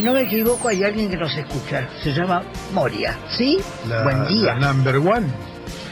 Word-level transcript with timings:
Si 0.00 0.06
no 0.06 0.14
me 0.14 0.22
equivoco, 0.22 0.68
hay 0.68 0.82
alguien 0.82 1.10
que 1.10 1.16
nos 1.18 1.36
escucha. 1.36 1.86
Se 2.02 2.14
llama 2.14 2.42
Moria. 2.72 3.18
¿Sí? 3.36 3.60
La, 3.86 4.02
Buen 4.02 4.26
día. 4.28 4.54
la 4.54 4.72
number 4.72 4.96
one. 4.96 5.26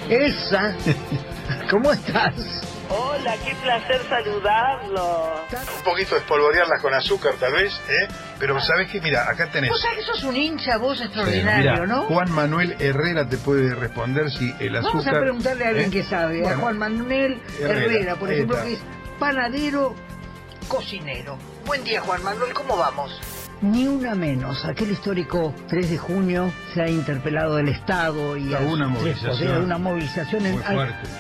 Esa. 0.09 0.75
¿Cómo 1.71 1.93
estás? 1.93 2.33
Hola, 2.89 3.35
qué 3.45 3.55
placer 3.57 4.01
saludarlo. 4.09 5.45
Un 5.77 5.85
poquito 5.85 6.15
de 6.15 6.23
espolvorearlas 6.23 6.81
con 6.81 6.95
azúcar 6.95 7.35
tal 7.39 7.53
vez, 7.53 7.79
¿eh? 7.91 8.09
Pero 8.39 8.59
sabes 8.63 8.91
que, 8.91 8.99
mira, 9.03 9.29
acá 9.29 9.51
tenés. 9.51 9.69
Vos 9.69 9.83
sabés 9.83 9.99
que 9.99 10.05
sos 10.05 10.25
un 10.25 10.37
hincha 10.37 10.79
vos 10.79 10.97
Sí, 10.97 11.05
extraordinario, 11.05 11.73
mira, 11.73 11.87
¿no? 11.87 12.05
Juan 12.05 12.31
Manuel 12.31 12.77
Herrera 12.79 13.29
te 13.29 13.37
puede 13.37 13.75
responder 13.75 14.31
si 14.31 14.55
el 14.59 14.75
azúcar. 14.75 15.05
Vamos 15.05 15.07
a 15.07 15.21
preguntarle 15.21 15.65
a 15.67 15.69
alguien 15.69 15.89
¿eh? 15.89 15.93
que 15.93 16.03
sabe, 16.03 16.49
a 16.49 16.57
Juan 16.57 16.79
Manuel 16.79 17.43
Herrera, 17.61 17.85
Herrera, 17.85 18.15
por 18.15 18.33
ejemplo, 18.33 18.57
que 18.63 18.73
es 18.73 18.81
panadero, 19.19 19.95
cocinero. 20.67 21.37
Buen 21.67 21.85
día, 21.85 22.01
Juan 22.01 22.23
Manuel, 22.23 22.55
¿cómo 22.55 22.75
vamos? 22.79 23.21
Ni 23.61 23.89
una 23.89 24.15
menos. 24.15 24.65
Aquel 24.65 24.93
histórico 24.93 25.53
3 25.67 25.91
de 25.91 25.99
junio 25.99 26.53
se 26.73 26.83
ha 26.83 26.89
interpelado 26.89 27.59
el 27.59 27.69
Estado 27.69 28.37
y 28.37 28.55
a 28.55 28.61
una 28.61 28.87
movilización. 28.87 29.65
una 29.65 29.79
movilización 29.79 30.47
en- 30.47 30.63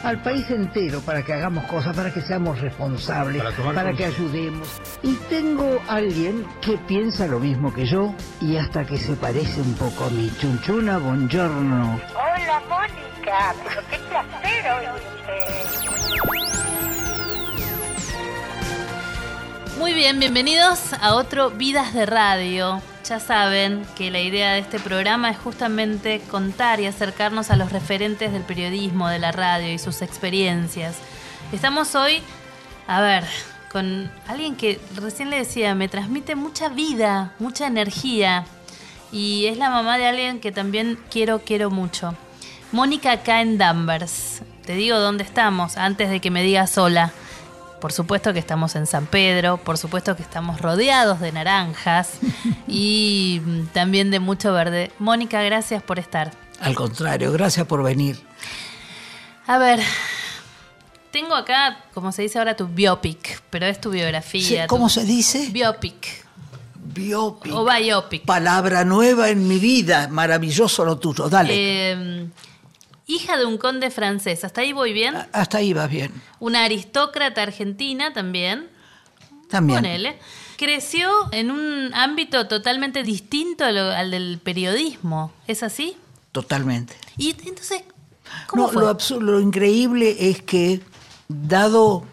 al, 0.04 0.22
país 0.22 0.48
entero 0.50 1.00
para 1.00 1.22
que 1.24 1.32
hagamos 1.32 1.64
cosas, 1.64 1.96
para 1.96 2.12
que 2.12 2.20
seamos 2.20 2.60
responsables, 2.60 3.42
Para 3.74 3.92
que 3.92 4.04
ayudemos. 4.04 4.68
Y 5.02 5.14
tengo 5.28 5.80
alguien 5.88 6.46
que 6.60 6.78
piensa 6.78 7.26
lo 7.26 7.40
mismo 7.40 7.74
que 7.74 7.86
yo 7.86 8.14
y 8.40 8.56
hasta 8.56 8.84
que 8.84 8.98
se 8.98 9.14
parece 9.16 9.60
un 9.60 9.74
poco 9.74 10.04
a 10.04 10.10
mi 10.10 10.30
chunchuna, 10.38 10.98
buongiorno. 10.98 12.00
Hola 12.14 12.62
Mónica, 12.68 13.54
pero 13.64 13.80
qué 13.90 13.98
placer 14.08 14.72
oírte. 14.78 15.77
Muy 19.78 19.94
bien, 19.94 20.18
bienvenidos 20.18 20.92
a 21.00 21.14
otro 21.14 21.50
Vidas 21.50 21.94
de 21.94 22.04
Radio. 22.04 22.82
Ya 23.08 23.20
saben 23.20 23.86
que 23.96 24.10
la 24.10 24.20
idea 24.20 24.54
de 24.54 24.58
este 24.58 24.80
programa 24.80 25.30
es 25.30 25.38
justamente 25.38 26.20
contar 26.28 26.80
y 26.80 26.86
acercarnos 26.86 27.52
a 27.52 27.56
los 27.56 27.70
referentes 27.70 28.32
del 28.32 28.42
periodismo, 28.42 29.08
de 29.08 29.20
la 29.20 29.30
radio 29.30 29.72
y 29.72 29.78
sus 29.78 30.02
experiencias. 30.02 30.96
Estamos 31.52 31.94
hoy, 31.94 32.20
a 32.88 33.00
ver, 33.00 33.24
con 33.70 34.10
alguien 34.26 34.56
que 34.56 34.80
recién 34.96 35.30
le 35.30 35.38
decía, 35.38 35.76
me 35.76 35.86
transmite 35.86 36.34
mucha 36.34 36.68
vida, 36.68 37.34
mucha 37.38 37.68
energía. 37.68 38.46
Y 39.12 39.46
es 39.46 39.58
la 39.58 39.70
mamá 39.70 39.96
de 39.96 40.06
alguien 40.08 40.40
que 40.40 40.50
también 40.50 40.98
quiero, 41.08 41.38
quiero 41.44 41.70
mucho. 41.70 42.16
Mónica 42.72 43.12
acá 43.12 43.42
en 43.42 43.58
Danvers. 43.58 44.42
Te 44.66 44.72
digo 44.72 44.98
dónde 44.98 45.22
estamos 45.22 45.76
antes 45.76 46.10
de 46.10 46.20
que 46.20 46.32
me 46.32 46.42
digas 46.42 46.76
hola. 46.78 47.12
Por 47.80 47.92
supuesto 47.92 48.32
que 48.32 48.38
estamos 48.38 48.74
en 48.76 48.86
San 48.86 49.06
Pedro, 49.06 49.56
por 49.58 49.78
supuesto 49.78 50.16
que 50.16 50.22
estamos 50.22 50.60
rodeados 50.60 51.20
de 51.20 51.32
naranjas 51.32 52.18
y 52.66 53.40
mm, 53.44 53.66
también 53.68 54.10
de 54.10 54.20
mucho 54.20 54.52
verde. 54.52 54.90
Mónica, 54.98 55.42
gracias 55.42 55.82
por 55.82 55.98
estar. 55.98 56.32
Al 56.60 56.74
contrario, 56.74 57.32
gracias 57.32 57.66
por 57.66 57.82
venir. 57.82 58.20
A 59.46 59.58
ver, 59.58 59.80
tengo 61.10 61.34
acá, 61.34 61.84
como 61.94 62.12
se 62.12 62.22
dice 62.22 62.38
ahora, 62.38 62.56
tu 62.56 62.66
biopic, 62.66 63.40
pero 63.50 63.66
es 63.66 63.80
tu 63.80 63.90
biografía. 63.90 64.66
¿Cómo 64.66 64.88
se 64.88 65.04
dice? 65.04 65.48
Biopic 65.50 66.26
Biopic. 66.74 67.54
o 67.54 67.64
biopic. 67.64 68.24
Palabra 68.24 68.84
nueva 68.84 69.28
en 69.30 69.46
mi 69.46 69.58
vida. 69.58 70.08
Maravilloso 70.08 70.84
lo 70.84 70.98
tuyo. 70.98 71.28
Dale. 71.28 71.52
Eh, 71.54 72.28
hija 73.08 73.36
de 73.36 73.44
un 73.46 73.58
conde 73.58 73.90
francés, 73.90 74.44
¿hasta 74.44 74.60
ahí 74.60 74.72
voy 74.72 74.92
bien? 74.92 75.16
Hasta 75.32 75.58
ahí 75.58 75.72
vas 75.72 75.90
bien. 75.90 76.12
Una 76.38 76.62
aristócrata 76.64 77.42
argentina 77.42 78.12
también. 78.12 78.68
También. 79.50 79.78
Ponele. 79.80 80.18
Creció 80.56 81.08
en 81.32 81.50
un 81.50 81.92
ámbito 81.94 82.46
totalmente 82.46 83.02
distinto 83.02 83.64
al 83.64 84.10
del 84.10 84.38
periodismo. 84.42 85.32
¿Es 85.46 85.62
así? 85.62 85.96
Totalmente. 86.32 86.94
Y 87.16 87.30
entonces, 87.30 87.82
¿cómo 88.46 88.64
No, 88.66 88.72
fue? 88.72 88.82
lo, 88.82 89.20
lo 89.32 89.40
increíble 89.40 90.16
es 90.30 90.42
que, 90.42 90.80
dado 91.28 92.04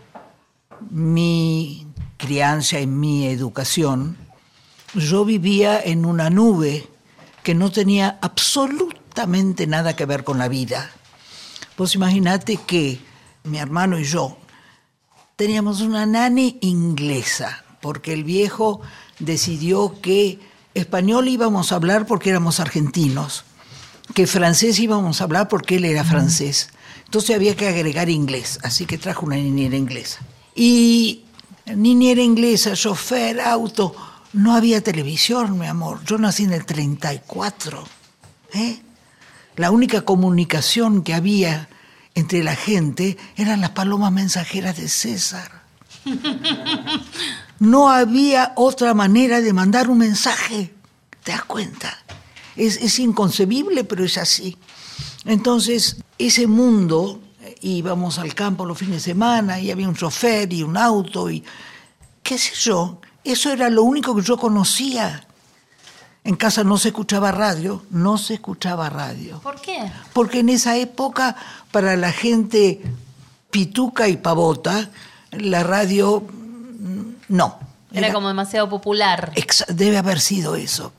mi 0.89 1.87
crianza 2.17 2.79
y 2.79 2.87
mi 2.87 3.27
educación, 3.27 4.17
yo 4.93 5.25
vivía 5.25 5.81
en 5.81 6.05
una 6.05 6.29
nube 6.29 6.87
que 7.43 7.53
no 7.53 7.71
tenía 7.71 8.17
absolutamente 8.21 9.04
nada 9.67 9.95
que 9.95 10.05
ver 10.05 10.23
con 10.23 10.37
la 10.37 10.47
vida. 10.47 10.91
Vos 11.77 11.95
imaginate 11.95 12.57
que 12.57 12.99
mi 13.43 13.57
hermano 13.57 13.99
y 13.99 14.03
yo 14.03 14.37
teníamos 15.35 15.81
una 15.81 16.05
nani 16.05 16.57
inglesa, 16.61 17.63
porque 17.81 18.13
el 18.13 18.23
viejo 18.23 18.81
decidió 19.19 19.99
que 20.01 20.39
español 20.73 21.27
íbamos 21.27 21.71
a 21.71 21.75
hablar 21.75 22.05
porque 22.05 22.29
éramos 22.29 22.59
argentinos, 22.59 23.43
que 24.13 24.27
francés 24.27 24.79
íbamos 24.79 25.19
a 25.19 25.23
hablar 25.25 25.47
porque 25.47 25.77
él 25.77 25.85
era 25.85 26.03
francés. 26.03 26.69
Entonces 27.05 27.35
había 27.35 27.55
que 27.55 27.67
agregar 27.67 28.09
inglés, 28.09 28.59
así 28.63 28.85
que 28.85 28.97
trajo 28.97 29.25
una 29.25 29.35
niñera 29.35 29.75
inglesa. 29.75 30.19
Y 30.55 31.23
niñera 31.65 32.21
inglesa, 32.21 32.73
chofer, 32.73 33.41
auto, 33.41 33.95
no 34.33 34.55
había 34.55 34.81
televisión, 34.81 35.57
mi 35.57 35.67
amor. 35.67 36.03
Yo 36.05 36.17
nací 36.17 36.43
en 36.43 36.53
el 36.53 36.65
34. 36.65 37.83
¿eh? 38.53 38.84
La 39.55 39.71
única 39.71 40.01
comunicación 40.01 41.03
que 41.03 41.13
había 41.13 41.69
entre 42.13 42.43
la 42.43 42.55
gente 42.55 43.17
eran 43.35 43.61
las 43.61 43.71
palomas 43.71 44.11
mensajeras 44.11 44.77
de 44.77 44.89
César. 44.89 45.63
No 47.57 47.89
había 47.89 48.51
otra 48.57 48.93
manera 48.93 49.39
de 49.39 49.53
mandar 49.53 49.89
un 49.89 49.99
mensaje. 49.99 50.73
¿Te 51.23 51.31
das 51.31 51.45
cuenta? 51.45 51.97
Es, 52.57 52.75
es 52.77 52.99
inconcebible, 52.99 53.85
pero 53.85 54.03
es 54.03 54.17
así. 54.17 54.57
Entonces, 55.23 55.97
ese 56.17 56.47
mundo, 56.47 57.21
eh, 57.41 57.55
íbamos 57.61 58.19
al 58.19 58.33
campo 58.35 58.65
los 58.65 58.77
fines 58.77 58.95
de 58.95 59.11
semana 59.11 59.59
y 59.59 59.71
había 59.71 59.87
un 59.87 59.95
chofer 59.95 60.51
y 60.51 60.63
un 60.63 60.75
auto 60.75 61.29
y 61.29 61.43
qué 62.21 62.37
sé 62.37 62.53
yo, 62.55 62.99
eso 63.23 63.51
era 63.51 63.69
lo 63.69 63.83
único 63.83 64.15
que 64.15 64.21
yo 64.21 64.37
conocía. 64.37 65.25
En 66.25 66.35
casa 66.35 66.63
no 66.63 66.79
se 66.79 66.87
escuchaba 66.87 67.31
radio, 67.31 67.83
no 67.91 68.17
se 68.17 68.33
escuchaba 68.33 68.89
radio. 68.89 69.39
¿Por 69.41 69.61
qué? 69.61 69.91
Porque 70.11 70.39
en 70.39 70.49
esa 70.49 70.75
época, 70.75 71.35
para 71.71 71.95
la 71.95 72.11
gente 72.11 72.81
pituca 73.51 74.07
y 74.07 74.17
pavota, 74.17 74.89
la 75.29 75.63
radio 75.63 76.21
mm, 76.21 77.01
no. 77.29 77.59
Era 77.93 78.11
como 78.11 78.27
demasiado 78.27 78.67
popular. 78.67 79.33
Debe 79.67 79.97
haber 79.97 80.19
sido 80.19 80.55
eso. 80.55 80.93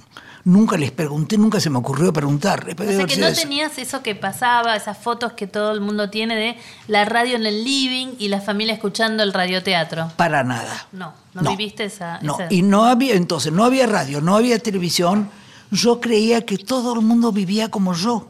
Nunca 0.47 0.77
les 0.77 0.93
pregunté, 0.93 1.37
nunca 1.37 1.59
se 1.59 1.71
me 1.71 1.79
ocurrió 1.79 2.13
preguntar. 2.13 2.65
O 2.79 2.85
sea 2.85 3.05
que 3.05 3.17
no 3.17 3.27
eso. 3.27 3.41
tenías 3.41 3.77
eso 3.79 4.01
que 4.05 4.15
pasaba, 4.15 4.77
esas 4.77 4.97
fotos 4.97 5.33
que 5.33 5.49
todo 5.49 5.73
el 5.73 5.81
mundo 5.81 6.09
tiene 6.09 6.37
de 6.37 6.57
la 6.87 7.05
radio 7.05 7.35
en 7.35 7.45
el 7.47 7.65
living 7.65 8.15
y 8.21 8.29
la 8.29 8.41
familia 8.41 8.73
escuchando 8.73 9.25
el 9.25 9.33
radioteatro. 9.33 10.13
Para 10.17 10.45
nada. 10.45 10.87
No, 10.93 11.15
no, 11.35 11.51
viviste 11.51 11.87
esa... 11.87 12.21
No, 12.23 12.35
esa- 12.35 12.47
y 12.55 12.63
no 12.63 12.85
había, 12.85 13.15
entonces, 13.15 13.53
no 13.53 13.65
había 13.65 13.89
radio, 13.89 14.21
no 14.21 14.37
había 14.37 14.61
televisión. 14.61 15.31
Yo 15.73 16.01
creía 16.01 16.47
que 16.47 16.59
todo 16.59 16.95
el 16.95 17.01
mundo 17.01 17.33
vivía 17.33 17.69
como 17.69 17.95
yo. 17.95 18.29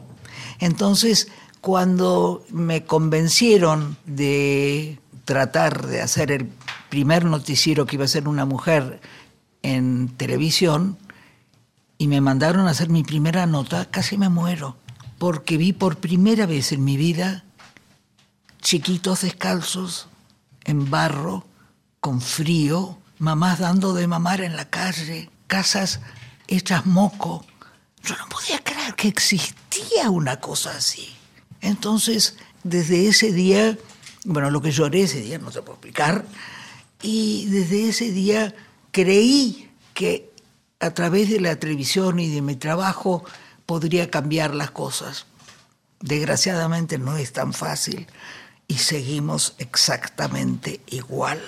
Entonces, 0.59 1.27
cuando 1.61 2.43
me 2.49 2.83
convencieron 2.83 3.95
de 4.07 4.97
tratar 5.23 5.85
de 5.85 6.01
hacer 6.01 6.31
el 6.31 6.49
primer 6.89 7.25
noticiero 7.25 7.85
que 7.85 7.97
iba 7.97 8.05
a 8.05 8.07
ser 8.07 8.27
una 8.27 8.45
mujer 8.45 9.01
en 9.61 10.07
televisión, 10.17 10.97
y 11.97 12.07
me 12.07 12.21
mandaron 12.21 12.67
a 12.67 12.71
hacer 12.71 12.89
mi 12.89 13.03
primera 13.03 13.45
nota, 13.45 13.85
casi 13.85 14.17
me 14.17 14.29
muero, 14.29 14.77
porque 15.17 15.57
vi 15.57 15.73
por 15.73 15.97
primera 15.97 16.45
vez 16.45 16.71
en 16.71 16.83
mi 16.83 16.97
vida 16.97 17.43
chiquitos 18.61 19.21
descalzos, 19.21 20.07
en 20.63 20.89
barro, 20.89 21.45
con 21.99 22.21
frío, 22.21 22.97
mamás 23.19 23.59
dando 23.59 23.93
de 23.93 24.07
mamar 24.07 24.41
en 24.41 24.55
la 24.55 24.69
calle, 24.69 25.29
casas 25.47 26.01
hechas 26.47 26.85
moco. 26.85 27.45
Yo 28.03 28.15
no 28.17 28.27
podía 28.27 28.63
creer 28.63 28.95
que 28.95 29.07
existía 29.07 30.09
una 30.09 30.39
cosa 30.39 30.71
así. 30.71 31.15
Entonces, 31.61 32.37
desde 32.63 33.07
ese 33.07 33.31
día, 33.31 33.77
bueno, 34.25 34.51
lo 34.51 34.61
que 34.61 34.71
lloré 34.71 35.03
ese 35.03 35.21
día 35.21 35.37
no 35.39 35.51
se 35.51 35.61
puede 35.61 35.75
explicar, 35.75 36.25
y 37.01 37.45
desde 37.47 37.89
ese 37.89 38.11
día 38.11 38.53
creí 38.91 39.69
que 39.93 40.26
a 40.79 40.91
través 40.93 41.29
de 41.29 41.39
la 41.39 41.55
televisión 41.55 42.19
y 42.19 42.29
de 42.29 42.41
mi 42.41 42.55
trabajo 42.55 43.23
podría 43.65 44.09
cambiar 44.09 44.53
las 44.53 44.71
cosas. 44.71 45.25
Desgraciadamente 45.99 46.97
no 46.97 47.17
es 47.17 47.33
tan 47.33 47.53
fácil 47.53 48.07
y 48.67 48.75
seguimos 48.75 49.55
exactamente 49.57 50.81
igual. 50.87 51.41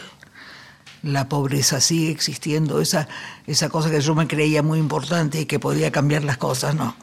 La 1.04 1.30
pobreza 1.30 1.80
sigue 1.80 2.12
existiendo, 2.12 2.82
esa, 2.82 3.08
esa 3.48 3.70
cosa 3.70 3.90
que 3.90 4.02
yo 4.02 4.16
me 4.16 4.28
creía 4.28 4.64
muy 4.64 4.80
importante 4.80 5.40
y 5.42 5.46
que 5.46 5.60
podía 5.60 5.92
cambiar 5.92 6.24
las 6.24 6.38
cosas, 6.38 6.76
no, 6.76 6.96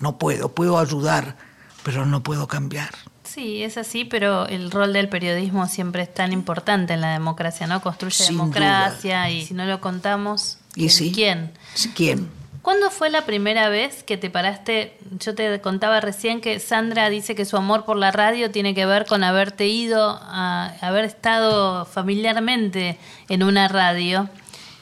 no 0.00 0.18
puedo, 0.18 0.50
puedo 0.50 0.78
ayudar, 0.78 1.36
pero 1.82 2.04
no 2.04 2.22
puedo 2.22 2.46
cambiar. 2.46 2.90
Sí, 3.24 3.62
es 3.62 3.78
así, 3.78 4.04
pero 4.04 4.46
el 4.48 4.70
rol 4.70 4.92
del 4.92 5.08
periodismo 5.08 5.66
siempre 5.66 6.02
es 6.02 6.12
tan 6.12 6.32
importante 6.32 6.94
en 6.94 7.00
la 7.02 7.12
democracia, 7.12 7.66
¿no? 7.66 7.80
Construye 7.80 8.16
Sin 8.24 8.36
democracia 8.36 9.18
duda. 9.18 9.30
y 9.30 9.46
si 9.46 9.54
no 9.54 9.64
lo 9.64 9.80
contamos, 9.80 10.58
¿Y 10.78 10.88
¿quién? 10.88 10.90
sí? 10.90 11.12
¿quién? 11.14 11.52
¿Quién? 11.94 12.38
¿Cuándo 12.62 12.90
fue 12.90 13.08
la 13.08 13.24
primera 13.24 13.68
vez 13.70 14.02
que 14.02 14.16
te 14.18 14.28
paraste? 14.30 14.98
Yo 15.20 15.34
te 15.34 15.60
contaba 15.60 16.00
recién 16.00 16.40
que 16.40 16.60
Sandra 16.60 17.08
dice 17.08 17.34
que 17.34 17.44
su 17.46 17.56
amor 17.56 17.84
por 17.84 17.96
la 17.96 18.10
radio 18.10 18.50
tiene 18.50 18.74
que 18.74 18.84
ver 18.84 19.06
con 19.06 19.24
haberte 19.24 19.66
ido, 19.68 20.18
a 20.22 20.74
haber 20.82 21.04
estado 21.06 21.86
familiarmente 21.86 22.98
en 23.28 23.42
una 23.42 23.68
radio. 23.68 24.28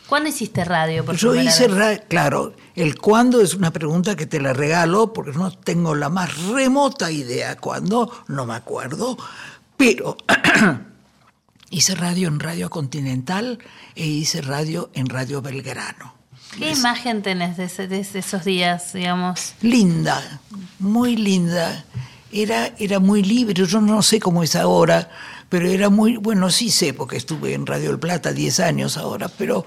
¿Cuándo 0.09 0.29
hiciste 0.29 0.65
radio? 0.65 1.05
Por 1.05 1.17
Yo 1.17 1.35
hice, 1.35 1.69
vez? 1.69 1.77
ra- 1.77 1.99
claro, 1.99 2.55
el 2.75 2.97
cuándo 2.99 3.41
es 3.41 3.55
una 3.55 3.73
pregunta 3.73 4.17
que 4.17 4.27
te 4.27 4.41
la 4.41 4.53
regalo 4.53 5.13
porque 5.13 5.33
no 5.33 5.51
tengo 5.53 5.95
la 5.95 6.09
más 6.09 6.45
remota 6.49 7.11
idea 7.11 7.57
cuándo, 7.57 8.11
no 8.29 8.47
me 8.47 8.55
acuerdo, 8.55 9.17
pero 9.77 10.17
hice 11.77 11.95
radio 11.95 12.29
en 12.29 12.41
Radio 12.41 12.71
Continental 12.71 13.59
e 13.95 14.07
hice 14.07 14.41
radio 14.41 14.91
en 14.95 15.07
Radio 15.09 15.43
Belgrano. 15.43 16.15
¿Qué 16.59 16.71
imagen 16.71 17.23
tenés 17.23 17.59
de, 17.59 17.65
ese- 17.65 17.87
de 17.87 18.01
esos 18.01 18.45
días, 18.45 18.95
digamos? 18.95 19.53
Linda, 19.61 20.41
muy 20.79 21.17
linda. 21.17 21.85
Era, 22.33 22.73
era 22.79 22.99
muy 22.99 23.23
libre, 23.23 23.67
yo 23.67 23.81
no 23.81 24.03
sé 24.03 24.19
cómo 24.21 24.43
es 24.43 24.57
ahora, 24.57 25.11
pero 25.51 25.69
era 25.69 25.91
muy, 25.91 26.17
bueno, 26.17 26.51
sí 26.51 26.71
sé, 26.71 26.95
porque 26.95 27.17
estuve 27.19 27.53
en 27.53 27.67
Radio 27.67 27.91
El 27.91 27.99
Plata 27.99 28.33
10 28.33 28.61
años 28.61 28.97
ahora, 28.97 29.29
pero 29.29 29.65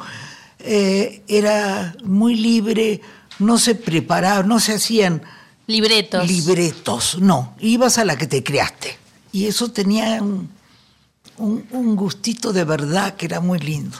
eh, 0.60 1.22
era 1.28 1.96
muy 2.04 2.36
libre, 2.36 3.02
no 3.38 3.58
se 3.60 3.76
preparaba, 3.76 4.42
no 4.44 4.60
se 4.60 4.74
hacían 4.74 5.22
Libretos. 5.68 6.28
libretos, 6.28 7.18
no, 7.20 7.54
ibas 7.60 7.98
a 8.00 8.06
la 8.06 8.18
que 8.18 8.26
te 8.26 8.44
creaste. 8.44 8.98
Y 9.32 9.46
eso 9.46 9.72
tenía 9.72 10.22
un, 10.24 10.50
un- 11.40 11.66
un 11.72 11.96
gustito 11.96 12.54
de 12.54 12.64
verdad 12.64 13.16
que 13.16 13.26
era 13.26 13.40
muy 13.40 13.60
lindo. 13.60 13.98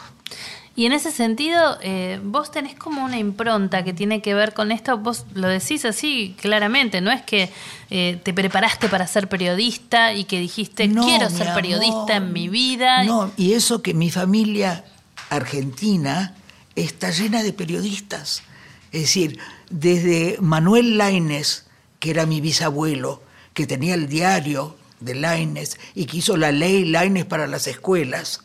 Y 0.76 0.86
en 0.86 0.94
ese 0.94 1.12
sentido, 1.12 1.78
eh, 1.82 2.22
vos 2.24 2.52
tenés 2.52 2.74
como 2.76 3.04
una 3.04 3.18
impronta 3.18 3.84
que 3.84 3.92
tiene 3.92 4.22
que 4.22 4.34
ver 4.34 4.54
con 4.54 4.72
esto, 4.72 4.98
vos 4.98 5.26
lo 5.34 5.50
decís 5.50 5.84
así 5.84 6.38
claramente, 6.40 7.02
no 7.02 7.12
es 7.12 7.22
que 7.24 7.50
eh, 7.90 8.18
te 8.24 8.34
preparaste 8.34 8.88
para 8.88 9.06
ser 9.06 9.28
periodista 9.28 10.14
y 10.14 10.24
que 10.24 10.40
dijiste, 10.40 10.88
No, 10.88 11.04
quiero 11.06 11.30
ser 11.30 11.50
amor. 11.50 11.56
periodista 11.62 12.16
en 12.16 12.32
mi 12.32 12.48
vida. 12.48 13.04
No, 13.04 13.30
y 13.36 13.54
eso 13.54 13.82
que 13.82 13.94
mi 13.94 14.10
familia 14.10 14.86
argentina 15.30 16.36
está 16.76 17.10
llena 17.12 17.44
de 17.44 17.52
periodistas. 17.54 18.44
Es 18.92 19.02
decir, 19.02 19.38
desde 19.70 20.38
Manuel 20.40 20.98
Laines, 20.98 21.66
que 22.00 22.12
era 22.12 22.26
mi 22.26 22.40
bisabuelo, 22.42 23.22
que 23.54 23.68
tenía 23.68 23.96
el 23.96 24.08
diario 24.08 24.78
de 25.00 25.16
Laines 25.16 25.78
y 25.96 26.06
que 26.06 26.18
hizo 26.18 26.38
la 26.38 26.52
ley 26.52 26.86
Laines 26.86 27.26
para 27.26 27.48
las 27.48 27.68
escuelas, 27.68 28.44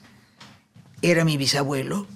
era 1.02 1.24
mi 1.24 1.36
bisabuelo. 1.36 2.06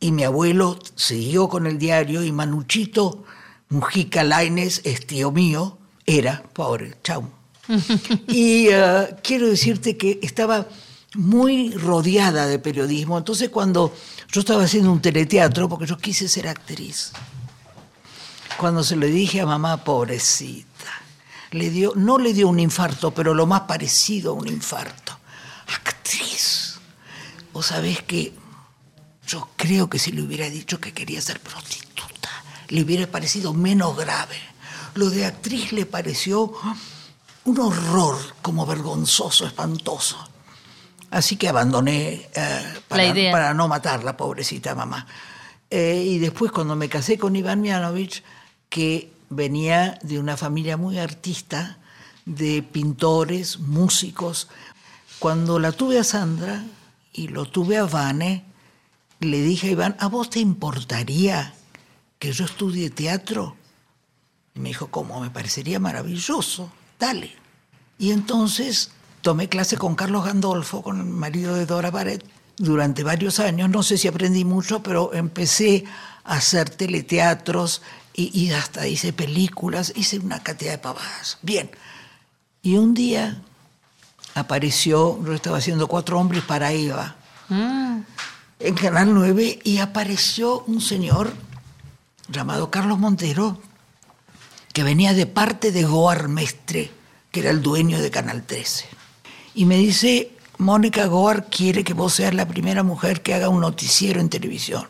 Y 0.00 0.12
mi 0.12 0.22
abuelo 0.22 0.78
siguió 0.94 1.48
con 1.48 1.66
el 1.66 1.78
diario 1.78 2.22
y 2.22 2.30
Manuchito 2.30 3.24
Mujica 3.68 4.22
Laines 4.24 4.80
es 4.84 5.06
tío 5.06 5.32
mío, 5.32 5.78
era, 6.06 6.42
pobre, 6.52 6.94
chau. 7.02 7.28
y 8.28 8.68
eh, 8.70 9.16
quiero 9.22 9.48
decirte 9.48 9.96
que 9.96 10.18
estaba 10.22 10.66
muy 11.14 11.72
rodeada 11.72 12.46
de 12.46 12.58
periodismo. 12.58 13.18
Entonces 13.18 13.50
cuando 13.50 13.94
yo 14.30 14.40
estaba 14.40 14.64
haciendo 14.64 14.92
un 14.92 15.02
teleteatro, 15.02 15.68
porque 15.68 15.86
yo 15.86 15.98
quise 15.98 16.28
ser 16.28 16.48
actriz, 16.48 17.12
cuando 18.56 18.82
se 18.82 18.96
le 18.96 19.06
dije 19.08 19.40
a 19.40 19.46
mamá, 19.46 19.84
pobrecita, 19.84 20.67
le 21.50 21.70
dio, 21.70 21.92
no 21.96 22.18
le 22.18 22.32
dio 22.32 22.48
un 22.48 22.60
infarto, 22.60 23.12
pero 23.12 23.34
lo 23.34 23.46
más 23.46 23.62
parecido 23.62 24.32
a 24.32 24.34
un 24.34 24.48
infarto. 24.48 25.18
Actriz. 25.66 26.78
Vos 27.52 27.66
sabés 27.66 28.02
que 28.02 28.32
yo 29.26 29.48
creo 29.56 29.88
que 29.90 29.98
si 29.98 30.12
le 30.12 30.22
hubiera 30.22 30.48
dicho 30.48 30.80
que 30.80 30.92
quería 30.92 31.20
ser 31.20 31.40
prostituta, 31.40 32.30
le 32.68 32.82
hubiera 32.82 33.06
parecido 33.06 33.52
menos 33.52 33.96
grave. 33.96 34.36
Lo 34.94 35.10
de 35.10 35.26
actriz 35.26 35.72
le 35.72 35.86
pareció 35.86 36.52
un 37.44 37.60
horror, 37.60 38.16
como 38.42 38.66
vergonzoso, 38.66 39.46
espantoso. 39.46 40.16
Así 41.10 41.36
que 41.36 41.48
abandoné 41.48 42.28
eh, 42.34 42.80
para, 42.86 43.14
para 43.32 43.54
no 43.54 43.68
matar 43.68 44.04
la 44.04 44.16
pobrecita 44.16 44.74
mamá. 44.74 45.06
Eh, 45.70 46.02
y 46.06 46.18
después 46.18 46.50
cuando 46.52 46.76
me 46.76 46.88
casé 46.88 47.18
con 47.18 47.36
Iván 47.36 47.60
Mianovich, 47.60 48.22
que 48.68 49.12
venía 49.30 49.98
de 50.02 50.18
una 50.18 50.36
familia 50.36 50.76
muy 50.76 50.98
artista, 50.98 51.78
de 52.24 52.62
pintores, 52.62 53.58
músicos, 53.58 54.48
cuando 55.18 55.58
la 55.58 55.72
tuve 55.72 55.98
a 55.98 56.04
Sandra 56.04 56.64
y 57.12 57.28
lo 57.28 57.46
tuve 57.46 57.78
a 57.78 57.84
Vane, 57.84 58.44
le 59.20 59.42
dije 59.42 59.68
a 59.68 59.70
Iván, 59.72 59.96
¿a 59.98 60.06
vos 60.08 60.30
te 60.30 60.38
importaría 60.40 61.54
que 62.18 62.32
yo 62.32 62.44
estudie 62.44 62.90
teatro? 62.90 63.56
Y 64.54 64.60
me 64.60 64.68
dijo, 64.68 64.88
¿cómo? 64.88 65.20
Me 65.20 65.30
parecería 65.30 65.80
maravilloso, 65.80 66.70
dale. 66.98 67.34
Y 67.98 68.12
entonces 68.12 68.92
tomé 69.22 69.48
clase 69.48 69.76
con 69.76 69.96
Carlos 69.96 70.24
Gandolfo, 70.24 70.82
con 70.82 71.00
el 71.00 71.06
marido 71.06 71.54
de 71.54 71.66
Dora 71.66 71.90
Barrett, 71.90 72.24
durante 72.56 73.02
varios 73.02 73.40
años. 73.40 73.70
No 73.70 73.82
sé 73.82 73.98
si 73.98 74.06
aprendí 74.06 74.44
mucho, 74.44 74.82
pero 74.82 75.12
empecé 75.14 75.84
a 76.24 76.36
hacer 76.36 76.70
teleteatros 76.70 77.82
y, 78.18 78.38
y 78.38 78.52
hasta 78.52 78.86
hice 78.86 79.12
películas, 79.12 79.92
hice 79.94 80.18
una 80.18 80.42
cantidad 80.42 80.72
de 80.72 80.78
pavadas. 80.78 81.38
Bien. 81.42 81.70
Y 82.62 82.76
un 82.76 82.92
día 82.92 83.40
apareció, 84.34 85.22
yo 85.24 85.32
estaba 85.32 85.58
haciendo 85.58 85.86
Cuatro 85.86 86.18
Hombres 86.18 86.42
para 86.42 86.72
Eva 86.72 87.18
Mm, 87.48 88.00
en 88.60 88.74
Canal 88.74 89.14
9 89.14 89.60
y 89.64 89.78
apareció 89.78 90.64
un 90.66 90.80
señor 90.80 91.32
llamado 92.28 92.70
Carlos 92.70 92.98
Montero 92.98 93.58
que 94.72 94.82
venía 94.82 95.14
de 95.14 95.26
parte 95.26 95.72
de 95.72 95.84
Goar 95.84 96.28
Mestre, 96.28 96.90
que 97.30 97.40
era 97.40 97.50
el 97.50 97.62
dueño 97.62 98.00
de 98.00 98.10
Canal 98.10 98.42
13. 98.42 98.84
Y 99.54 99.64
me 99.64 99.78
dice, 99.78 100.32
Mónica 100.58 101.06
Goar 101.06 101.48
quiere 101.48 101.84
que 101.84 101.94
vos 101.94 102.14
seas 102.14 102.34
la 102.34 102.46
primera 102.46 102.82
mujer 102.82 103.22
que 103.22 103.34
haga 103.34 103.48
un 103.48 103.60
noticiero 103.60 104.20
en 104.20 104.28
televisión. 104.28 104.86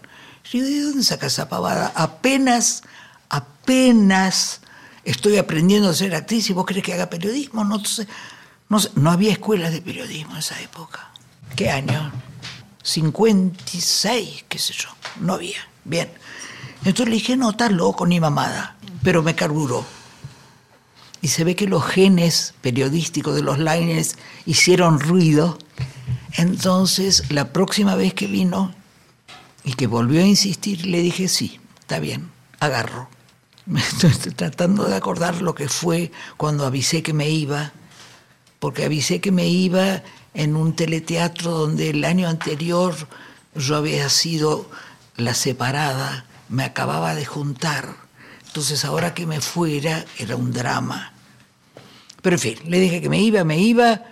Y 0.53 0.59
yo, 0.59 0.65
¿de 0.65 0.83
dónde 0.83 1.05
sacas 1.05 1.35
esa 1.35 1.49
pavada? 1.49 1.93
Apenas, 1.95 2.83
apenas 3.29 4.61
estoy 5.05 5.37
aprendiendo 5.37 5.89
a 5.89 5.95
ser 5.95 6.15
actriz 6.15 6.49
y 6.51 6.53
vos 6.53 6.67
crees 6.67 6.85
que 6.85 6.95
haga 6.95 7.11
periodismo. 7.11 7.65
No, 7.65 7.85
sé, 7.85 8.07
no, 8.69 9.11
había 9.11 9.33
escuelas 9.33 9.73
de 9.73 9.83
periodismo 9.83 10.33
en 10.33 10.39
esa 10.39 10.61
época. 10.61 11.11
¿Qué 11.57 11.71
año? 11.71 12.13
56, 12.83 14.45
qué 14.49 14.59
sé 14.59 14.75
yo. 14.75 14.89
No 15.21 15.35
había. 15.35 15.59
Bien. 15.85 16.11
Entonces 16.85 17.09
le 17.09 17.15
dije, 17.15 17.37
no, 17.37 17.51
estás 17.51 17.73
loco 17.73 18.07
ni 18.07 18.21
mamada. 18.21 18.77
Pero 19.03 19.23
me 19.23 19.35
carburó. 19.35 19.85
Y 21.21 21.29
se 21.29 21.45
ve 21.45 21.57
que 21.57 21.67
los 21.67 21.85
genes 21.85 22.55
periodísticos 22.61 23.35
de 23.35 23.43
los 23.43 23.59
Lines 23.59 24.17
hicieron 24.47 25.01
ruido. 25.01 25.59
Entonces, 26.35 27.31
la 27.31 27.53
próxima 27.53 27.97
vez 27.97 28.15
que 28.15 28.27
vino 28.27 28.75
y 29.65 29.73
que 29.75 29.87
volvió 29.87 30.23
a 30.23 30.27
insistir, 30.27 30.87
le 30.87 31.01
dije, 31.01 31.29
sí, 31.29 31.61
está 31.81 31.99
bien, 31.99 32.31
agarro. 32.61 33.09
Estoy 33.77 34.33
tratando 34.33 34.85
de 34.85 34.97
acordar 34.97 35.43
lo 35.43 35.55
que 35.55 35.69
fue 35.69 36.11
cuando 36.37 36.65
avisé 36.65 37.03
que 37.03 37.13
me 37.13 37.29
iba, 37.29 37.73
porque 38.59 38.85
avisé 38.85 39.21
que 39.21 39.33
me 39.33 39.47
iba 39.47 40.03
en 40.35 40.57
un 40.57 40.75
teleteatro 40.75 41.51
donde 41.51 41.91
el 41.91 42.05
año 42.05 42.29
anterior 42.29 42.95
yo 43.55 43.77
había 43.77 44.09
sido 44.09 44.71
la 45.17 45.35
separada, 45.35 46.25
me 46.49 46.65
acababa 46.65 47.15
de 47.15 47.27
juntar. 47.27 47.97
Entonces 48.47 48.85
ahora 48.85 49.15
que 49.15 49.27
me 49.27 49.41
fuera 49.41 50.05
era 50.19 50.37
un 50.37 50.53
drama. 50.53 51.13
Pero 52.23 52.37
en 52.37 52.41
fin, 52.41 52.59
le 52.67 52.81
dije 52.81 53.01
que 53.01 53.09
me 53.09 53.21
iba, 53.21 53.45
me 53.45 53.59
iba. 53.59 54.03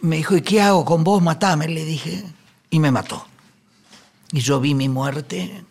Me 0.00 0.16
dijo, 0.16 0.36
¿y 0.36 0.42
qué 0.42 0.60
hago 0.60 0.84
con 0.84 1.02
vos? 1.02 1.22
Matame, 1.22 1.66
le 1.68 1.84
dije. 1.84 2.24
Y 2.70 2.78
me 2.78 2.90
mató. 2.90 3.26
Y 4.32 4.40
yo 4.40 4.60
vi 4.60 4.74
mi 4.74 4.88
muerte. 4.88 5.64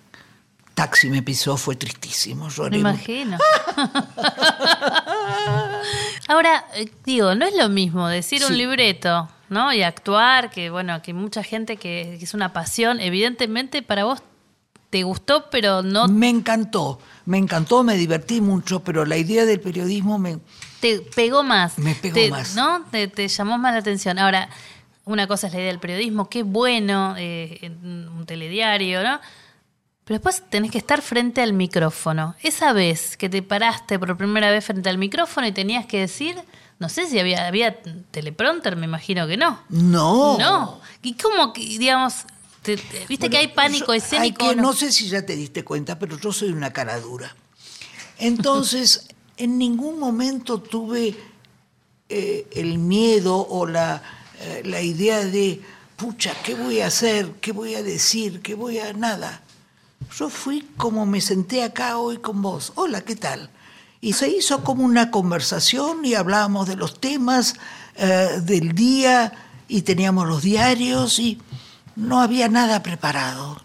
Taxi 0.77 1.09
me 1.09 1.23
pisó, 1.23 1.57
fue 1.57 1.75
tristísimo. 1.75 2.45
me 2.45 2.51
Lloré. 2.51 2.77
imagino. 2.77 3.39
Ahora, 6.27 6.65
eh, 6.75 6.87
digo, 7.03 7.33
no 7.33 7.47
es 7.47 7.55
lo 7.55 7.67
mismo 7.67 8.07
decir 8.07 8.45
un 8.45 8.55
libreto, 8.55 9.27
¿no? 9.49 9.73
Y 9.73 9.81
actuar, 9.81 10.51
que 10.51 10.69
bueno, 10.69 11.01
que 11.01 11.15
mucha 11.15 11.41
gente 11.41 11.77
que, 11.77 12.17
que 12.19 12.25
es 12.25 12.35
una 12.35 12.53
pasión, 12.53 12.99
evidentemente 12.99 13.81
para 13.81 14.03
vos 14.03 14.21
te 14.91 15.01
gustó, 15.01 15.49
pero 15.49 15.81
no 15.81 16.07
Me 16.07 16.29
encantó, 16.29 16.99
me 17.25 17.39
encantó, 17.39 17.81
me 17.83 17.95
divertí 17.95 18.39
mucho, 18.39 18.81
pero 18.83 19.03
la 19.03 19.17
idea 19.17 19.45
del 19.45 19.59
periodismo 19.59 20.19
me... 20.19 20.37
te 20.79 20.99
pegó 21.15 21.41
más. 21.43 21.79
Me 21.79 21.95
pegó 21.95 22.13
Te- 22.13 22.29
más. 22.29 22.53
¿No? 22.55 22.83
Te, 22.91 23.07
te 23.07 23.27
llamó 23.27 23.57
más 23.57 23.73
la 23.73 23.79
atención. 23.79 24.19
Ahora, 24.19 24.47
una 25.05 25.25
cosa 25.27 25.47
es 25.47 25.53
la 25.53 25.59
idea 25.59 25.69
del 25.71 25.79
periodismo, 25.79 26.29
qué 26.29 26.43
bueno, 26.43 27.15
eh, 27.17 27.71
un 27.83 28.25
telediario, 28.27 29.01
¿no? 29.01 29.19
Pero 30.07 30.19
después 30.19 30.41
tenés 30.49 30.71
que 30.71 30.77
estar 30.77 31.01
frente 31.01 31.41
al 31.41 31.51
micrófono. 31.51 32.33
Esa 32.41 32.71
vez 32.71 33.17
que 33.17 33.27
te 33.27 33.41
paraste 33.43 33.99
por 33.99 34.15
primera 34.15 34.49
vez 34.49 34.63
frente 34.63 34.87
al 34.89 34.97
micrófono 34.97 35.45
y 35.47 35.51
tenías 35.51 35.85
que 35.85 35.99
decir, 35.99 36.35
no 36.79 36.87
sé 36.87 37.07
si 37.09 37.19
había, 37.19 37.45
había 37.45 37.75
teleprompter, 38.11 38.77
me 38.77 38.85
imagino 38.85 39.27
que 39.27 39.35
no. 39.35 39.59
No. 39.69 40.37
No. 40.37 40.79
¿Y 41.03 41.15
cómo, 41.15 41.51
que, 41.51 41.59
digamos, 41.61 42.13
te- 42.61 42.77
te- 42.77 43.05
viste 43.07 43.29
que 43.29 43.35
hay 43.37 43.49
pánico 43.49 43.87
Yo- 43.87 43.91
hay 43.91 43.97
escénico? 43.99 44.47
que- 44.49 44.55
¿no? 44.55 44.61
no 44.63 44.73
sé 44.73 44.93
si 44.93 45.09
ya 45.09 45.25
te 45.25 45.35
diste 45.35 45.65
cuenta, 45.65 45.99
pero 45.99 46.17
yo 46.17 46.31
soy 46.31 46.49
una 46.53 46.71
cara 46.71 46.97
dura. 47.01 47.35
Entonces, 48.17 49.07
en 49.37 49.57
ningún 49.57 49.99
momento 49.99 50.59
tuve 50.61 51.15
eh, 52.09 52.47
el 52.53 52.77
miedo 52.77 53.35
o 53.49 53.65
la, 53.67 54.01
eh, 54.39 54.61
la 54.65 54.81
idea 54.81 55.19
de, 55.25 55.61
pucha, 55.97 56.33
¿qué 56.43 56.55
voy 56.55 56.79
a 56.79 56.87
hacer? 56.87 57.33
¿Qué 57.41 57.51
voy 57.51 57.75
a 57.75 57.83
decir? 57.83 58.41
¿Qué 58.41 58.55
voy 58.55 58.79
a...? 58.79 58.93
Nada. 58.93 59.41
Yo 60.15 60.29
fui 60.29 60.65
como 60.77 61.05
me 61.05 61.21
senté 61.21 61.63
acá 61.63 61.97
hoy 61.97 62.17
con 62.17 62.41
vos. 62.41 62.71
Hola, 62.75 63.01
¿qué 63.01 63.15
tal? 63.15 63.49
Y 64.01 64.13
se 64.13 64.29
hizo 64.29 64.63
como 64.63 64.83
una 64.83 65.11
conversación 65.11 66.05
y 66.05 66.13
hablábamos 66.13 66.67
de 66.67 66.75
los 66.75 66.99
temas 66.99 67.55
eh, 67.95 68.39
del 68.43 68.73
día 68.73 69.33
y 69.67 69.81
teníamos 69.81 70.27
los 70.27 70.43
diarios 70.43 71.19
y 71.19 71.39
no 71.95 72.21
había 72.21 72.47
nada 72.47 72.83
preparado. 72.83 73.61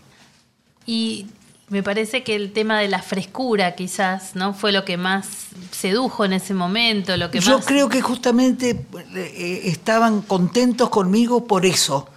Y 0.86 1.26
me 1.68 1.82
parece 1.82 2.22
que 2.22 2.34
el 2.34 2.52
tema 2.52 2.80
de 2.80 2.88
la 2.88 3.02
frescura 3.02 3.74
quizás, 3.74 4.34
¿no? 4.34 4.52
Fue 4.52 4.72
lo 4.72 4.84
que 4.84 4.96
más 4.96 5.26
sedujo 5.70 6.24
en 6.24 6.32
ese 6.32 6.54
momento, 6.54 7.16
lo 7.16 7.30
que 7.30 7.40
Yo 7.40 7.58
más... 7.58 7.66
creo 7.66 7.88
que 7.88 8.02
justamente 8.02 8.84
eh, 9.14 9.60
estaban 9.64 10.22
contentos 10.22 10.90
conmigo 10.90 11.46
por 11.46 11.64
eso, 11.64 12.08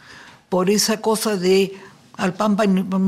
por 0.49 0.69
esa 0.69 0.99
cosa 0.99 1.37
de 1.37 1.73
al 2.17 2.33
pan 2.33 2.55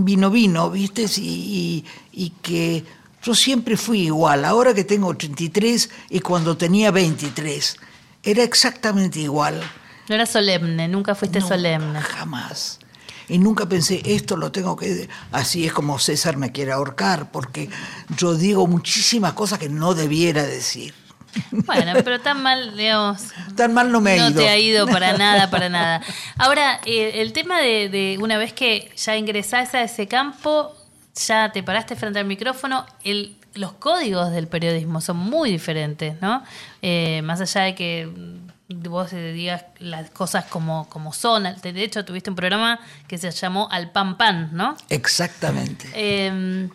vino 0.06 0.30
vino, 0.30 0.70
¿viste? 0.72 1.06
Y, 1.18 1.22
y- 1.22 1.86
y 2.26 2.30
que 2.42 2.84
yo 3.24 3.34
siempre 3.36 3.78
fui 3.78 4.02
igual, 4.04 4.46
ahora 4.46 4.74
que 4.74 4.84
tengo 4.84 5.08
83 5.08 5.90
y 6.10 6.20
cuando 6.20 6.56
tenía 6.58 6.92
23, 6.92 7.78
era 8.24 8.44
exactamente 8.44 9.20
igual. 9.20 9.62
No 10.10 10.16
era 10.16 10.26
solemne, 10.26 10.88
nunca 10.88 11.16
fuiste 11.16 11.40
No, 11.40 11.48
solemne. 11.48 12.00
Jamás. 12.02 12.80
Y 13.30 13.40
nunca 13.40 13.68
pensé, 13.68 14.02
esto 14.06 14.38
lo 14.38 14.54
tengo 14.54 14.78
que... 14.78 15.10
Así 15.34 15.66
es 15.66 15.74
como 15.74 16.00
César 16.00 16.38
me 16.38 16.54
quiere 16.54 16.72
ahorcar, 16.72 17.30
porque 17.32 17.70
yo 18.16 18.36
digo 18.36 18.68
muchísimas 18.68 19.34
cosas 19.34 19.60
que 19.60 19.68
no 19.68 19.94
debiera 19.94 20.46
decir. 20.46 20.94
Bueno, 21.52 21.94
pero 22.04 22.20
tan 22.20 22.42
mal, 22.42 22.76
digamos... 22.76 23.22
Tan 23.56 23.74
mal 23.74 23.92
no 23.92 24.02
me 24.02 24.14
ha 24.14 24.18
no 24.18 24.30
ido. 24.30 24.42
te 24.42 24.50
ha 24.50 24.58
ido 24.58 24.88
para 24.88 25.14
nada, 25.18 25.50
para 25.50 25.70
nada. 25.70 26.02
Ahora, 26.38 26.80
eh, 26.86 27.22
el 27.22 27.34
tema 27.34 27.60
de, 27.60 27.90
de 27.90 28.18
una 28.22 28.38
vez 28.38 28.54
que 28.54 28.92
ya 28.96 29.16
ingresás 29.18 29.74
a 29.74 29.82
ese 29.84 30.08
campo, 30.08 30.76
ya 31.26 31.52
te 31.52 31.64
paraste 31.64 31.96
frente 31.96 32.20
al 32.20 32.26
micrófono, 32.26 32.86
el, 33.04 33.36
los 33.56 33.74
códigos 33.74 34.32
del 34.32 34.48
periodismo 34.48 35.02
son 35.02 35.18
muy 35.18 35.52
diferentes, 35.52 36.22
¿no? 36.22 36.44
Eh, 36.82 37.22
más 37.24 37.42
allá 37.42 37.62
de 37.62 37.76
que 37.76 38.10
vos 38.70 39.14
eh, 39.14 39.32
digas 39.34 39.66
las 39.80 40.10
cosas 40.12 40.46
como, 40.46 40.88
como 40.90 41.14
son. 41.14 41.44
De 41.44 41.84
hecho, 41.84 42.06
tuviste 42.06 42.30
un 42.30 42.36
programa 42.36 42.80
que 43.08 43.18
se 43.18 43.32
llamó 43.32 43.68
Al 43.72 43.92
Pan 43.92 44.18
Pan, 44.18 44.50
¿no? 44.54 44.76
Exactamente. 44.90 45.90
Eh, 45.94 46.70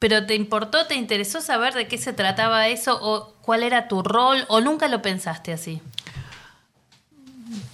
pero 0.00 0.24
¿te 0.24 0.34
importó, 0.34 0.86
te 0.86 0.94
interesó 0.94 1.42
saber 1.42 1.74
de 1.74 1.86
qué 1.86 1.98
se 1.98 2.14
trataba 2.14 2.68
eso 2.68 2.98
o 3.02 3.34
cuál 3.42 3.62
era 3.62 3.86
tu 3.86 4.02
rol 4.02 4.46
o 4.48 4.62
nunca 4.62 4.88
lo 4.88 5.02
pensaste 5.02 5.52
así? 5.52 5.82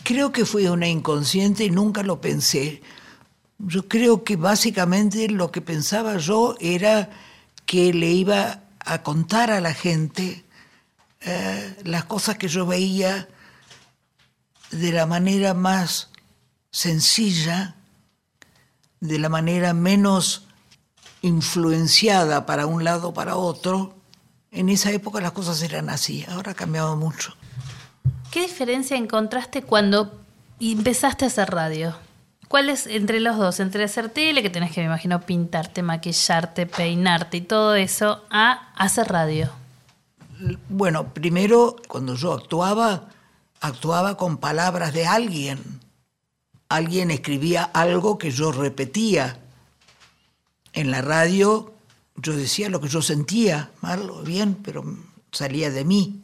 Creo 0.03 0.33
que 0.33 0.45
fui 0.45 0.67
una 0.67 0.89
inconsciente 0.89 1.65
y 1.65 1.71
nunca 1.71 2.03
lo 2.03 2.21
pensé. 2.21 2.83
Yo 3.59 3.87
creo 3.87 4.25
que 4.25 4.35
básicamente 4.35 5.29
lo 5.29 5.53
que 5.53 5.61
pensaba 5.61 6.17
yo 6.17 6.57
era 6.59 7.11
que 7.65 7.95
le 7.95 8.11
iba 8.11 8.61
a 8.81 9.03
contar 9.05 9.53
a 9.53 9.61
la 9.61 9.73
gente 9.73 10.45
eh, 11.21 11.77
las 11.85 12.07
cosas 12.07 12.39
que 12.39 12.49
yo 12.49 12.67
veía 12.67 13.29
de 14.73 14.91
la 14.91 15.07
manera 15.07 15.55
más 15.55 16.11
sencilla, 16.73 17.77
de 18.99 19.21
la 19.21 19.29
manera 19.29 19.75
menos 19.75 20.46
influenciada 21.23 22.47
para 22.47 22.67
un 22.67 22.85
lado 22.85 23.09
o 23.09 23.15
para 23.15 23.37
otro. 23.37 23.95
En 24.51 24.69
esa 24.69 24.91
época 24.91 25.21
las 25.21 25.33
cosas 25.33 25.63
eran 25.63 25.91
así, 25.91 26.25
ahora 26.29 26.53
ha 26.53 26.55
cambiado 26.55 26.97
mucho. 26.97 27.35
¿Qué 28.31 28.43
diferencia 28.43 28.97
encontraste 28.97 29.63
cuando 29.63 30.21
empezaste 30.61 31.25
a 31.25 31.29
hacer 31.29 31.51
radio? 31.51 31.95
¿Cuál 32.49 32.71
es 32.71 32.87
entre 32.87 33.21
los 33.21 33.37
dos? 33.37 33.59
Entre 33.61 33.83
hacer 33.83 34.09
tele, 34.09 34.43
que 34.43 34.51
tenés 34.51 34.73
que, 34.73 34.81
me 34.81 34.87
imagino, 34.87 35.21
pintarte, 35.21 35.83
maquillarte, 35.83 36.67
peinarte 36.67 37.39
y 37.39 37.41
todo 37.41 37.75
eso, 37.75 38.23
a 38.31 38.73
hacer 38.77 39.09
radio. 39.09 39.51
Bueno, 40.69 41.13
primero, 41.13 41.77
cuando 41.89 42.15
yo 42.15 42.33
actuaba, 42.33 43.09
actuaba 43.61 44.17
con 44.17 44.39
palabras 44.39 44.93
de 44.93 45.07
alguien. 45.07 45.81
Alguien 46.69 47.11
escribía 47.11 47.65
algo 47.65 48.19
que 48.19 48.31
yo 48.31 48.53
repetía. 48.53 49.41
En 50.77 50.91
la 50.91 51.01
radio 51.03 51.73
yo 52.17 52.37
decía 52.37 52.69
lo 52.69 52.81
que 52.81 52.89
yo 52.89 53.03
sentía, 53.03 53.71
mal 53.81 54.09
o 54.11 54.23
bien, 54.23 54.55
pero 54.63 54.85
salía 55.33 55.71
de 55.71 55.85
mí. 55.85 56.21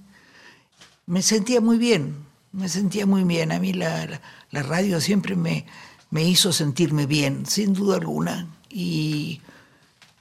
Me 1.06 1.22
sentía 1.22 1.60
muy 1.60 1.78
bien, 1.78 2.16
me 2.52 2.68
sentía 2.68 3.06
muy 3.06 3.24
bien. 3.24 3.50
A 3.52 3.58
mí 3.58 3.72
la, 3.72 4.20
la- 4.50 4.62
radio 4.62 5.00
siempre 5.00 5.34
me, 5.36 5.66
me 6.10 6.22
hizo 6.22 6.52
sentirme 6.52 7.06
bien, 7.06 7.46
sin 7.46 7.72
duda 7.72 7.96
alguna. 7.96 8.46
Y 8.70 9.40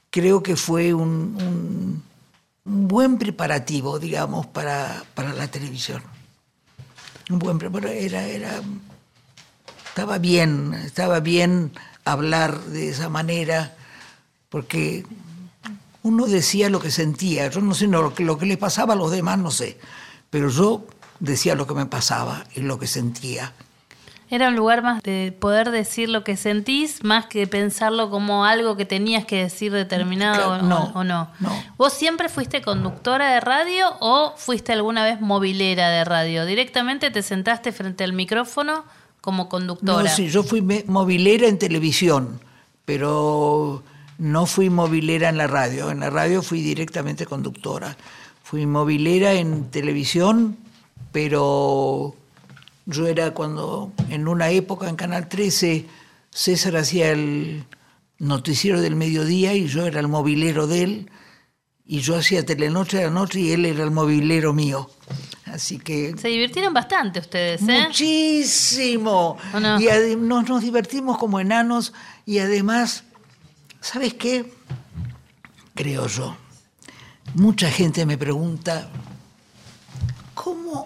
creo 0.09 0.41
que 0.43 0.55
fue 0.55 0.93
un, 0.93 1.37
un- 1.39 2.03
un 2.63 2.87
buen 2.87 3.17
preparativo, 3.17 3.99
digamos, 3.99 4.45
para, 4.47 5.03
para 5.13 5.33
la 5.33 5.47
televisión. 5.49 6.01
Un 7.29 7.39
buen 7.39 7.57
preparativo. 7.59 7.99
Era, 8.01 8.23
era, 8.27 8.61
estaba 9.87 10.17
bien, 10.19 10.73
estaba 10.73 11.19
bien 11.19 11.71
hablar 12.05 12.59
de 12.65 12.89
esa 12.89 13.09
manera, 13.09 13.75
porque 14.51 15.03
uno 16.03 16.27
decía 16.27 16.69
lo 16.69 16.79
que 16.79 16.91
sentía. 16.91 17.49
Yo 17.49 17.61
no 17.61 17.73
sé 17.73 17.87
no, 17.87 18.01
lo, 18.03 18.13
que, 18.13 18.23
lo 18.23 18.37
que 18.37 18.45
le 18.45 18.57
pasaba 18.57 18.93
a 18.93 18.97
los 18.97 19.09
demás, 19.11 19.39
no 19.39 19.49
sé, 19.49 19.79
pero 20.29 20.49
yo 20.49 20.85
decía 21.19 21.55
lo 21.55 21.65
que 21.65 21.73
me 21.73 21.85
pasaba 21.87 22.43
y 22.53 22.59
lo 22.59 22.77
que 22.77 22.85
sentía. 22.85 23.53
Era 24.29 24.47
un 24.49 24.55
lugar 24.55 24.81
más 24.81 25.01
de 25.03 25.35
poder 25.37 25.71
decir 25.71 26.07
lo 26.09 26.23
que 26.23 26.37
sentís, 26.37 27.03
más 27.03 27.25
que 27.27 27.47
pensarlo 27.47 28.09
como 28.09 28.45
algo 28.45 28.77
que 28.77 28.85
tenías 28.85 29.25
que 29.25 29.37
decir 29.43 29.71
determinado 29.73 30.47
Claro, 30.59 30.63
o- 30.63 30.67
no, 30.67 30.91
o, 30.95 31.03
no. 31.03 31.29
no. 31.39 31.63
¿Vos 31.77 31.93
siempre 31.93 32.29
fuiste 32.29 32.61
conductora 32.61 33.33
de 33.33 33.39
radio 33.41 33.87
o 33.99 34.33
fuiste 34.37 34.71
alguna 34.73 35.03
vez 35.03 35.19
movilera 35.19 35.89
de 35.89 36.03
radio? 36.05 36.45
¿Directamente 36.45 37.09
te 37.11 37.21
sentaste 37.23 37.71
frente 37.73 38.03
al 38.05 38.13
micrófono 38.13 38.85
como 39.19 39.49
conductora? 39.49 40.09
No, 40.09 40.15
sí, 40.15 40.29
yo 40.29 40.43
fui 40.43 40.61
movilera 40.87 41.47
en 41.47 41.57
televisión, 41.59 42.39
pero 42.85 43.83
no 44.21 44.45
fui 44.45 44.69
movilera 44.69 45.29
en 45.29 45.37
la 45.37 45.47
radio. 45.47 45.89
En 45.89 46.01
la 46.01 46.11
radio 46.11 46.43
fui 46.43 46.61
directamente 46.61 47.25
conductora. 47.25 47.97
Fui 48.43 48.67
movilera 48.67 49.33
en 49.33 49.71
televisión, 49.71 50.57
pero 51.11 52.15
yo 52.85 53.07
era 53.07 53.31
cuando, 53.31 53.91
en 54.09 54.27
una 54.27 54.51
época 54.51 54.87
en 54.87 54.95
Canal 54.95 55.27
13, 55.27 55.87
César 56.29 56.77
hacía 56.77 57.09
el 57.09 57.65
noticiero 58.19 58.79
del 58.79 58.95
mediodía 58.95 59.55
y 59.55 59.65
yo 59.65 59.87
era 59.87 59.99
el 59.99 60.07
movilero 60.07 60.67
de 60.67 60.83
él, 60.83 61.11
y 61.83 62.01
yo 62.01 62.15
hacía 62.15 62.45
Telenoche 62.45 62.97
de 62.97 63.05
la 63.05 63.09
noche 63.09 63.39
y 63.39 63.51
él 63.53 63.65
era 63.65 63.83
el 63.83 63.89
movilero 63.89 64.53
mío. 64.53 64.87
Así 65.45 65.79
que 65.79 66.15
Se 66.15 66.27
divirtieron 66.27 66.75
bastante 66.75 67.19
ustedes, 67.19 67.63
¿eh? 67.67 67.85
Muchísimo. 67.87 69.37
Y 69.79 70.15
nos, 70.15 70.47
nos 70.47 70.61
divertimos 70.61 71.17
como 71.17 71.39
enanos 71.39 71.91
y 72.27 72.37
además, 72.37 73.03
¿sabes 73.81 74.13
qué? 74.13 74.53
Creo 75.75 76.07
yo. 76.07 76.37
Mucha 77.33 77.69
gente 77.69 78.05
me 78.05 78.17
pregunta, 78.17 78.89
¿cómo 80.33 80.85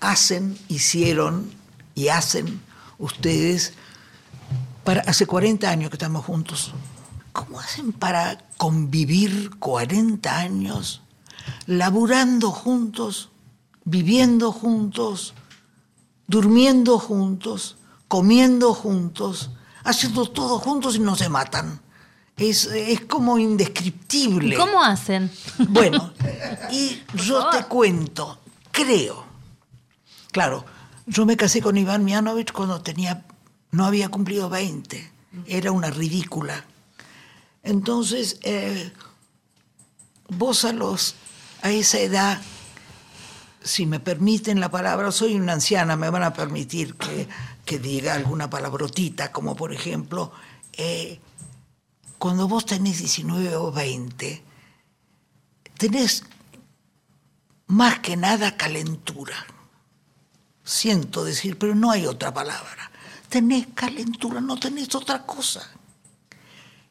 hacen, 0.00 0.58
hicieron 0.68 1.50
y 1.94 2.08
hacen 2.08 2.60
ustedes 2.98 3.72
para 4.84 5.02
hace 5.02 5.26
40 5.26 5.68
años 5.68 5.90
que 5.90 5.96
estamos 5.96 6.24
juntos? 6.24 6.72
¿Cómo 7.32 7.60
hacen 7.60 7.92
para 7.92 8.38
convivir 8.58 9.50
40 9.58 10.36
años, 10.36 11.02
laburando 11.66 12.50
juntos, 12.50 13.30
viviendo 13.84 14.52
juntos, 14.52 15.32
durmiendo 16.26 16.98
juntos, 16.98 17.78
comiendo 18.08 18.74
juntos, 18.74 19.50
haciendo 19.84 20.26
todo 20.26 20.58
juntos 20.58 20.96
y 20.96 20.98
no 20.98 21.16
se 21.16 21.28
matan? 21.28 21.81
Es, 22.50 22.66
es 22.66 23.00
como 23.02 23.38
indescriptible. 23.38 24.54
¿Y 24.54 24.58
cómo 24.58 24.82
hacen? 24.82 25.30
Bueno, 25.68 26.12
y 26.70 27.02
yo 27.14 27.48
te 27.50 27.64
cuento, 27.64 28.40
creo. 28.70 29.24
Claro, 30.32 30.64
yo 31.06 31.26
me 31.26 31.36
casé 31.36 31.60
con 31.60 31.76
Iván 31.76 32.04
Mianovich 32.04 32.52
cuando 32.52 32.80
tenía, 32.80 33.24
no 33.70 33.86
había 33.86 34.08
cumplido 34.08 34.48
20. 34.48 35.12
Era 35.46 35.72
una 35.72 35.90
ridícula. 35.90 36.64
Entonces, 37.62 38.38
eh, 38.42 38.92
vos 40.28 40.64
a 40.64 40.72
los 40.72 41.14
a 41.62 41.70
esa 41.70 42.00
edad, 42.00 42.40
si 43.62 43.86
me 43.86 44.00
permiten 44.00 44.58
la 44.58 44.70
palabra, 44.70 45.12
soy 45.12 45.36
una 45.36 45.52
anciana, 45.52 45.96
me 45.96 46.10
van 46.10 46.24
a 46.24 46.32
permitir 46.32 46.96
que, 46.96 47.28
que 47.64 47.78
diga 47.78 48.14
alguna 48.14 48.50
palabrotita, 48.50 49.30
como 49.30 49.54
por 49.54 49.72
ejemplo, 49.72 50.32
eh, 50.72 51.20
cuando 52.22 52.46
vos 52.46 52.64
tenés 52.64 52.98
19 52.98 53.56
o 53.56 53.72
20, 53.72 54.44
tenés 55.76 56.22
más 57.66 57.98
que 57.98 58.16
nada 58.16 58.56
calentura. 58.56 59.34
Siento 60.62 61.24
decir, 61.24 61.58
pero 61.58 61.74
no 61.74 61.90
hay 61.90 62.06
otra 62.06 62.32
palabra. 62.32 62.92
Tenés 63.28 63.66
calentura, 63.74 64.40
no 64.40 64.56
tenés 64.56 64.94
otra 64.94 65.26
cosa. 65.26 65.68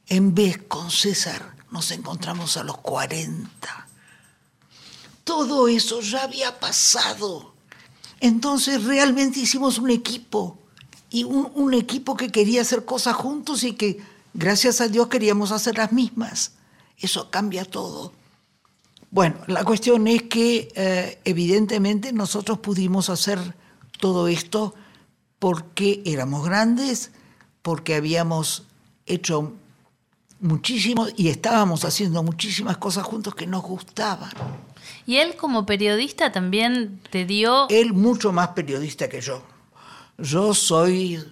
En 0.05 0.35
vez 0.35 0.63
con 0.67 0.91
César 0.91 1.55
nos 1.71 1.91
encontramos 1.91 2.57
a 2.57 2.65
los 2.65 2.79
40. 2.79 3.87
Todo 5.23 5.69
eso 5.69 6.01
ya 6.01 6.23
había 6.23 6.59
pasado. 6.59 7.53
Entonces 8.19 8.83
realmente 8.83 9.39
hicimos 9.39 9.77
un 9.77 9.91
equipo. 9.91 10.59
Y 11.09 11.23
un, 11.23 11.49
un 11.55 11.73
equipo 11.73 12.17
que 12.17 12.33
quería 12.33 12.63
hacer 12.63 12.83
cosas 12.83 13.15
juntos 13.15 13.63
y 13.63 13.75
que, 13.75 14.10
gracias 14.33 14.81
a 14.81 14.87
Dios, 14.87 15.07
queríamos 15.07 15.51
hacer 15.51 15.77
las 15.77 15.91
mismas. 15.91 16.53
Eso 16.97 17.29
cambia 17.29 17.65
todo. 17.65 18.13
Bueno, 19.09 19.35
la 19.47 19.63
cuestión 19.65 20.07
es 20.07 20.23
que 20.23 20.69
eh, 20.75 21.19
evidentemente 21.25 22.13
nosotros 22.13 22.59
pudimos 22.59 23.09
hacer 23.09 23.39
todo 23.99 24.27
esto 24.27 24.73
porque 25.39 26.01
éramos 26.05 26.45
grandes, 26.45 27.11
porque 27.61 27.95
habíamos 27.95 28.63
hecho 29.05 29.53
muchísimo 30.39 31.07
y 31.15 31.29
estábamos 31.29 31.83
haciendo 31.85 32.23
muchísimas 32.23 32.77
cosas 32.77 33.03
juntos 33.03 33.35
que 33.35 33.47
nos 33.47 33.63
gustaban. 33.63 34.31
Y 35.05 35.17
él 35.17 35.35
como 35.35 35.65
periodista 35.65 36.31
también 36.31 37.01
te 37.09 37.25
dio... 37.25 37.67
Él 37.69 37.93
mucho 37.93 38.31
más 38.31 38.49
periodista 38.49 39.09
que 39.09 39.21
yo. 39.21 39.43
Yo 40.17 40.53
soy... 40.53 41.23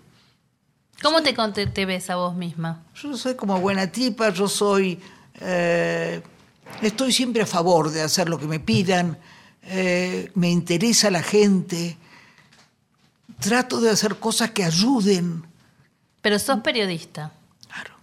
¿Cómo 1.01 1.21
te, 1.21 1.85
ves 1.85 2.09
a 2.09 2.15
vos 2.17 2.35
misma? 2.35 2.83
Yo 2.95 3.15
soy 3.15 3.35
como 3.35 3.59
buena 3.59 3.91
tipa, 3.91 4.29
yo 4.29 4.47
soy... 4.47 4.99
Eh, 5.41 6.21
estoy 6.81 7.13
siempre 7.13 7.43
a 7.43 7.45
favor 7.45 7.89
de 7.89 8.01
hacer 8.01 8.27
lo 8.27 8.37
que 8.37 8.47
me 8.47 8.59
pidan, 8.59 9.17
eh, 9.63 10.31
me 10.35 10.49
interesa 10.49 11.09
la 11.09 11.23
gente, 11.23 11.97
trato 13.39 13.79
de 13.79 13.89
hacer 13.89 14.17
cosas 14.17 14.51
que 14.51 14.63
ayuden. 14.65 15.45
Pero 16.21 16.37
sos 16.39 16.59
periodista. 16.59 17.31
Claro. 17.67 17.93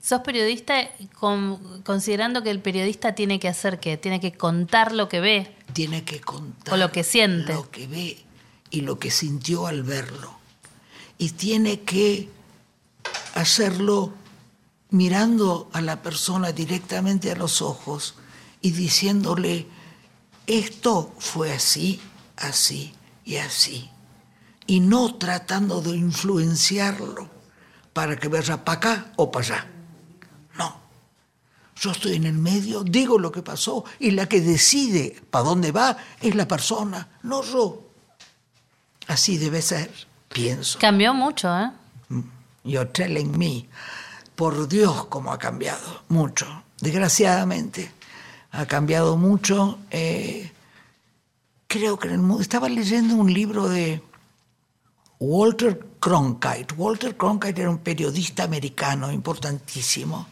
Sos 0.00 0.20
periodista 0.20 0.88
con, 1.18 1.82
considerando 1.82 2.42
que 2.42 2.50
el 2.50 2.60
periodista 2.60 3.14
tiene 3.14 3.38
que 3.38 3.48
hacer 3.48 3.78
qué? 3.78 3.98
Tiene 3.98 4.20
que 4.20 4.32
contar 4.32 4.92
lo 4.92 5.08
que 5.10 5.20
ve. 5.20 5.54
Tiene 5.74 6.04
que 6.04 6.20
contar 6.20 6.72
O 6.72 6.76
lo 6.78 6.90
que 6.90 7.04
siente. 7.04 7.52
Lo 7.52 7.70
que 7.70 7.86
ve 7.86 8.18
y 8.70 8.80
lo 8.80 8.98
que 8.98 9.10
sintió 9.10 9.66
al 9.66 9.82
verlo. 9.82 10.41
Y 11.22 11.30
tiene 11.30 11.82
que 11.82 12.28
hacerlo 13.36 14.12
mirando 14.90 15.70
a 15.72 15.80
la 15.80 16.02
persona 16.02 16.50
directamente 16.50 17.30
a 17.30 17.36
los 17.36 17.62
ojos 17.62 18.16
y 18.60 18.72
diciéndole, 18.72 19.68
esto 20.48 21.14
fue 21.20 21.52
así, 21.52 22.00
así 22.38 22.92
y 23.24 23.36
así. 23.36 23.88
Y 24.66 24.80
no 24.80 25.14
tratando 25.14 25.80
de 25.80 25.90
influenciarlo 25.90 27.30
para 27.92 28.18
que 28.18 28.26
vaya 28.26 28.64
para 28.64 28.78
acá 28.78 29.12
o 29.14 29.30
para 29.30 29.46
allá. 29.46 29.70
No. 30.58 30.76
Yo 31.76 31.92
estoy 31.92 32.16
en 32.16 32.26
el 32.26 32.38
medio, 32.38 32.82
digo 32.82 33.16
lo 33.16 33.30
que 33.30 33.42
pasó 33.42 33.84
y 34.00 34.10
la 34.10 34.28
que 34.28 34.40
decide 34.40 35.22
para 35.30 35.44
dónde 35.44 35.70
va 35.70 35.96
es 36.20 36.34
la 36.34 36.48
persona, 36.48 37.20
no 37.22 37.44
yo. 37.44 37.92
Así 39.06 39.38
debe 39.38 39.62
ser, 39.62 40.10
pienso. 40.32 40.78
Cambió 40.78 41.14
mucho, 41.14 41.48
¿eh? 41.58 41.70
You're 42.64 42.90
telling 42.90 43.36
me. 43.36 43.68
Por 44.34 44.68
Dios, 44.68 45.06
cómo 45.06 45.32
ha 45.32 45.38
cambiado. 45.38 46.02
Mucho. 46.08 46.46
Desgraciadamente. 46.80 47.92
Ha 48.52 48.66
cambiado 48.66 49.16
mucho. 49.16 49.78
Eh, 49.90 50.50
creo 51.66 51.98
que 51.98 52.08
en 52.08 52.14
el 52.14 52.20
mundo. 52.20 52.42
Estaba 52.42 52.68
leyendo 52.68 53.14
un 53.14 53.32
libro 53.32 53.68
de 53.68 54.02
Walter 55.18 55.86
Cronkite. 56.00 56.74
Walter 56.76 57.16
Cronkite 57.16 57.60
era 57.60 57.70
un 57.70 57.78
periodista 57.78 58.44
americano 58.44 59.12
importantísimo 59.12 60.26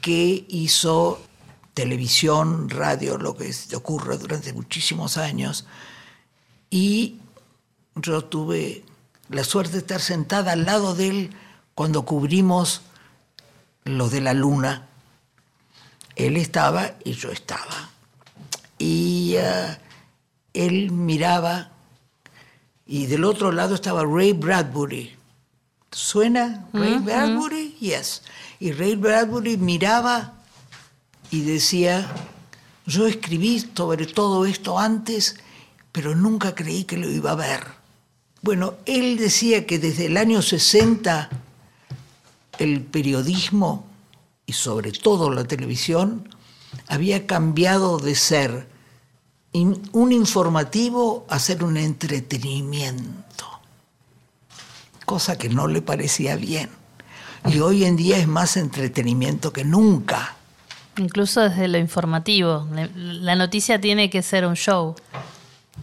que 0.00 0.44
hizo 0.48 1.20
televisión, 1.74 2.68
radio, 2.68 3.16
lo 3.16 3.36
que 3.36 3.52
se 3.52 3.74
ocurre 3.76 4.18
durante 4.18 4.52
muchísimos 4.52 5.16
años. 5.16 5.66
Y 6.70 7.18
yo 7.94 8.24
tuve 8.24 8.84
la 9.32 9.44
suerte 9.44 9.72
de 9.72 9.78
estar 9.78 10.00
sentada 10.00 10.52
al 10.52 10.64
lado 10.64 10.94
de 10.94 11.08
él 11.08 11.30
cuando 11.74 12.04
cubrimos 12.04 12.82
lo 13.84 14.08
de 14.08 14.20
la 14.20 14.34
luna. 14.34 14.86
Él 16.16 16.36
estaba 16.36 16.92
y 17.04 17.12
yo 17.12 17.30
estaba. 17.30 17.90
Y 18.78 19.36
uh, 19.36 19.76
él 20.52 20.90
miraba 20.90 21.70
y 22.86 23.06
del 23.06 23.24
otro 23.24 23.52
lado 23.52 23.74
estaba 23.74 24.04
Ray 24.04 24.32
Bradbury. 24.32 25.16
¿Suena 25.90 26.66
Ray 26.72 26.98
Mm, 26.98 27.04
Bradbury? 27.04 27.76
Yes. 27.80 28.22
Y 28.60 28.72
Ray 28.72 28.96
Bradbury 28.96 29.56
miraba 29.56 30.34
y 31.30 31.40
decía, 31.42 32.06
yo 32.86 33.06
escribí 33.06 33.60
sobre 33.74 34.06
todo 34.06 34.44
esto 34.44 34.78
antes, 34.78 35.36
pero 35.90 36.14
nunca 36.14 36.54
creí 36.54 36.84
que 36.84 36.96
lo 36.96 37.08
iba 37.08 37.30
a 37.32 37.36
ver. 37.36 37.81
Bueno, 38.42 38.74
él 38.86 39.18
decía 39.18 39.66
que 39.66 39.78
desde 39.78 40.06
el 40.06 40.16
año 40.16 40.42
60 40.42 41.30
el 42.58 42.82
periodismo 42.82 43.86
y 44.46 44.52
sobre 44.52 44.90
todo 44.90 45.30
la 45.30 45.44
televisión 45.44 46.28
había 46.88 47.26
cambiado 47.28 47.98
de 47.98 48.16
ser 48.16 48.66
un 49.52 50.12
informativo 50.12 51.24
a 51.28 51.38
ser 51.38 51.62
un 51.62 51.76
entretenimiento, 51.76 53.46
cosa 55.04 55.38
que 55.38 55.48
no 55.48 55.68
le 55.68 55.80
parecía 55.80 56.34
bien. 56.34 56.70
Y 57.46 57.60
hoy 57.60 57.84
en 57.84 57.96
día 57.96 58.18
es 58.18 58.26
más 58.26 58.56
entretenimiento 58.56 59.52
que 59.52 59.64
nunca. 59.64 60.36
Incluso 60.96 61.42
desde 61.42 61.68
lo 61.68 61.78
informativo. 61.78 62.68
La 62.96 63.36
noticia 63.36 63.80
tiene 63.80 64.10
que 64.10 64.22
ser 64.22 64.46
un 64.46 64.54
show. 64.54 64.96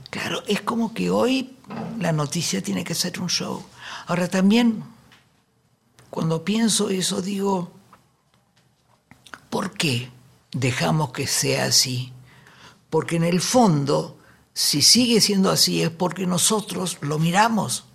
Claro, 0.10 0.43
es 0.48 0.62
como 0.62 0.93
que 0.93 1.10
hoy 1.10 1.56
la 2.00 2.12
noticia 2.12 2.62
tiene 2.62 2.84
que 2.84 2.96
ser 2.96 3.20
un 3.20 3.30
show. 3.30 3.64
Ahora 4.08 4.28
también, 4.28 4.84
cuando 6.10 6.44
pienso 6.44 6.90
eso, 6.90 7.22
digo, 7.22 7.72
¿por 9.50 9.74
qué 9.74 10.10
dejamos 10.52 11.12
que 11.12 11.28
sea 11.28 11.66
así? 11.66 12.14
Porque 12.90 13.18
en 13.18 13.24
el 13.24 13.42
fondo, 13.42 14.18
si 14.54 14.82
sigue 14.82 15.22
siendo 15.22 15.52
así, 15.52 15.82
es 15.82 15.90
porque 15.90 16.26
nosotros 16.26 16.98
lo 17.02 17.20
miramos. 17.20 17.86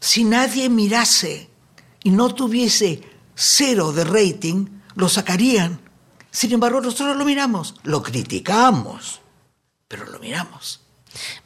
Si 0.00 0.24
nadie 0.24 0.68
mirase 0.68 1.48
y 2.02 2.10
no 2.10 2.34
tuviese 2.34 3.02
cero 3.34 3.92
de 3.92 4.04
rating, 4.04 4.66
lo 4.94 5.08
sacarían. 5.08 5.80
Sin 6.30 6.52
embargo, 6.52 6.80
nosotros 6.80 7.16
lo 7.16 7.24
miramos, 7.24 7.76
lo 7.84 8.02
criticamos, 8.02 9.20
pero 9.86 10.06
lo 10.06 10.18
miramos. 10.18 10.81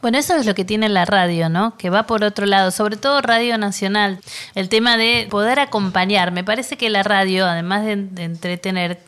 Bueno, 0.01 0.17
eso 0.17 0.35
es 0.35 0.45
lo 0.45 0.55
que 0.55 0.65
tiene 0.65 0.89
la 0.89 1.05
radio, 1.05 1.49
¿no? 1.49 1.77
Que 1.77 1.89
va 1.89 2.07
por 2.07 2.23
otro 2.23 2.45
lado, 2.45 2.71
sobre 2.71 2.97
todo 2.97 3.21
Radio 3.21 3.57
Nacional. 3.57 4.19
El 4.55 4.69
tema 4.69 4.97
de 4.97 5.27
poder 5.29 5.59
acompañar. 5.59 6.31
Me 6.31 6.43
parece 6.43 6.77
que 6.77 6.89
la 6.89 7.03
radio, 7.03 7.45
además 7.45 7.85
de, 7.85 7.95
de 7.95 8.23
entretener, 8.23 8.99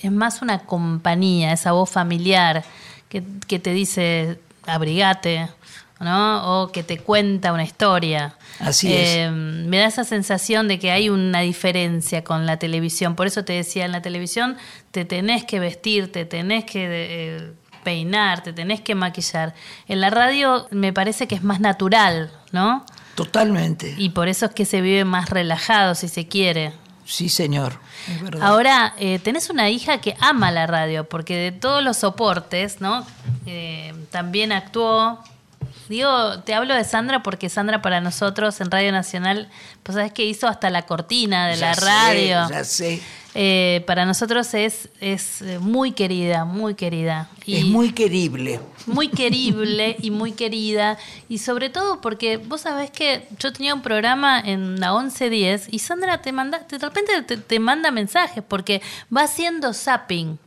es 0.00 0.12
más 0.12 0.42
una 0.42 0.60
compañía, 0.60 1.52
esa 1.52 1.72
voz 1.72 1.90
familiar 1.90 2.64
que, 3.08 3.22
que 3.46 3.58
te 3.58 3.72
dice 3.72 4.38
abrigate, 4.66 5.48
¿no? 6.00 6.62
O 6.62 6.72
que 6.72 6.82
te 6.82 6.98
cuenta 6.98 7.52
una 7.52 7.64
historia. 7.64 8.34
Así 8.60 8.88
Eh, 8.90 9.30
Me 9.30 9.78
da 9.78 9.86
esa 9.86 10.04
sensación 10.04 10.68
de 10.68 10.78
que 10.78 10.90
hay 10.90 11.08
una 11.08 11.40
diferencia 11.40 12.24
con 12.24 12.46
la 12.46 12.58
televisión. 12.58 13.14
Por 13.14 13.26
eso 13.26 13.44
te 13.44 13.52
decía, 13.54 13.84
en 13.84 13.92
la 13.92 14.02
televisión 14.02 14.56
te 14.90 15.04
tenés 15.04 15.44
que 15.44 15.60
vestir, 15.60 16.10
te 16.12 16.24
tenés 16.24 16.64
que 16.64 16.86
eh, 16.90 17.52
peinar, 17.84 18.42
te 18.42 18.52
tenés 18.52 18.80
que 18.80 18.94
maquillar. 18.94 19.54
En 19.86 20.00
la 20.00 20.10
radio 20.10 20.66
me 20.70 20.92
parece 20.92 21.28
que 21.28 21.36
es 21.36 21.44
más 21.44 21.60
natural, 21.60 22.32
¿no? 22.50 22.84
Totalmente. 23.14 23.94
Y 23.96 24.10
por 24.10 24.28
eso 24.28 24.46
es 24.46 24.52
que 24.52 24.64
se 24.64 24.80
vive 24.80 25.04
más 25.04 25.30
relajado, 25.30 25.94
si 25.94 26.08
se 26.08 26.26
quiere. 26.26 26.72
Sí, 27.04 27.28
señor. 27.28 27.74
es 28.08 28.22
verdad. 28.22 28.42
Ahora, 28.42 28.94
eh, 28.98 29.18
tenés 29.18 29.50
una 29.50 29.68
hija 29.70 29.98
que 30.00 30.16
ama 30.20 30.50
la 30.50 30.66
radio, 30.66 31.08
porque 31.08 31.36
de 31.36 31.52
todos 31.52 31.84
los 31.84 31.98
soportes, 31.98 32.80
¿no? 32.80 33.06
Eh, 33.46 33.92
también 34.10 34.52
actuó. 34.52 35.22
Digo, 35.88 36.40
te 36.40 36.54
hablo 36.54 36.74
de 36.74 36.84
Sandra 36.84 37.22
porque 37.22 37.48
Sandra 37.48 37.82
para 37.82 38.00
nosotros 38.00 38.60
en 38.60 38.70
Radio 38.70 38.92
Nacional, 38.92 39.48
pues 39.82 39.96
sabes 39.96 40.12
que 40.12 40.24
hizo 40.24 40.46
hasta 40.48 40.70
la 40.70 40.82
cortina 40.86 41.48
de 41.48 41.56
Ya 41.56 41.66
la 41.68 41.74
sé, 41.74 41.80
radio. 41.84 42.48
ya 42.48 42.64
sé. 42.64 43.02
Eh, 43.36 43.82
para 43.88 44.06
nosotros 44.06 44.54
es, 44.54 44.88
es 45.00 45.42
eh, 45.42 45.58
muy 45.58 45.90
querida, 45.90 46.44
muy 46.44 46.74
querida. 46.76 47.28
Y 47.44 47.56
Es 47.56 47.64
muy 47.64 47.92
querible. 47.92 48.60
muy 48.86 49.08
querible 49.22 49.96
y 50.00 50.10
muy 50.12 50.32
querida. 50.32 50.96
Y 51.28 51.38
sobre 51.38 51.68
todo 51.68 52.00
porque 52.00 52.36
vos 52.36 52.60
sabés 52.60 52.90
que 52.92 53.26
yo 53.40 53.52
tenía 53.52 53.74
un 53.74 53.82
programa 53.82 54.38
en 54.40 54.78
la 54.78 54.92
1110 54.92 55.66
y 55.72 55.80
Sandra 55.80 56.22
te 56.22 56.30
manda, 56.30 56.60
de 56.60 56.78
repente 56.78 57.22
te, 57.22 57.36
te 57.36 57.58
manda 57.58 57.90
mensajes 57.90 58.42
porque 58.46 58.80
va 59.14 59.22
haciendo 59.24 59.74
zapping. 59.74 60.38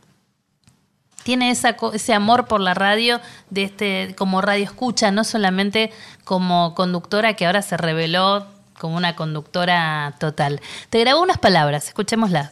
Tiene 1.28 1.50
ese 1.50 2.14
amor 2.14 2.46
por 2.46 2.58
la 2.58 2.72
radio 2.72 3.20
de 3.50 3.64
este, 3.64 4.14
como 4.16 4.40
radio 4.40 4.64
escucha, 4.64 5.10
no 5.10 5.24
solamente 5.24 5.90
como 6.24 6.74
conductora 6.74 7.34
que 7.34 7.44
ahora 7.44 7.60
se 7.60 7.76
reveló 7.76 8.46
como 8.80 8.96
una 8.96 9.14
conductora 9.14 10.14
total. 10.18 10.62
Te 10.88 11.00
grabó 11.00 11.20
unas 11.20 11.36
palabras, 11.36 11.88
escuchémoslas. 11.88 12.50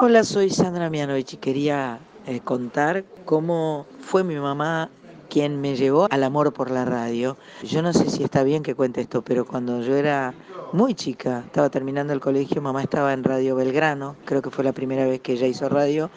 Hola, 0.00 0.24
soy 0.24 0.50
Sandra 0.50 0.90
Mianovich 0.90 1.34
y 1.34 1.36
quería 1.36 2.00
eh, 2.26 2.40
contar 2.40 3.04
cómo 3.24 3.86
fue 4.00 4.24
mi 4.24 4.34
mamá 4.34 4.90
quien 5.30 5.60
me 5.60 5.76
llevó 5.76 6.08
al 6.10 6.24
amor 6.24 6.52
por 6.52 6.72
la 6.72 6.84
radio. 6.84 7.36
Yo 7.62 7.82
no 7.82 7.92
sé 7.92 8.10
si 8.10 8.24
está 8.24 8.42
bien 8.42 8.64
que 8.64 8.74
cuente 8.74 9.00
esto, 9.00 9.22
pero 9.22 9.46
cuando 9.46 9.80
yo 9.80 9.94
era 9.94 10.34
muy 10.72 10.94
chica, 10.94 11.44
estaba 11.46 11.70
terminando 11.70 12.12
el 12.12 12.18
colegio, 12.18 12.60
mamá 12.60 12.82
estaba 12.82 13.12
en 13.12 13.22
Radio 13.22 13.54
Belgrano, 13.54 14.16
creo 14.24 14.42
que 14.42 14.50
fue 14.50 14.64
la 14.64 14.72
primera 14.72 15.06
vez 15.06 15.20
que 15.20 15.34
ella 15.34 15.46
hizo 15.46 15.68
radio, 15.68 16.10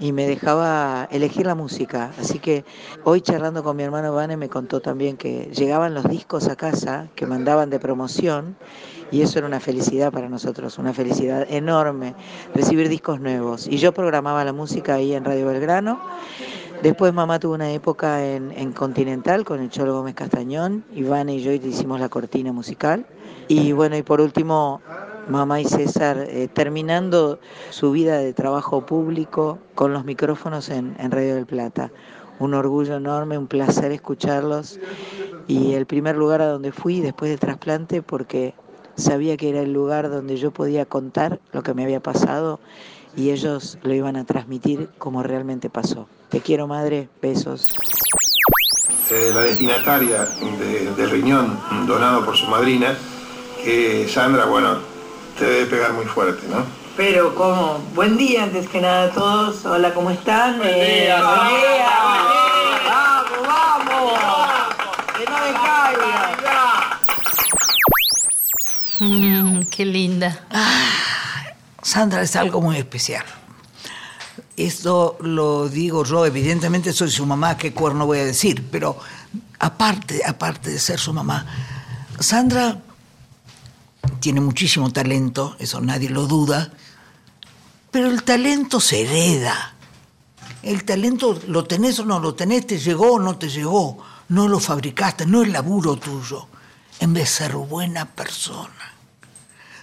y 0.00 0.12
me 0.12 0.26
dejaba 0.26 1.08
elegir 1.10 1.46
la 1.46 1.54
música. 1.54 2.12
Así 2.18 2.38
que 2.38 2.64
hoy 3.04 3.20
charlando 3.20 3.62
con 3.62 3.76
mi 3.76 3.82
hermano 3.82 4.14
Vane 4.14 4.36
me 4.36 4.48
contó 4.48 4.80
también 4.80 5.16
que 5.16 5.50
llegaban 5.54 5.94
los 5.94 6.08
discos 6.08 6.48
a 6.48 6.56
casa 6.56 7.08
que 7.14 7.26
mandaban 7.26 7.70
de 7.70 7.78
promoción 7.78 8.56
y 9.10 9.22
eso 9.22 9.38
era 9.38 9.48
una 9.48 9.60
felicidad 9.60 10.12
para 10.12 10.28
nosotros, 10.28 10.78
una 10.78 10.92
felicidad 10.92 11.46
enorme, 11.50 12.14
recibir 12.54 12.88
discos 12.88 13.20
nuevos. 13.20 13.66
Y 13.66 13.78
yo 13.78 13.92
programaba 13.92 14.44
la 14.44 14.52
música 14.52 14.94
ahí 14.94 15.14
en 15.14 15.24
Radio 15.24 15.46
Belgrano. 15.46 16.00
Después 16.82 17.12
mamá 17.12 17.40
tuvo 17.40 17.54
una 17.54 17.72
época 17.72 18.24
en, 18.24 18.52
en 18.52 18.72
Continental 18.72 19.44
con 19.44 19.60
el 19.60 19.68
Cholo 19.68 19.94
Gómez 19.94 20.14
Castañón, 20.14 20.84
Iván 20.94 21.28
y 21.28 21.40
yo 21.40 21.50
hicimos 21.52 21.98
la 21.98 22.08
cortina 22.08 22.52
musical. 22.52 23.04
Y 23.48 23.72
bueno, 23.72 23.96
y 23.96 24.02
por 24.02 24.20
último, 24.20 24.80
mamá 25.28 25.60
y 25.60 25.64
César 25.64 26.18
eh, 26.28 26.48
terminando 26.52 27.38
su 27.70 27.90
vida 27.92 28.18
de 28.18 28.32
trabajo 28.34 28.84
público 28.84 29.58
con 29.74 29.92
los 29.92 30.04
micrófonos 30.04 30.68
en, 30.68 30.94
Radio 31.10 31.34
del 31.34 31.46
Plata. 31.46 31.90
Un 32.38 32.54
orgullo 32.54 32.96
enorme, 32.96 33.36
un 33.38 33.46
placer 33.48 33.90
escucharlos 33.90 34.78
y 35.48 35.72
el 35.72 35.86
primer 35.86 36.16
lugar 36.16 36.40
a 36.42 36.46
donde 36.48 36.70
fui 36.72 37.00
después 37.00 37.30
del 37.30 37.40
trasplante 37.40 38.00
porque 38.02 38.54
sabía 38.96 39.36
que 39.36 39.48
era 39.48 39.60
el 39.60 39.72
lugar 39.72 40.08
donde 40.10 40.36
yo 40.36 40.50
podía 40.52 40.84
contar 40.84 41.40
lo 41.52 41.62
que 41.62 41.74
me 41.74 41.82
había 41.84 42.00
pasado 42.00 42.60
y 43.16 43.30
ellos 43.30 43.78
lo 43.82 43.92
iban 43.94 44.16
a 44.16 44.24
transmitir 44.24 44.88
como 44.98 45.22
realmente 45.22 45.68
pasó. 45.70 46.06
Te 46.28 46.40
quiero 46.40 46.68
madre, 46.68 47.08
besos. 47.20 47.70
eh, 49.10 49.30
la 49.34 49.40
destinataria 49.40 50.26
de- 50.96 51.06
riñón 51.06 51.58
donado 51.86 52.24
por 52.24 52.36
su 52.36 52.46
madrina, 52.46 52.94
que 53.68 54.08
Sandra, 54.08 54.46
bueno, 54.46 54.78
te 55.38 55.44
debe 55.44 55.66
pegar 55.66 55.92
muy 55.92 56.06
fuerte, 56.06 56.46
¿no? 56.48 56.64
Pero 56.96 57.34
como, 57.34 57.78
buen 57.94 58.16
día 58.16 58.44
antes 58.44 58.66
que 58.66 58.80
nada 58.80 59.04
a 59.04 59.10
todos. 59.10 59.62
Hola, 59.66 59.92
¿cómo 59.92 60.10
están? 60.10 60.56
Buen 60.56 60.74
día, 60.74 61.22
buen 61.22 61.48
día, 61.50 61.86
Vamos, 62.88 63.46
vamos. 63.46 64.18
Que 65.18 65.24
no 65.26 65.38
me 65.38 65.52
caiga. 65.52 67.00
Mm, 69.00 69.60
qué 69.70 69.84
linda. 69.84 70.46
Sandra 71.82 72.22
es 72.22 72.36
algo 72.36 72.62
muy 72.62 72.78
especial. 72.78 73.26
Esto 74.56 75.18
lo 75.20 75.68
digo 75.68 76.04
yo, 76.04 76.24
evidentemente 76.24 76.94
soy 76.94 77.10
su 77.10 77.26
mamá, 77.26 77.58
qué 77.58 77.74
cuerno 77.74 78.06
voy 78.06 78.20
a 78.20 78.24
decir, 78.24 78.66
pero 78.72 78.98
aparte, 79.58 80.22
aparte 80.26 80.70
de 80.70 80.78
ser 80.78 80.98
su 80.98 81.12
mamá, 81.12 81.44
Sandra 82.18 82.87
tiene 84.20 84.40
muchísimo 84.40 84.92
talento, 84.92 85.56
eso 85.58 85.80
nadie 85.80 86.10
lo 86.10 86.26
duda, 86.26 86.72
pero 87.90 88.08
el 88.10 88.22
talento 88.22 88.80
se 88.80 89.02
hereda. 89.02 89.74
El 90.62 90.84
talento 90.84 91.40
lo 91.46 91.64
tenés 91.64 91.98
o 92.00 92.04
no 92.04 92.18
lo 92.18 92.34
tenés, 92.34 92.66
te 92.66 92.78
llegó 92.78 93.14
o 93.14 93.18
no 93.18 93.38
te 93.38 93.48
llegó, 93.48 93.98
no 94.28 94.48
lo 94.48 94.60
fabricaste, 94.60 95.24
no 95.26 95.42
es 95.42 95.48
laburo 95.48 95.96
tuyo. 95.96 96.48
En 97.00 97.14
vez 97.14 97.24
de 97.24 97.30
ser 97.30 97.52
buena 97.54 98.06
persona, 98.06 98.94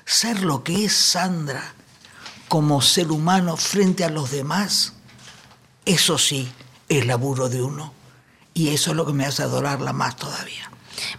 ser 0.06 0.42
lo 0.42 0.64
que 0.64 0.86
es 0.86 0.94
Sandra 0.94 1.74
como 2.50 2.82
ser 2.82 3.12
humano 3.12 3.56
frente 3.56 4.04
a 4.04 4.10
los 4.10 4.32
demás, 4.32 4.94
eso 5.86 6.18
sí 6.18 6.52
es 6.90 7.06
laburo 7.06 7.48
de 7.50 7.62
uno. 7.62 7.94
Y 8.54 8.70
eso 8.70 8.92
es 8.92 8.98
lo 8.98 9.06
que 9.06 9.14
me 9.14 9.26
hace 9.26 9.44
adorarla 9.44 9.94
más 9.94 10.16
todavía. 10.16 10.72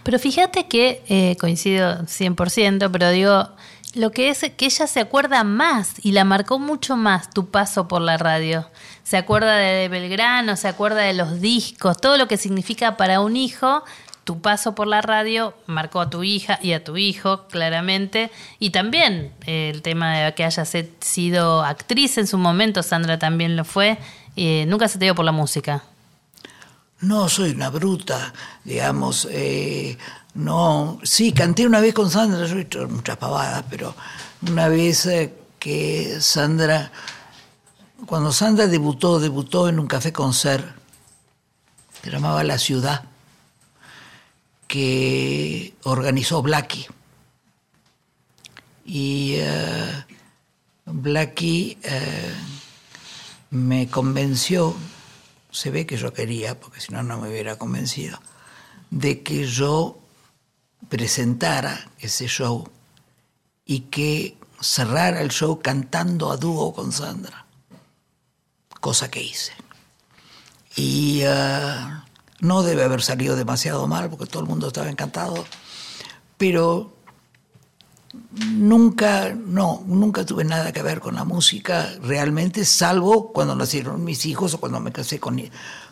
Pero 0.03 0.19
fíjate 0.19 0.67
que 0.67 1.03
eh, 1.09 1.35
coincido 1.39 1.99
100%, 2.05 2.89
pero 2.91 3.09
digo, 3.11 3.49
lo 3.93 4.11
que 4.11 4.29
es 4.29 4.39
que 4.57 4.65
ella 4.65 4.87
se 4.87 4.99
acuerda 4.99 5.43
más 5.43 5.93
y 6.03 6.11
la 6.11 6.23
marcó 6.23 6.59
mucho 6.59 6.97
más 6.97 7.29
tu 7.29 7.49
paso 7.49 7.87
por 7.87 8.01
la 8.01 8.17
radio. 8.17 8.69
Se 9.03 9.17
acuerda 9.17 9.55
de 9.55 9.87
Belgrano, 9.87 10.55
se 10.55 10.67
acuerda 10.67 11.01
de 11.01 11.13
los 11.13 11.39
discos, 11.41 11.97
todo 11.97 12.17
lo 12.17 12.27
que 12.27 12.37
significa 12.37 12.97
para 12.97 13.19
un 13.21 13.37
hijo. 13.37 13.83
Tu 14.25 14.41
paso 14.41 14.75
por 14.75 14.87
la 14.87 15.01
radio 15.01 15.53
marcó 15.67 16.01
a 16.01 16.09
tu 16.09 16.21
hija 16.21 16.59
y 16.61 16.73
a 16.73 16.83
tu 16.83 16.97
hijo, 16.97 17.47
claramente. 17.47 18.29
Y 18.59 18.71
también 18.71 19.31
eh, 19.45 19.71
el 19.73 19.81
tema 19.81 20.17
de 20.17 20.33
que 20.33 20.43
hayas 20.43 20.67
se- 20.67 20.91
sido 20.99 21.63
actriz 21.63 22.17
en 22.17 22.27
su 22.27 22.37
momento, 22.37 22.83
Sandra 22.83 23.17
también 23.17 23.55
lo 23.55 23.63
fue. 23.63 23.97
eh, 24.35 24.65
nunca 24.67 24.89
se 24.89 24.99
te 24.99 25.05
dio 25.05 25.15
por 25.15 25.23
la 25.23 25.31
música. 25.31 25.81
No 27.01 27.29
soy 27.29 27.51
una 27.51 27.69
bruta, 27.69 28.33
digamos. 28.63 29.27
eh, 29.29 29.97
no, 30.33 30.99
sí, 31.03 31.31
canté 31.31 31.65
una 31.65 31.79
vez 31.79 31.93
con 31.93 32.09
Sandra, 32.11 32.45
yo 32.45 32.57
he 32.57 32.61
hecho 32.61 32.87
muchas 32.87 33.17
pavadas, 33.17 33.63
pero 33.69 33.95
una 34.47 34.67
vez 34.67 35.05
eh, 35.07 35.33
que 35.59 36.19
Sandra, 36.21 36.91
cuando 38.05 38.31
Sandra 38.31 38.67
debutó, 38.67 39.19
debutó 39.19 39.67
en 39.69 39.79
un 39.79 39.87
café 39.87 40.11
concert, 40.13 40.65
se 42.03 42.11
llamaba 42.11 42.43
La 42.43 42.57
Ciudad, 42.57 43.03
que 44.67 45.73
organizó 45.83 46.41
Blackie. 46.41 46.87
Y 48.85 49.35
eh, 49.37 50.05
Blackie 50.85 51.77
me 53.49 53.87
convenció, 53.87 54.75
se 55.57 55.71
ve 55.71 55.87
que 55.87 55.97
yo 55.97 56.13
quería, 56.13 56.59
porque 56.59 56.79
si 56.79 56.93
no, 56.93 57.01
no 57.01 57.17
me 57.17 57.29
hubiera 57.29 57.57
convencido, 57.57 58.19
de 58.91 59.23
que 59.23 59.47
yo 59.47 59.97
presentara 60.87 61.89
ese 61.97 62.27
show 62.27 62.69
y 63.65 63.79
que 63.89 64.37
cerrara 64.61 65.19
el 65.19 65.31
show 65.31 65.59
cantando 65.59 66.31
a 66.31 66.37
dúo 66.37 66.75
con 66.75 66.91
Sandra, 66.91 67.47
cosa 68.79 69.09
que 69.09 69.23
hice. 69.23 69.53
Y 70.75 71.21
eh, 71.23 71.87
no 72.39 72.61
debe 72.61 72.83
haber 72.83 73.01
salido 73.01 73.35
demasiado 73.35 73.87
mal, 73.87 74.11
porque 74.11 74.27
todo 74.27 74.43
el 74.43 74.47
mundo 74.47 74.67
estaba 74.67 74.91
encantado, 74.91 75.43
pero 76.37 76.96
nunca, 78.53 79.33
no, 79.35 79.83
nunca 79.87 80.25
tuve 80.25 80.43
nada 80.43 80.71
que 80.71 80.81
ver 80.81 80.99
con 80.99 81.15
la 81.15 81.23
música 81.23 81.89
realmente, 82.03 82.65
salvo 82.65 83.31
cuando 83.31 83.55
nacieron 83.55 84.03
mis 84.03 84.25
hijos 84.25 84.53
o 84.53 84.59
cuando 84.59 84.79
me 84.79 84.91
casé 84.91 85.19
con, 85.19 85.41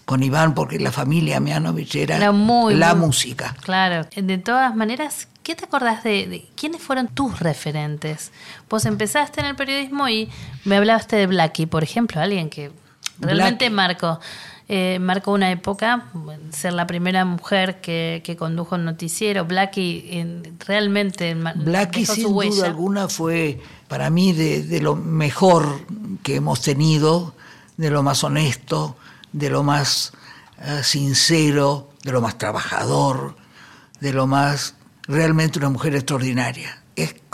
con 0.06 0.24
Iván, 0.24 0.54
porque 0.54 0.80
la 0.80 0.92
familia 0.92 1.40
Mianovich 1.40 1.96
era, 1.96 2.18
Era 2.18 2.32
muy, 2.32 2.76
la 2.76 2.94
muy- 2.96 3.08
música. 3.08 3.56
Claro. 3.62 4.08
De 4.16 4.38
todas 4.38 4.76
maneras, 4.76 5.28
¿qué 5.44 5.56
te 5.56 5.66
acordás 5.66 6.04
de, 6.04 6.28
de 6.28 6.48
quiénes 6.56 6.82
fueron 6.82 7.08
tus 7.08 7.40
referentes? 7.40 8.32
Vos 8.70 8.86
empezaste 8.86 9.40
en 9.42 9.48
el 9.48 9.56
periodismo 9.56 10.08
y 10.10 10.30
me 10.64 10.78
hablaste 10.78 11.16
de 11.16 11.28
Blackie, 11.28 11.66
por 11.68 11.84
ejemplo, 11.84 12.22
alguien 12.22 12.50
que 12.50 12.72
realmente 13.20 13.70
Blackie. 13.70 13.76
marcó. 13.76 14.20
Eh, 14.68 14.98
marcó 15.00 15.32
una 15.32 15.52
época, 15.52 16.06
ser 16.52 16.74
la 16.74 16.88
primera 16.88 17.24
mujer 17.26 17.82
que, 17.82 18.22
que 18.26 18.36
condujo 18.36 18.76
un 18.76 18.86
noticiero. 18.86 19.46
Blackie 19.46 20.08
en- 20.12 20.58
realmente 20.66 21.36
Blackie 21.56 22.02
dejó 22.02 22.16
sin 22.16 22.24
su 22.24 22.30
huella. 22.36 22.56
duda 22.56 22.66
alguna 22.68 23.08
fue 23.08 23.60
para 23.88 24.10
mí 24.10 24.34
de, 24.34 24.64
de 24.64 24.82
lo 24.82 24.96
mejor 24.96 25.82
que 26.24 26.36
hemos 26.38 26.62
tenido, 26.62 27.36
de 27.78 27.90
lo 27.92 28.02
más 28.04 28.24
honesto, 28.24 28.96
de 29.34 29.50
lo 29.50 29.64
más 29.64 30.14
eh, 30.62 30.82
sincero, 30.84 31.90
de 32.04 32.12
lo 32.12 32.22
más 32.22 32.38
trabajador, 32.38 33.36
de 34.00 34.14
lo 34.14 34.26
más 34.28 34.76
realmente 35.08 35.60
una 35.60 35.70
mujer 35.70 35.94
extraordinaria, 35.96 36.82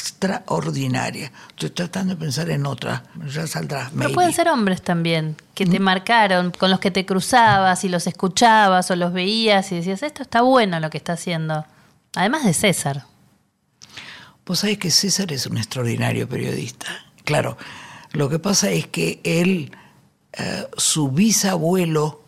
extraordinaria. 0.01 1.31
Estoy 1.49 1.69
tratando 1.69 2.15
de 2.15 2.19
pensar 2.19 2.49
en 2.49 2.65
otra, 2.65 3.03
ya 3.27 3.45
saldrá. 3.45 3.89
Pero 3.89 3.99
maybe. 3.99 4.13
pueden 4.13 4.33
ser 4.33 4.47
hombres 4.49 4.81
también, 4.81 5.35
que 5.53 5.67
te 5.67 5.79
marcaron, 5.79 6.49
con 6.51 6.71
los 6.71 6.79
que 6.79 6.89
te 6.89 7.05
cruzabas 7.05 7.83
y 7.83 7.89
los 7.89 8.07
escuchabas 8.07 8.89
o 8.89 8.95
los 8.95 9.13
veías 9.13 9.71
y 9.71 9.75
decías, 9.75 10.01
esto 10.01 10.23
está 10.23 10.41
bueno 10.41 10.79
lo 10.79 10.89
que 10.89 10.97
está 10.97 11.13
haciendo. 11.13 11.67
Además 12.15 12.45
de 12.45 12.53
César. 12.53 13.05
Vos 14.45 14.59
sabés 14.59 14.77
que 14.79 14.89
César 14.89 15.31
es 15.31 15.45
un 15.45 15.57
extraordinario 15.57 16.27
periodista. 16.27 16.87
Claro, 17.23 17.57
lo 18.11 18.27
que 18.27 18.39
pasa 18.39 18.71
es 18.71 18.87
que 18.87 19.21
él, 19.23 19.71
eh, 20.33 20.67
su 20.77 21.11
bisabuelo, 21.11 22.23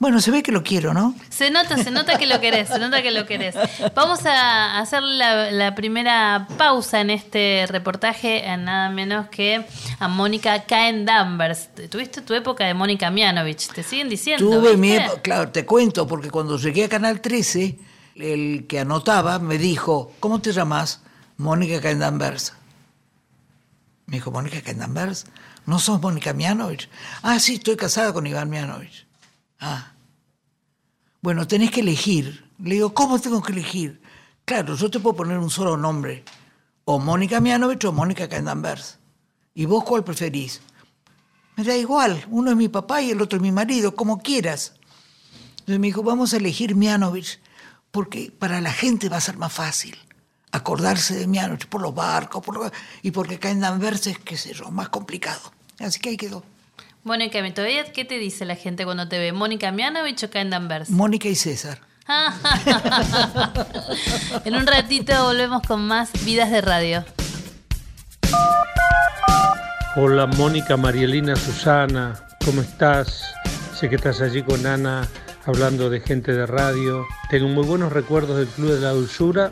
Bueno, 0.02 0.20
se 0.20 0.32
ve 0.32 0.42
que 0.42 0.50
lo 0.50 0.64
quiero, 0.64 0.92
¿no? 0.92 1.14
Se 1.30 1.52
nota, 1.52 1.76
se 1.80 1.92
nota 1.92 2.18
que 2.18 2.26
lo 2.26 2.40
querés, 2.40 2.66
se 2.68 2.80
nota 2.80 3.02
que 3.02 3.12
lo 3.12 3.24
querés. 3.24 3.54
Vamos 3.94 4.26
a 4.26 4.80
hacer 4.80 5.00
la, 5.00 5.52
la 5.52 5.76
primera 5.76 6.48
pausa 6.58 7.00
en 7.00 7.10
este 7.10 7.66
reportaje 7.68 8.44
a 8.48 8.56
nada 8.56 8.90
menos 8.90 9.28
que 9.28 9.64
a 10.00 10.08
Mónica 10.08 10.64
Caen 10.64 11.04
Danvers. 11.06 11.68
Tuviste 11.88 12.20
tu 12.20 12.34
época 12.34 12.64
de 12.64 12.74
Mónica 12.74 13.12
Mianovich, 13.12 13.68
te 13.72 13.84
siguen 13.84 14.08
diciendo. 14.08 14.44
Tuve 14.44 14.76
mi 14.76 14.90
época- 14.90 15.22
claro, 15.22 15.50
te 15.52 15.64
cuento, 15.64 16.04
porque 16.08 16.30
cuando 16.32 16.58
llegué 16.58 16.82
a 16.82 16.88
Canal 16.88 17.20
13, 17.20 17.78
el 18.16 18.66
que 18.68 18.80
anotaba 18.80 19.38
me 19.38 19.56
dijo, 19.56 20.10
¿cómo 20.18 20.40
te 20.40 20.50
llamas? 20.50 21.00
Mónica 21.36 21.80
Candanvers. 21.80 22.54
Me 24.06 24.16
dijo, 24.16 24.32
¿Mónica 24.32 24.60
Candanvers? 24.62 25.26
¿No 25.64 25.78
sos 25.78 26.02
Mónica 26.02 26.32
Mianovich? 26.32 26.88
Ah, 27.22 27.38
sí, 27.38 27.54
estoy 27.54 27.76
casada 27.76 28.12
con 28.12 28.26
Iván 28.26 28.50
Mianovich. 28.50 29.06
Ah. 29.62 29.92
Bueno, 31.22 31.46
tenés 31.46 31.70
que 31.70 31.80
elegir. 31.80 32.44
Le 32.58 32.74
digo, 32.74 32.92
¿cómo 32.92 33.20
tengo 33.20 33.40
que 33.42 33.52
elegir? 33.52 34.02
Claro, 34.44 34.74
yo 34.74 34.90
te 34.90 34.98
puedo 34.98 35.16
poner 35.16 35.38
un 35.38 35.50
solo 35.50 35.76
nombre. 35.76 36.24
O 36.84 36.98
Mónica 36.98 37.40
Mianovich 37.40 37.84
o 37.84 37.92
Mónica 37.92 38.28
Candanvers. 38.28 38.98
¿Y 39.54 39.66
vos 39.66 39.84
cuál 39.84 40.02
preferís? 40.02 40.60
Me 41.54 41.62
da 41.62 41.76
igual, 41.76 42.26
uno 42.28 42.50
es 42.50 42.56
mi 42.56 42.68
papá 42.68 43.02
y 43.02 43.12
el 43.12 43.22
otro 43.22 43.36
es 43.36 43.42
mi 43.42 43.52
marido, 43.52 43.94
como 43.94 44.20
quieras. 44.20 44.74
Entonces 45.52 45.78
me 45.78 45.86
dijo, 45.86 46.02
vamos 46.02 46.34
a 46.34 46.38
elegir 46.38 46.74
Mianovich, 46.74 47.38
porque 47.92 48.32
para 48.36 48.60
la 48.60 48.72
gente 48.72 49.08
va 49.08 49.18
a 49.18 49.20
ser 49.20 49.36
más 49.36 49.52
fácil 49.52 49.96
acordarse 50.50 51.14
de 51.14 51.26
Mianovich 51.28 51.66
por 51.66 51.80
los 51.80 51.94
barcos, 51.94 52.42
y 53.02 53.12
porque 53.12 53.36
acá 53.36 53.50
en 53.50 53.60
Danvers 53.60 54.08
es, 54.08 54.18
qué 54.18 54.36
sé 54.36 54.54
yo, 54.54 54.70
más 54.70 54.88
complicado. 54.88 55.40
Así 55.78 56.00
que 56.00 56.10
ahí 56.10 56.16
quedó. 56.16 56.42
Mónica, 57.04 57.42
¿todavía 57.52 57.92
qué 57.92 58.04
te 58.04 58.18
dice 58.18 58.44
la 58.44 58.54
gente 58.54 58.84
cuando 58.84 59.08
te 59.08 59.18
ve? 59.18 59.32
¿Mónica 59.32 59.72
Mianovich 59.72 60.22
o 60.22 60.30
Caen 60.30 60.50
Danvers? 60.50 60.88
Mónica 60.88 61.28
y 61.28 61.34
César. 61.34 61.80
en 64.44 64.54
un 64.54 64.66
ratito 64.68 65.12
volvemos 65.24 65.62
con 65.66 65.84
más 65.84 66.12
Vidas 66.24 66.52
de 66.52 66.60
Radio. 66.60 67.04
Hola 69.96 70.26
Mónica, 70.26 70.76
Marielina, 70.76 71.34
Susana, 71.34 72.24
¿cómo 72.44 72.60
estás? 72.60 73.34
Sé 73.74 73.88
que 73.88 73.96
estás 73.96 74.20
allí 74.20 74.44
con 74.44 74.64
Ana 74.64 75.08
hablando 75.44 75.90
de 75.90 76.00
gente 76.00 76.32
de 76.32 76.46
radio. 76.46 77.04
Tengo 77.30 77.48
muy 77.48 77.64
buenos 77.64 77.92
recuerdos 77.92 78.38
del 78.38 78.46
Club 78.46 78.74
de 78.74 78.80
la 78.80 78.90
Dulzura, 78.90 79.50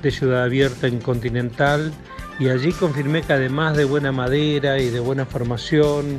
de 0.00 0.10
Ciudad 0.10 0.44
Abierta 0.44 0.86
en 0.86 1.00
Continental, 1.00 1.92
y 2.38 2.48
allí 2.48 2.72
confirmé 2.72 3.20
que 3.20 3.34
además 3.34 3.76
de 3.76 3.84
buena 3.84 4.10
madera 4.10 4.78
y 4.78 4.88
de 4.88 5.00
buena 5.00 5.26
formación, 5.26 6.18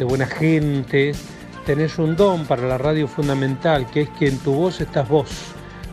de 0.00 0.06
buena 0.06 0.24
gente, 0.24 1.12
tenés 1.66 1.98
un 1.98 2.16
don 2.16 2.46
para 2.46 2.66
la 2.66 2.78
radio 2.78 3.06
fundamental, 3.06 3.86
que 3.90 4.00
es 4.00 4.08
que 4.08 4.28
en 4.28 4.38
tu 4.38 4.54
voz 4.54 4.80
estás 4.80 5.06
vos. 5.06 5.28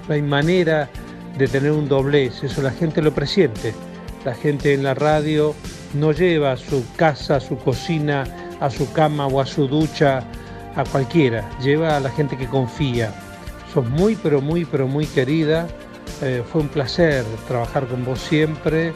No 0.07 0.13
hay 0.13 0.21
manera 0.21 0.89
de 1.37 1.45
tener 1.49 1.73
un 1.73 1.89
doblez, 1.89 2.41
eso 2.41 2.61
la 2.61 2.71
gente 2.71 3.01
lo 3.01 3.13
presiente. 3.13 3.73
La 4.23 4.33
gente 4.33 4.73
en 4.73 4.83
la 4.83 4.93
radio 4.93 5.53
no 5.93 6.13
lleva 6.13 6.53
a 6.53 6.57
su 6.57 6.85
casa, 6.95 7.41
su 7.41 7.57
cocina, 7.57 8.23
a 8.61 8.69
su 8.69 8.89
cama 8.93 9.27
o 9.27 9.41
a 9.41 9.45
su 9.45 9.67
ducha 9.67 10.23
a 10.77 10.85
cualquiera, 10.85 11.49
lleva 11.59 11.97
a 11.97 11.99
la 11.99 12.09
gente 12.09 12.37
que 12.37 12.47
confía. 12.47 13.13
Sos 13.73 13.89
muy, 13.89 14.15
pero 14.15 14.39
muy, 14.41 14.63
pero 14.63 14.87
muy 14.87 15.05
querida. 15.05 15.67
Eh, 16.21 16.43
fue 16.49 16.61
un 16.61 16.69
placer 16.69 17.25
trabajar 17.49 17.85
con 17.87 18.05
vos 18.05 18.19
siempre. 18.19 18.93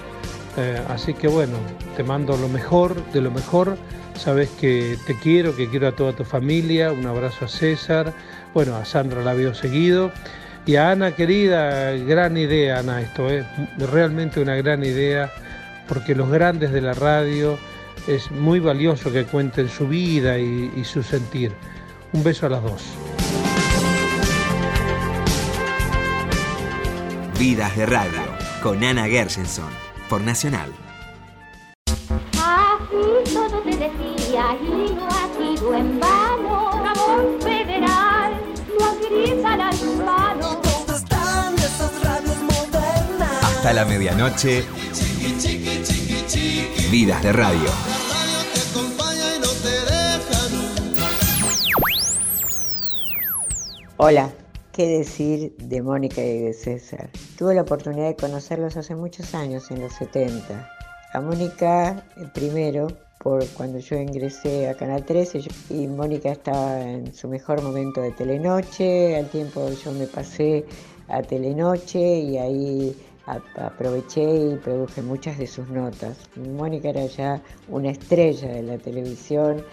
Eh, 0.55 0.81
así 0.87 1.13
que 1.13 1.27
bueno, 1.27 1.57
te 1.97 2.03
mando 2.03 2.37
lo 2.37 2.47
mejor, 2.47 2.95
de 3.11 3.19
lo 3.19 3.29
mejor. 3.29 3.77
Sabes 4.15 4.49
que 4.49 4.97
te 5.07 5.17
quiero, 5.17 5.55
que 5.55 5.69
quiero 5.69 5.87
a 5.87 5.91
toda 5.93 6.13
tu 6.13 6.23
familia. 6.23 6.91
Un 6.91 7.05
abrazo 7.05 7.45
a 7.45 7.47
César. 7.47 8.13
Bueno, 8.53 8.75
a 8.75 8.85
Sandra 8.85 9.23
la 9.23 9.33
veo 9.33 9.53
seguido. 9.53 10.11
Y 10.65 10.75
a 10.75 10.91
Ana, 10.91 11.15
querida, 11.15 11.91
gran 11.91 12.37
idea, 12.37 12.79
Ana, 12.79 13.01
esto 13.01 13.29
es 13.29 13.45
realmente 13.77 14.39
una 14.39 14.55
gran 14.55 14.83
idea, 14.83 15.31
porque 15.87 16.13
los 16.13 16.29
grandes 16.29 16.71
de 16.71 16.81
la 16.81 16.93
radio 16.93 17.57
es 18.07 18.29
muy 18.29 18.59
valioso 18.59 19.11
que 19.11 19.23
cuenten 19.23 19.69
su 19.69 19.87
vida 19.87 20.37
y, 20.37 20.71
y 20.75 20.83
su 20.83 21.01
sentir. 21.01 21.51
Un 22.13 22.23
beso 22.23 22.45
a 22.45 22.49
las 22.49 22.61
dos. 22.61 22.83
Vidas 27.39 27.75
de 27.75 27.87
Radio, 27.87 28.21
con 28.61 28.83
Ana 28.83 29.07
Gershenson, 29.07 29.69
por 30.07 30.21
Nacional. 30.21 30.71
Así 33.01 33.33
todo 33.33 33.61
te 33.63 33.71
decía 33.71 34.55
y 34.61 34.93
no 34.93 35.07
ha 35.07 35.27
sido 35.35 35.73
en 35.73 35.99
vano. 35.99 36.83
Ramón 36.83 37.41
Federal 37.41 38.33
lo 38.77 38.85
agiliza 38.85 39.53
al 39.53 39.89
humano. 39.89 40.61
Hasta 43.41 43.73
la 43.73 43.85
medianoche, 43.85 44.63
Vidas 46.91 47.23
de 47.23 47.33
Radio. 47.33 47.69
Hola, 53.97 54.31
¿qué 54.71 54.87
decir 54.87 55.55
de 55.57 55.81
Mónica 55.81 56.21
y 56.21 56.39
de 56.39 56.53
César? 56.53 57.09
Tuve 57.37 57.55
la 57.55 57.63
oportunidad 57.63 58.07
de 58.07 58.15
conocerlos 58.15 58.77
hace 58.77 58.95
muchos 58.95 59.33
años, 59.33 59.71
en 59.71 59.81
los 59.81 59.93
70. 59.93 60.80
A 61.13 61.19
Mónica 61.21 62.03
eh, 62.15 62.25
primero, 62.33 62.87
por 63.17 63.45
cuando 63.49 63.79
yo 63.79 63.97
ingresé 63.97 64.69
a 64.69 64.75
Canal 64.75 65.03
13, 65.05 65.41
yo- 65.41 65.51
y 65.69 65.87
Mónica 65.87 66.31
estaba 66.31 66.81
en 66.81 67.13
su 67.13 67.27
mejor 67.27 67.61
momento 67.61 68.01
de 68.01 68.11
Telenoche, 68.11 69.15
al 69.17 69.29
tiempo 69.29 69.69
yo 69.83 69.91
me 69.91 70.07
pasé 70.07 70.65
a 71.07 71.21
Telenoche 71.21 71.99
y 71.99 72.37
ahí 72.37 72.95
aproveché 73.55 74.23
y 74.23 74.55
produje 74.55 75.01
muchas 75.01 75.37
de 75.37 75.47
sus 75.47 75.67
notas. 75.69 76.17
Mónica 76.35 76.89
era 76.89 77.05
ya 77.05 77.41
una 77.67 77.91
estrella 77.91 78.47
de 78.47 78.63
la 78.63 78.77
televisión, 78.77 79.63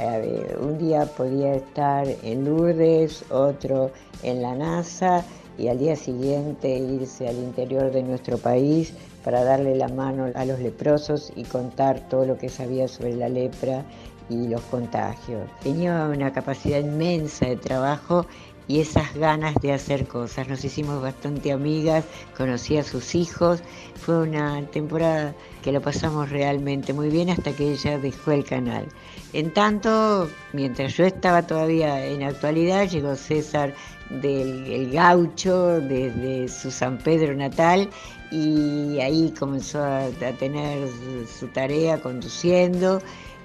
eh, 0.00 0.56
un 0.60 0.78
día 0.78 1.06
podía 1.06 1.54
estar 1.54 2.06
en 2.22 2.44
Lourdes, 2.44 3.24
otro 3.30 3.90
en 4.22 4.42
la 4.42 4.54
NASA 4.54 5.24
y 5.56 5.68
al 5.68 5.78
día 5.78 5.96
siguiente 5.96 6.68
irse 6.76 7.26
al 7.28 7.36
interior 7.38 7.90
de 7.90 8.02
nuestro 8.02 8.38
país 8.38 8.92
para 9.28 9.44
darle 9.44 9.76
la 9.76 9.88
mano 9.88 10.32
a 10.34 10.44
los 10.46 10.58
leprosos 10.58 11.30
y 11.36 11.44
contar 11.44 12.00
todo 12.08 12.24
lo 12.24 12.38
que 12.38 12.48
sabía 12.48 12.88
sobre 12.88 13.14
la 13.14 13.28
lepra 13.28 13.84
y 14.30 14.48
los 14.48 14.62
contagios. 14.62 15.46
Tenía 15.62 16.06
una 16.06 16.32
capacidad 16.32 16.78
inmensa 16.78 17.44
de 17.44 17.56
trabajo 17.56 18.24
y 18.68 18.80
esas 18.80 19.14
ganas 19.14 19.54
de 19.56 19.74
hacer 19.74 20.08
cosas. 20.08 20.48
Nos 20.48 20.64
hicimos 20.64 21.02
bastante 21.02 21.52
amigas, 21.52 22.06
conocí 22.38 22.78
a 22.78 22.84
sus 22.84 23.14
hijos. 23.14 23.62
Fue 23.96 24.18
una 24.18 24.62
temporada 24.68 25.34
que 25.62 25.72
lo 25.72 25.82
pasamos 25.82 26.30
realmente 26.30 26.94
muy 26.94 27.10
bien 27.10 27.28
hasta 27.28 27.52
que 27.52 27.72
ella 27.72 27.98
dejó 27.98 28.32
el 28.32 28.44
canal. 28.44 28.86
En 29.34 29.52
tanto, 29.52 30.26
mientras 30.54 30.94
yo 30.94 31.04
estaba 31.04 31.42
todavía 31.42 32.02
en 32.06 32.22
actualidad, 32.22 32.88
llegó 32.88 33.14
César 33.14 33.74
del 34.08 34.64
el 34.72 34.90
gaucho, 34.90 35.80
desde 35.80 36.48
su 36.48 36.70
San 36.70 36.96
Pedro 36.96 37.34
natal, 37.34 37.90
y 38.30 38.98
ahí 39.00 39.32
comenzó 39.38 39.82
a, 39.82 40.08
tener 40.38 40.88
su, 40.88 41.26
su 41.40 41.46
tarea 41.48 42.00
conduciendo. 42.00 43.00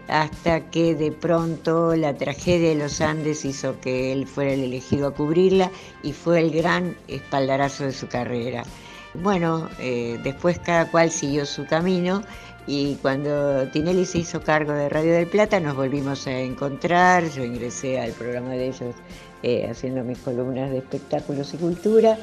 hasta 0.10 0.70
que 0.70 0.96
de 0.96 1.14
pronto 1.14 1.96
la 1.96 2.14
tragedia 2.14 2.70
de 2.70 2.76
los 2.76 3.00
Andes 3.00 3.46
hizo 3.46 3.80
que 3.80 4.12
él 4.12 4.28
fuera 4.28 4.52
el 4.52 4.62
elegido 4.62 5.08
a 5.08 5.14
cubrirla 5.14 5.72
y 6.04 6.12
fue 6.12 6.42
el 6.42 6.52
gran 6.52 6.98
espaldarazo 7.08 7.86
de 7.86 7.94
su 7.94 8.08
carrera. 8.08 8.64
Bueno, 9.14 9.70
eh, 9.80 10.20
después 10.24 10.60
cada 10.60 10.90
cual 10.90 11.12
siguió 11.12 11.46
su 11.46 11.66
camino 11.66 12.24
y 12.66 12.96
cuando 12.96 13.68
Tinelli 13.70 14.06
se 14.06 14.20
hizo 14.20 14.42
cargo 14.42 14.74
de 14.74 14.90
Radio 14.90 15.14
del 15.14 15.28
Plata 15.28 15.60
nos 15.60 15.76
volvimos 15.76 16.26
a 16.28 16.40
encontrar, 16.40 17.30
yo 17.30 17.44
ingresé 17.44 18.00
al 18.00 18.12
programa 18.12 18.52
de 18.52 18.68
ellos 18.68 18.96
eh, 19.44 19.68
haciendo 19.70 20.04
mis 20.04 20.18
columnas 20.20 20.72
de 20.72 20.80
espectáculos 20.80 21.54
y 21.54 21.58
cultura 21.58 22.18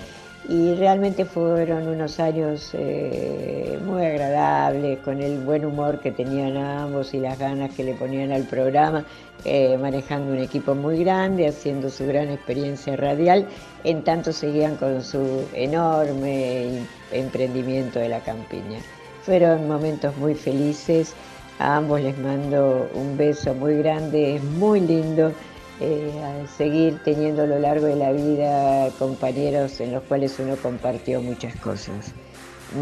y 0.49 0.75
realmente 0.75 1.25
fueron 1.25 1.87
unos 1.87 2.19
años 2.19 2.71
eh, 2.73 3.79
muy 3.85 4.05
agradables, 4.05 4.99
con 5.01 5.21
el 5.21 5.39
buen 5.39 5.65
humor 5.65 6.01
que 6.01 6.11
tenían 6.11 6.57
ambos 6.57 7.13
y 7.13 7.21
las 7.21 7.39
ganas 7.39 7.75
que 7.75 7.85
le 7.85 7.95
ponían 7.95 8.33
al 8.33 8.45
programa, 8.45 9.05
eh, 9.45 9.77
manejando 9.79 10.33
un 10.33 10.39
equipo 10.39 10.75
muy 10.75 11.05
grande, 11.05 11.47
haciendo 11.47 11.91
su 11.91 12.07
gran 12.07 12.31
experiencia 12.31 12.97
radial, 12.97 13.47
en 13.85 14.03
tanto 14.03 14.33
seguían 14.33 14.77
con 14.77 15.03
su 15.03 15.45
enorme 15.53 16.87
emprendimiento 17.13 17.99
de 17.99 18.09
la 18.09 18.21
campiña. 18.21 18.79
Fueron 19.23 19.69
momentos 19.69 20.17
muy 20.17 20.35
felices, 20.35 21.15
a 21.59 21.77
ambos 21.77 22.01
les 22.01 22.17
mando 22.19 22.89
un 22.95 23.19
beso 23.19 23.55
muy 23.55 23.77
grande, 23.79 24.37
es 24.37 24.43
muy 24.43 24.81
lindo 24.81 25.33
eh, 25.81 26.45
seguir 26.57 27.01
teniendo 27.05 27.43
a 27.43 27.47
lo 27.47 27.59
largo 27.59 27.87
de 27.87 27.97
la 27.97 28.13
vida 28.13 28.91
compañeros 28.99 29.81
en 29.81 29.93
los 29.93 30.03
cuales 30.03 30.39
uno 30.39 30.57
compartió 30.57 31.23
muchas 31.23 31.57
cosas. 31.57 32.13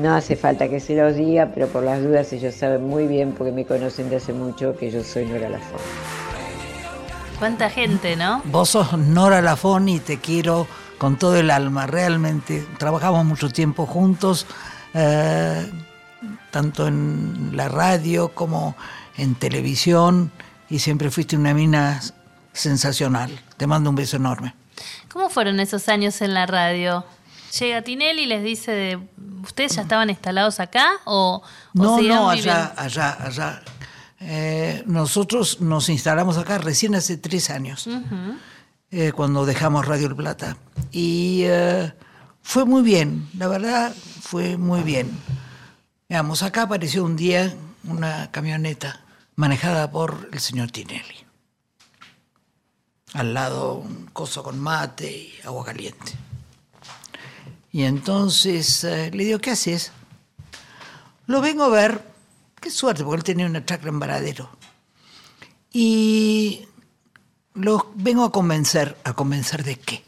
No 0.03 0.15
hace 0.15 0.37
falta 0.37 0.69
que 0.69 0.81
se 0.81 0.97
los 0.97 1.15
diga, 1.15 1.51
pero 1.55 1.69
por 1.69 1.83
las 1.83 2.03
dudas 2.03 2.33
ellos 2.33 2.55
saben 2.55 2.85
muy 2.85 3.07
bien, 3.07 3.33
porque 3.33 3.53
me 3.53 3.65
conocen 3.65 4.11
de 4.11 4.17
hace 4.17 4.33
mucho, 4.33 4.77
que 4.77 4.91
yo 4.91 5.03
soy 5.03 5.27
Nora 5.27 5.49
Lafón. 5.49 5.81
¿Cuánta 7.39 7.71
gente, 7.71 8.17
no? 8.17 8.43
Vos 8.47 8.71
sos 8.71 8.99
Nora 8.99 9.41
Lafón 9.41 9.89
y 9.89 10.01
te 10.01 10.19
quiero 10.19 10.67
con 10.99 11.17
todo 11.17 11.37
el 11.37 11.51
alma, 11.51 11.87
realmente. 11.87 12.67
Trabajamos 12.79 13.25
mucho 13.25 13.49
tiempo 13.49 13.87
juntos, 13.87 14.47
eh, 14.93 15.71
tanto 16.51 16.89
en 16.89 17.53
la 17.55 17.69
radio 17.69 18.29
como 18.35 18.77
en 19.17 19.37
televisión, 19.37 20.33
y 20.69 20.81
siempre 20.81 21.11
fuiste 21.11 21.37
una 21.37 21.55
mina 21.55 22.01
sensacional. 22.59 23.31
Te 23.57 23.67
mando 23.67 23.91
un 23.91 23.97
beso 23.97 24.17
enorme. 24.17 24.55
¿Cómo 25.13 25.31
fueron 25.31 25.61
esos 25.61 25.89
años 25.89 26.21
en 26.21 26.35
la 26.35 26.47
radio? 26.47 27.05
Llega 27.59 27.83
Tinelli 27.83 28.23
y 28.23 28.27
les 28.27 28.43
dice, 28.43 28.73
de, 28.73 28.99
¿ustedes 29.43 29.77
ya 29.77 29.83
estaban 29.83 30.11
instalados 30.11 30.61
acá 30.61 30.91
o, 31.05 31.43
no, 31.73 32.01
no, 32.03 32.29
allá, 32.29 32.75
allá, 32.77 33.17
allá. 33.21 33.63
Eh, 34.21 34.83
nosotros 34.87 35.61
nos 35.61 35.89
instalamos 35.89 36.37
acá 36.37 36.59
recién 36.59 36.95
hace 36.95 37.17
tres 37.17 37.51
años, 37.51 37.89
eh, 38.91 39.13
cuando 39.13 39.47
dejamos 39.47 39.87
Radio 39.87 40.09
El 40.09 40.17
Plata. 40.17 40.57
Y 40.91 41.43
eh, 41.45 41.93
fue 42.43 42.65
muy 42.65 42.83
bien, 42.83 43.29
la 43.39 43.49
verdad 43.49 43.95
fue 44.21 44.59
muy 44.59 44.83
bien. 44.83 45.11
Veamos, 46.09 46.43
acá 46.43 46.63
apareció 46.63 47.05
un 47.05 47.17
día 47.17 47.55
una 47.85 48.31
camioneta 48.31 49.05
manejada 49.37 49.91
por 49.91 50.29
el 50.33 50.41
señor 50.41 50.71
Tinelli 50.71 51.28
al 53.15 53.35
lado 53.35 53.75
un 53.75 54.07
coso 54.13 54.43
con 54.43 54.59
mate 54.59 55.11
y 55.11 55.35
agua 55.45 55.65
caliente. 55.65 56.13
Y 57.73 57.85
entonces 57.85 58.85
eh, 58.85 59.11
le 59.13 59.25
digo, 59.25 59.39
¿qué 59.39 59.53
haces? 59.53 59.93
Lo 61.27 61.41
vengo 61.41 61.65
a 61.65 61.69
ver, 61.69 62.03
qué 62.61 62.71
suerte, 62.71 63.05
porque 63.05 63.19
él 63.19 63.25
tenía 63.25 63.47
una 63.47 63.65
chacra 63.65 63.91
en 63.91 63.99
Varadero. 63.99 64.51
Y 65.73 66.67
lo 67.55 67.93
vengo 67.95 68.25
a 68.25 68.33
convencer, 68.33 68.97
¿a 69.05 69.13
convencer 69.13 69.63
de 69.65 69.77
qué? 69.77 70.05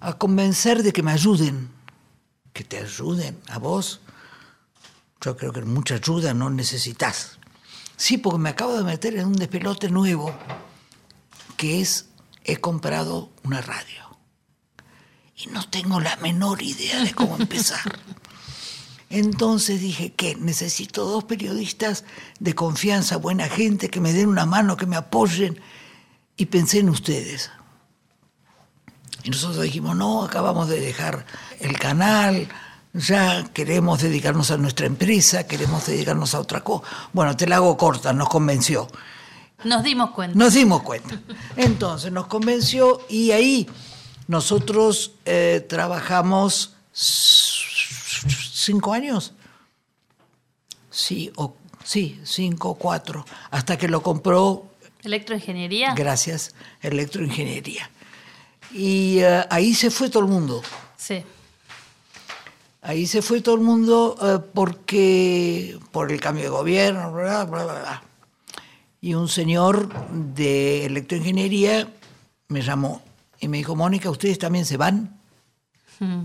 A 0.00 0.14
convencer 0.14 0.82
de 0.82 0.92
que 0.92 1.02
me 1.02 1.12
ayuden, 1.12 1.70
que 2.52 2.64
te 2.64 2.78
ayuden 2.78 3.40
a 3.48 3.58
vos. 3.58 4.00
Yo 5.20 5.36
creo 5.36 5.52
que 5.52 5.62
mucha 5.62 5.94
ayuda 5.94 6.34
no 6.34 6.50
necesitas. 6.50 7.38
Sí, 7.96 8.18
porque 8.18 8.38
me 8.38 8.50
acabo 8.50 8.76
de 8.76 8.84
meter 8.84 9.16
en 9.16 9.26
un 9.26 9.32
despelote 9.34 9.88
nuevo 9.88 10.34
que 11.56 11.80
es, 11.80 12.06
he 12.44 12.56
comprado 12.56 13.30
una 13.42 13.60
radio. 13.60 14.06
Y 15.36 15.48
no 15.48 15.68
tengo 15.68 16.00
la 16.00 16.16
menor 16.16 16.62
idea 16.62 17.02
de 17.02 17.12
cómo 17.12 17.36
empezar. 17.36 17.98
Entonces 19.10 19.80
dije 19.80 20.12
que 20.12 20.34
necesito 20.34 21.04
dos 21.04 21.24
periodistas 21.24 22.04
de 22.40 22.54
confianza, 22.54 23.16
buena 23.16 23.48
gente, 23.48 23.88
que 23.88 24.00
me 24.00 24.12
den 24.12 24.28
una 24.28 24.46
mano, 24.46 24.76
que 24.76 24.86
me 24.86 24.96
apoyen. 24.96 25.60
Y 26.36 26.46
pensé 26.46 26.80
en 26.80 26.90
ustedes. 26.90 27.50
Y 29.22 29.30
nosotros 29.30 29.62
dijimos, 29.62 29.96
no, 29.96 30.24
acabamos 30.24 30.68
de 30.68 30.80
dejar 30.80 31.26
el 31.60 31.78
canal, 31.78 32.48
ya 32.92 33.44
queremos 33.52 34.00
dedicarnos 34.00 34.50
a 34.50 34.56
nuestra 34.56 34.86
empresa, 34.86 35.46
queremos 35.46 35.86
dedicarnos 35.86 36.34
a 36.34 36.40
otra 36.40 36.62
cosa. 36.62 36.88
Bueno, 37.12 37.36
te 37.36 37.46
la 37.46 37.56
hago 37.56 37.76
corta, 37.76 38.12
nos 38.12 38.28
convenció. 38.28 38.88
Nos 39.64 39.82
dimos 39.82 40.10
cuenta. 40.10 40.38
Nos 40.38 40.54
dimos 40.54 40.82
cuenta. 40.82 41.20
Entonces 41.56 42.12
nos 42.12 42.26
convenció 42.26 43.00
y 43.08 43.30
ahí 43.30 43.68
nosotros 44.28 45.12
eh, 45.24 45.64
trabajamos 45.68 46.74
cinco 46.92 48.92
años. 48.92 49.32
Sí, 50.90 51.32
o, 51.36 51.54
sí, 51.84 52.20
cinco 52.24 52.70
o 52.70 52.74
cuatro, 52.74 53.24
hasta 53.50 53.76
que 53.76 53.88
lo 53.88 54.02
compró. 54.02 54.66
¿Electroingeniería? 55.02 55.94
Gracias, 55.94 56.54
electroingeniería. 56.82 57.90
Y 58.72 59.18
eh, 59.20 59.44
ahí 59.50 59.74
se 59.74 59.90
fue 59.90 60.10
todo 60.10 60.24
el 60.24 60.30
mundo. 60.30 60.62
Sí. 60.96 61.22
Ahí 62.82 63.06
se 63.06 63.20
fue 63.20 63.40
todo 63.40 63.56
el 63.56 63.62
mundo 63.62 64.16
eh, 64.22 64.38
porque 64.54 65.78
por 65.92 66.12
el 66.12 66.20
cambio 66.20 66.44
de 66.44 66.50
gobierno, 66.50 67.12
bla, 67.12 67.44
bla, 67.44 67.64
bla, 67.64 67.80
bla 67.80 68.02
y 69.00 69.14
un 69.14 69.28
señor 69.28 69.88
de 70.10 70.86
electroingeniería 70.86 71.92
me 72.48 72.62
llamó 72.62 73.02
y 73.38 73.48
me 73.48 73.58
dijo, 73.58 73.76
Mónica, 73.76 74.10
¿ustedes 74.10 74.38
también 74.38 74.64
se 74.64 74.76
van? 74.76 75.20
Hmm. 75.98 76.24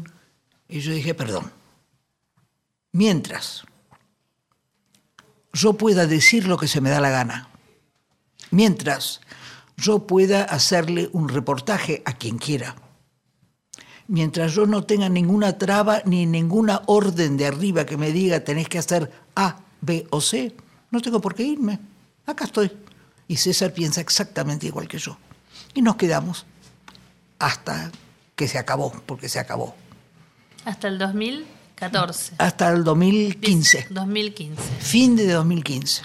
Y 0.70 0.80
yo 0.80 0.94
dije, 0.94 1.14
perdón. 1.14 1.52
Mientras 2.94 3.64
yo 5.54 5.74
pueda 5.74 6.08
decir 6.08 6.48
lo 6.48 6.58
que 6.58 6.68
se 6.68 6.82
me 6.82 6.90
da 6.90 7.02
la 7.02 7.10
gana, 7.10 7.50
mientras 8.52 9.22
yo 9.78 10.08
pueda 10.08 10.44
hacerle 10.44 11.10
un 11.14 11.30
reportaje 11.30 12.02
a 12.06 12.14
quien 12.14 12.38
quiera, 12.38 12.76
mientras 14.08 14.54
yo 14.54 14.66
no 14.66 14.84
tenga 14.84 15.10
ninguna 15.10 15.58
traba 15.58 16.02
ni 16.06 16.26
ninguna 16.26 16.82
orden 16.86 17.38
de 17.38 17.48
arriba 17.48 17.86
que 17.86 17.98
me 17.98 18.12
diga 18.12 18.44
tenés 18.44 18.68
que 18.68 18.80
hacer 18.80 19.12
A, 19.36 19.60
B 19.82 20.08
o 20.10 20.22
C, 20.22 20.56
no 20.90 21.02
tengo 21.02 21.22
por 21.22 21.34
qué 21.36 21.44
irme 21.44 21.80
acá 22.26 22.46
estoy. 22.46 22.72
Y 23.28 23.38
César 23.38 23.74
piensa 23.74 24.02
exactamente 24.02 24.68
igual 24.68 24.88
que 24.88 24.98
yo. 24.98 25.18
Y 25.74 25.82
nos 25.82 25.96
quedamos 25.96 26.46
hasta 27.40 27.92
que 28.36 28.48
se 28.48 28.58
acabó, 28.58 28.92
porque 29.06 29.30
se 29.30 29.40
acabó. 29.40 29.76
Hasta 30.66 30.88
el 30.88 30.98
2014. 31.00 32.36
Hasta 32.38 32.70
el 32.70 32.84
2015. 32.84 33.88
2015. 33.90 34.62
Fin 34.80 35.16
de 35.16 35.32
2015. 35.32 36.04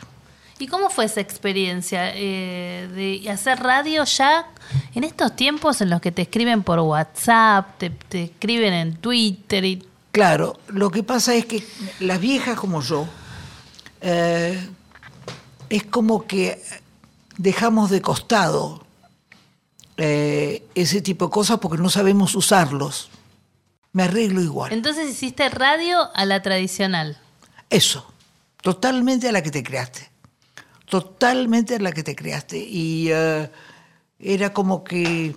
¿Y 0.58 0.68
cómo 0.68 0.88
fue 0.88 1.04
esa 1.04 1.20
experiencia 1.20 2.12
eh, 2.14 2.88
de 2.94 3.30
hacer 3.30 3.58
radio 3.60 4.04
ya 4.04 4.46
en 4.94 5.04
estos 5.04 5.36
tiempos 5.36 5.82
en 5.82 5.90
los 5.90 6.00
que 6.00 6.12
te 6.12 6.22
escriben 6.22 6.62
por 6.62 6.78
WhatsApp, 6.78 7.78
te, 7.78 7.92
escriben 8.24 8.72
en 8.72 8.96
Twitter? 8.96 9.64
Y... 9.66 9.86
Claro, 10.12 10.58
lo 10.68 10.90
que 10.90 11.02
pasa 11.02 11.34
es 11.34 11.44
que 11.44 11.62
las 12.00 12.18
viejas 12.20 12.58
como 12.58 12.80
yo, 12.80 13.06
eh, 14.00 14.58
es 15.76 15.84
como 15.84 16.26
que 16.26 16.60
dejamos 17.36 17.90
de 17.90 18.00
costado 18.00 18.84
eh, 19.96 20.66
ese 20.74 21.00
tipo 21.00 21.26
de 21.26 21.30
cosas 21.30 21.58
porque 21.58 21.82
no 21.82 21.90
sabemos 21.90 22.34
usarlos. 22.34 23.10
Me 23.92 24.04
arreglo 24.04 24.42
igual. 24.42 24.72
Entonces 24.72 25.10
hiciste 25.10 25.48
radio 25.48 26.10
a 26.14 26.24
la 26.26 26.42
tradicional. 26.42 27.18
Eso, 27.70 28.06
totalmente 28.62 29.28
a 29.28 29.32
la 29.32 29.42
que 29.42 29.50
te 29.50 29.62
creaste. 29.62 30.10
Totalmente 30.84 31.76
a 31.76 31.78
la 31.78 31.92
que 31.92 32.02
te 32.02 32.14
creaste. 32.14 32.58
Y 32.58 33.08
eh, 33.10 33.50
era 34.18 34.52
como 34.52 34.84
que 34.84 35.34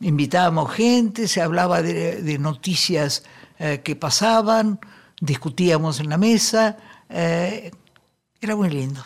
invitábamos 0.00 0.72
gente, 0.72 1.26
se 1.26 1.42
hablaba 1.42 1.82
de, 1.82 2.38
noticias 2.38 3.24
eh, 3.58 3.80
que 3.82 3.96
pasaban, 3.96 4.78
discutíamos 5.20 5.98
en 5.98 6.08
la 6.08 6.16
mesa. 6.16 6.76
era 7.08 8.56
muy 8.56 8.70
lindo. 8.70 9.02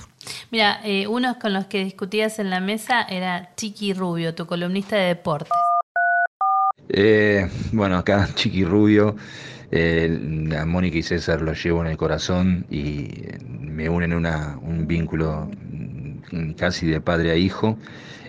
Mira, 0.50 0.80
eh, 0.84 1.06
uno 1.06 1.38
con 1.38 1.52
los 1.52 1.66
que 1.66 1.84
discutías 1.84 2.38
en 2.38 2.50
la 2.50 2.60
mesa 2.60 3.02
era 3.02 3.50
Chiqui 3.56 3.94
Rubio, 3.94 4.34
tu 4.34 4.46
columnista 4.46 4.96
de 4.96 5.06
deportes. 5.08 5.52
Eh, 6.88 7.48
bueno, 7.72 7.98
acá 7.98 8.28
Chiqui 8.34 8.64
Rubio. 8.64 9.16
Eh, 9.74 10.50
a 10.58 10.66
Mónica 10.66 10.98
y 10.98 11.02
César 11.02 11.40
los 11.40 11.64
llevo 11.64 11.80
en 11.80 11.86
el 11.86 11.96
corazón 11.96 12.66
y 12.68 13.08
me 13.48 13.88
unen 13.88 14.12
una, 14.12 14.58
un 14.60 14.86
vínculo 14.86 15.48
mm, 16.30 16.52
casi 16.52 16.86
de 16.86 17.00
padre 17.00 17.30
a 17.30 17.36
hijo. 17.36 17.78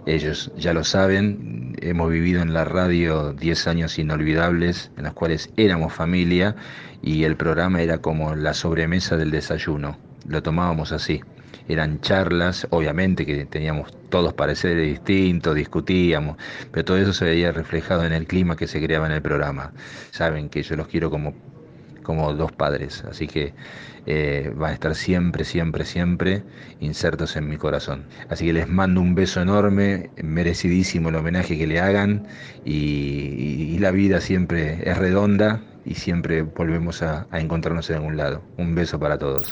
Ellos 0.05 0.51
ya 0.57 0.73
lo 0.73 0.85
saben, 0.85 1.75
hemos 1.81 2.09
vivido 2.09 2.41
en 2.41 2.53
la 2.53 2.63
radio 2.63 3.33
10 3.33 3.67
años 3.67 3.99
inolvidables 3.99 4.91
en 4.97 5.03
los 5.03 5.13
cuales 5.13 5.49
éramos 5.57 5.93
familia 5.93 6.55
y 7.01 7.25
el 7.25 7.35
programa 7.35 7.81
era 7.81 7.97
como 7.97 8.35
la 8.35 8.53
sobremesa 8.53 9.17
del 9.17 9.31
desayuno, 9.31 9.97
lo 10.25 10.41
tomábamos 10.43 10.93
así. 10.93 11.21
Eran 11.67 12.01
charlas, 12.01 12.67
obviamente 12.71 13.25
que 13.25 13.45
teníamos 13.45 13.93
todos 14.09 14.33
pareceres 14.33 14.85
distintos, 14.87 15.55
discutíamos, 15.55 16.37
pero 16.71 16.85
todo 16.85 16.97
eso 16.97 17.13
se 17.13 17.25
veía 17.25 17.51
reflejado 17.51 18.05
en 18.05 18.13
el 18.13 18.27
clima 18.27 18.55
que 18.55 18.67
se 18.67 18.81
creaba 18.81 19.05
en 19.05 19.13
el 19.13 19.21
programa. 19.21 19.71
Saben 20.11 20.49
que 20.49 20.63
yo 20.63 20.75
los 20.75 20.87
quiero 20.87 21.09
como, 21.09 21.33
como 22.03 22.33
dos 22.33 22.51
padres, 22.51 23.03
así 23.09 23.27
que 23.27 23.53
eh, 24.05 24.51
van 24.55 24.71
a 24.71 24.73
estar 24.73 24.95
siempre, 24.95 25.45
siempre, 25.45 25.85
siempre 25.85 26.43
insertos 26.81 27.37
en 27.37 27.47
mi 27.47 27.57
corazón. 27.57 28.03
Así 28.29 28.45
que 28.45 28.53
les 28.53 28.67
mando 28.67 28.99
un 28.99 29.15
beso 29.15 29.41
enorme, 29.41 30.09
merecidísimo 30.21 31.09
el 31.09 31.15
homenaje 31.15 31.57
que 31.57 31.67
le 31.67 31.79
hagan 31.79 32.27
y, 32.65 33.77
la 33.79 33.91
vida 33.91 34.21
siempre 34.21 34.79
es 34.89 34.97
redonda 34.97 35.61
y 35.83 35.95
siempre 35.95 36.41
volvemos 36.41 37.01
a, 37.01 37.27
a 37.31 37.39
encontrarnos 37.41 37.89
en 37.89 37.97
algún 37.97 38.15
lado. 38.15 38.41
Un 38.57 38.75
beso 38.75 38.97
para 38.97 39.17
todos. 39.17 39.51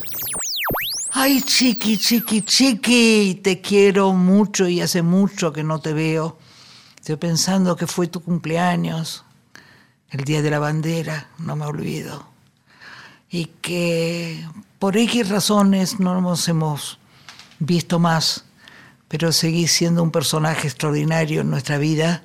Ay, 1.13 1.41
chiqui, 1.41 1.97
chiqui, 1.97 2.41
chiqui, 2.41 3.41
te 3.43 3.59
quiero 3.59 4.13
mucho 4.13 4.69
y 4.69 4.79
hace 4.79 5.01
mucho 5.01 5.51
que 5.51 5.61
no 5.61 5.79
te 5.79 5.91
veo. 5.91 6.37
Estoy 6.95 7.17
pensando 7.17 7.75
que 7.75 7.85
fue 7.85 8.07
tu 8.07 8.21
cumpleaños, 8.21 9.25
el 10.09 10.23
día 10.23 10.41
de 10.41 10.49
la 10.49 10.59
bandera, 10.59 11.27
no 11.37 11.57
me 11.57 11.65
olvido. 11.65 12.25
Y 13.29 13.47
que 13.61 14.41
por 14.79 14.95
X 14.95 15.27
razones 15.27 15.99
no 15.99 16.21
nos 16.21 16.47
hemos 16.47 16.97
visto 17.59 17.99
más, 17.99 18.45
pero 19.09 19.33
seguís 19.33 19.73
siendo 19.73 20.03
un 20.03 20.11
personaje 20.11 20.69
extraordinario 20.69 21.41
en 21.41 21.49
nuestra 21.49 21.77
vida 21.77 22.23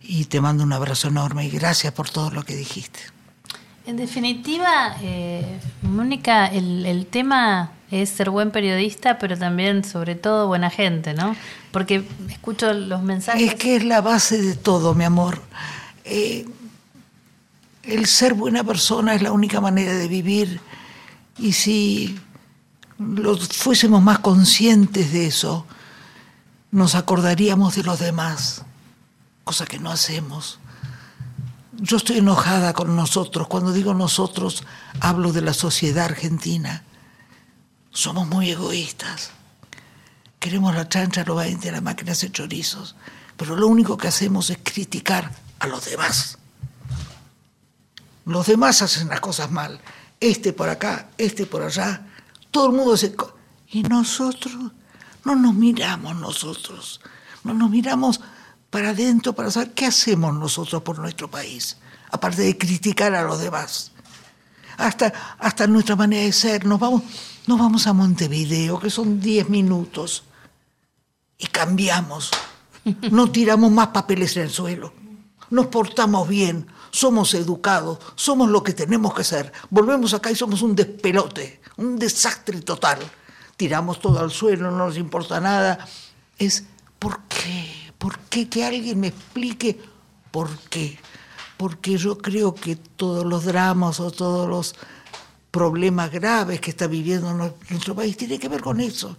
y 0.00 0.26
te 0.26 0.40
mando 0.40 0.62
un 0.62 0.72
abrazo 0.72 1.08
enorme 1.08 1.44
y 1.44 1.50
gracias 1.50 1.92
por 1.92 2.08
todo 2.08 2.30
lo 2.30 2.44
que 2.44 2.54
dijiste. 2.54 3.00
En 3.84 3.96
definitiva, 3.96 4.96
eh, 5.02 5.58
Mónica, 5.82 6.46
el, 6.46 6.86
el 6.86 7.06
tema 7.06 7.72
es 7.90 8.10
ser 8.10 8.30
buen 8.30 8.50
periodista, 8.50 9.18
pero 9.18 9.36
también, 9.38 9.84
sobre 9.84 10.14
todo, 10.14 10.46
buena 10.46 10.70
gente, 10.70 11.14
¿no? 11.14 11.34
Porque 11.72 12.06
escucho 12.28 12.72
los 12.72 13.02
mensajes. 13.02 13.42
Es 13.42 13.54
que 13.54 13.76
es 13.76 13.84
la 13.84 14.00
base 14.00 14.40
de 14.40 14.54
todo, 14.54 14.94
mi 14.94 15.04
amor. 15.04 15.40
Eh, 16.04 16.46
el 17.84 18.06
ser 18.06 18.34
buena 18.34 18.62
persona 18.62 19.14
es 19.14 19.22
la 19.22 19.32
única 19.32 19.60
manera 19.60 19.94
de 19.94 20.08
vivir. 20.08 20.60
Y 21.38 21.52
si 21.52 22.18
fuésemos 23.50 24.02
más 24.02 24.18
conscientes 24.18 25.12
de 25.12 25.26
eso, 25.26 25.66
nos 26.70 26.94
acordaríamos 26.94 27.76
de 27.76 27.84
los 27.84 27.98
demás, 27.98 28.62
cosa 29.44 29.64
que 29.64 29.78
no 29.78 29.90
hacemos. 29.90 30.58
Yo 31.72 31.96
estoy 31.96 32.18
enojada 32.18 32.74
con 32.74 32.94
nosotros. 32.96 33.48
Cuando 33.48 33.72
digo 33.72 33.94
nosotros, 33.94 34.64
hablo 35.00 35.32
de 35.32 35.42
la 35.42 35.54
sociedad 35.54 36.06
argentina. 36.06 36.82
Somos 37.90 38.26
muy 38.28 38.50
egoístas. 38.50 39.30
Queremos 40.38 40.74
la 40.74 40.88
chancha, 40.88 41.24
lo 41.24 41.36
de 41.36 41.72
la 41.72 41.80
máquina 41.80 42.12
hace 42.12 42.30
chorizos. 42.30 42.94
Pero 43.36 43.56
lo 43.56 43.66
único 43.66 43.96
que 43.96 44.08
hacemos 44.08 44.50
es 44.50 44.58
criticar 44.62 45.32
a 45.58 45.66
los 45.66 45.84
demás. 45.84 46.38
Los 48.24 48.46
demás 48.46 48.82
hacen 48.82 49.08
las 49.08 49.20
cosas 49.20 49.50
mal. 49.50 49.80
Este 50.20 50.52
por 50.52 50.68
acá, 50.68 51.08
este 51.18 51.46
por 51.46 51.62
allá. 51.62 52.06
Todo 52.50 52.66
el 52.66 52.72
mundo 52.76 52.96
se... 52.96 53.14
Y 53.70 53.82
nosotros 53.82 54.54
no 55.24 55.36
nos 55.36 55.54
miramos 55.54 56.16
nosotros. 56.16 57.00
No 57.44 57.54
nos 57.54 57.70
miramos 57.70 58.20
para 58.70 58.90
adentro 58.90 59.32
para 59.32 59.50
saber 59.50 59.72
qué 59.72 59.86
hacemos 59.86 60.34
nosotros 60.34 60.82
por 60.82 60.98
nuestro 60.98 61.30
país. 61.30 61.76
Aparte 62.10 62.42
de 62.42 62.58
criticar 62.58 63.14
a 63.14 63.22
los 63.22 63.40
demás. 63.40 63.92
Hasta, 64.76 65.12
hasta 65.38 65.66
nuestra 65.66 65.96
manera 65.96 66.24
de 66.24 66.32
ser. 66.32 66.64
Nos 66.64 66.78
vamos 66.78 67.02
nos 67.48 67.58
vamos 67.58 67.86
a 67.86 67.94
Montevideo, 67.94 68.78
que 68.78 68.90
son 68.90 69.20
10 69.20 69.48
minutos, 69.48 70.24
y 71.38 71.46
cambiamos. 71.46 72.30
No 73.10 73.30
tiramos 73.30 73.72
más 73.72 73.88
papeles 73.88 74.36
en 74.36 74.42
el 74.42 74.50
suelo. 74.50 74.92
Nos 75.48 75.68
portamos 75.68 76.28
bien, 76.28 76.66
somos 76.90 77.32
educados, 77.32 78.00
somos 78.16 78.50
lo 78.50 78.62
que 78.62 78.74
tenemos 78.74 79.14
que 79.14 79.24
ser. 79.24 79.50
Volvemos 79.70 80.12
acá 80.12 80.30
y 80.30 80.36
somos 80.36 80.60
un 80.60 80.76
despelote, 80.76 81.62
un 81.78 81.98
desastre 81.98 82.60
total. 82.60 82.98
Tiramos 83.56 83.98
todo 83.98 84.20
al 84.20 84.30
suelo, 84.30 84.70
no 84.70 84.86
nos 84.86 84.98
importa 84.98 85.40
nada. 85.40 85.88
Es, 86.38 86.64
¿por 86.98 87.20
qué? 87.28 87.92
¿Por 87.96 88.18
qué? 88.28 88.48
Que 88.50 88.64
alguien 88.64 89.00
me 89.00 89.08
explique 89.08 89.80
por 90.30 90.54
qué. 90.68 90.98
Porque 91.56 91.96
yo 91.96 92.18
creo 92.18 92.54
que 92.54 92.76
todos 92.76 93.24
los 93.24 93.46
dramas 93.46 94.00
o 94.00 94.10
todos 94.10 94.46
los 94.46 94.74
problemas 95.50 96.10
graves 96.10 96.60
que 96.60 96.70
está 96.70 96.86
viviendo 96.86 97.32
nuestro 97.34 97.94
país 97.94 98.16
tiene 98.16 98.38
que 98.38 98.48
ver 98.48 98.60
con 98.60 98.80
eso. 98.80 99.16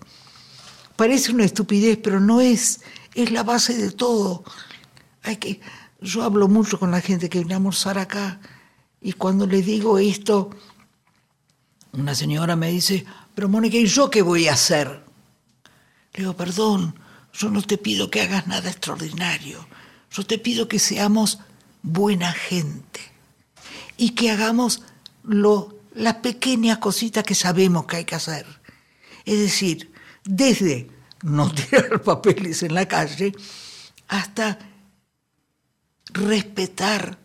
Parece 0.95 1.31
una 1.31 1.45
estupidez, 1.45 1.97
pero 2.03 2.19
no 2.19 2.41
es, 2.41 2.81
es 3.13 3.31
la 3.31 3.43
base 3.43 3.75
de 3.77 3.91
todo. 3.91 4.43
Hay 5.23 5.37
que, 5.37 5.61
yo 6.01 6.23
hablo 6.23 6.47
mucho 6.47 6.79
con 6.79 6.91
la 6.91 7.01
gente 7.01 7.29
que 7.29 7.39
viene 7.39 7.53
a 7.53 7.57
almorzar 7.57 7.97
acá 7.97 8.39
y 9.01 9.13
cuando 9.13 9.47
le 9.47 9.61
digo 9.61 9.97
esto, 9.97 10.49
una 11.93 12.13
señora 12.13 12.55
me 12.55 12.69
dice, 12.69 13.05
pero 13.33 13.49
Mónica, 13.49 13.77
¿y 13.77 13.85
yo 13.85 14.09
qué 14.09 14.21
voy 14.21 14.47
a 14.47 14.53
hacer? 14.53 15.03
Le 16.13 16.19
digo, 16.19 16.35
perdón, 16.35 16.95
yo 17.33 17.49
no 17.49 17.61
te 17.61 17.77
pido 17.77 18.09
que 18.09 18.21
hagas 18.21 18.47
nada 18.47 18.69
extraordinario, 18.69 19.65
yo 20.11 20.25
te 20.25 20.37
pido 20.37 20.67
que 20.67 20.79
seamos 20.79 21.39
buena 21.81 22.33
gente 22.33 22.99
y 23.95 24.11
que 24.11 24.31
hagamos 24.31 24.83
lo 25.23 25.78
las 25.93 26.15
pequeñas 26.15 26.77
cositas 26.77 27.23
que 27.23 27.35
sabemos 27.35 27.85
que 27.85 27.97
hay 27.97 28.05
que 28.05 28.15
hacer. 28.15 28.45
Es 29.25 29.39
decir, 29.39 29.91
desde 30.23 30.89
no 31.23 31.51
tirar 31.53 32.01
papeles 32.01 32.63
en 32.63 32.73
la 32.73 32.87
calle 32.87 33.33
hasta 34.07 34.59
respetar 36.11 37.19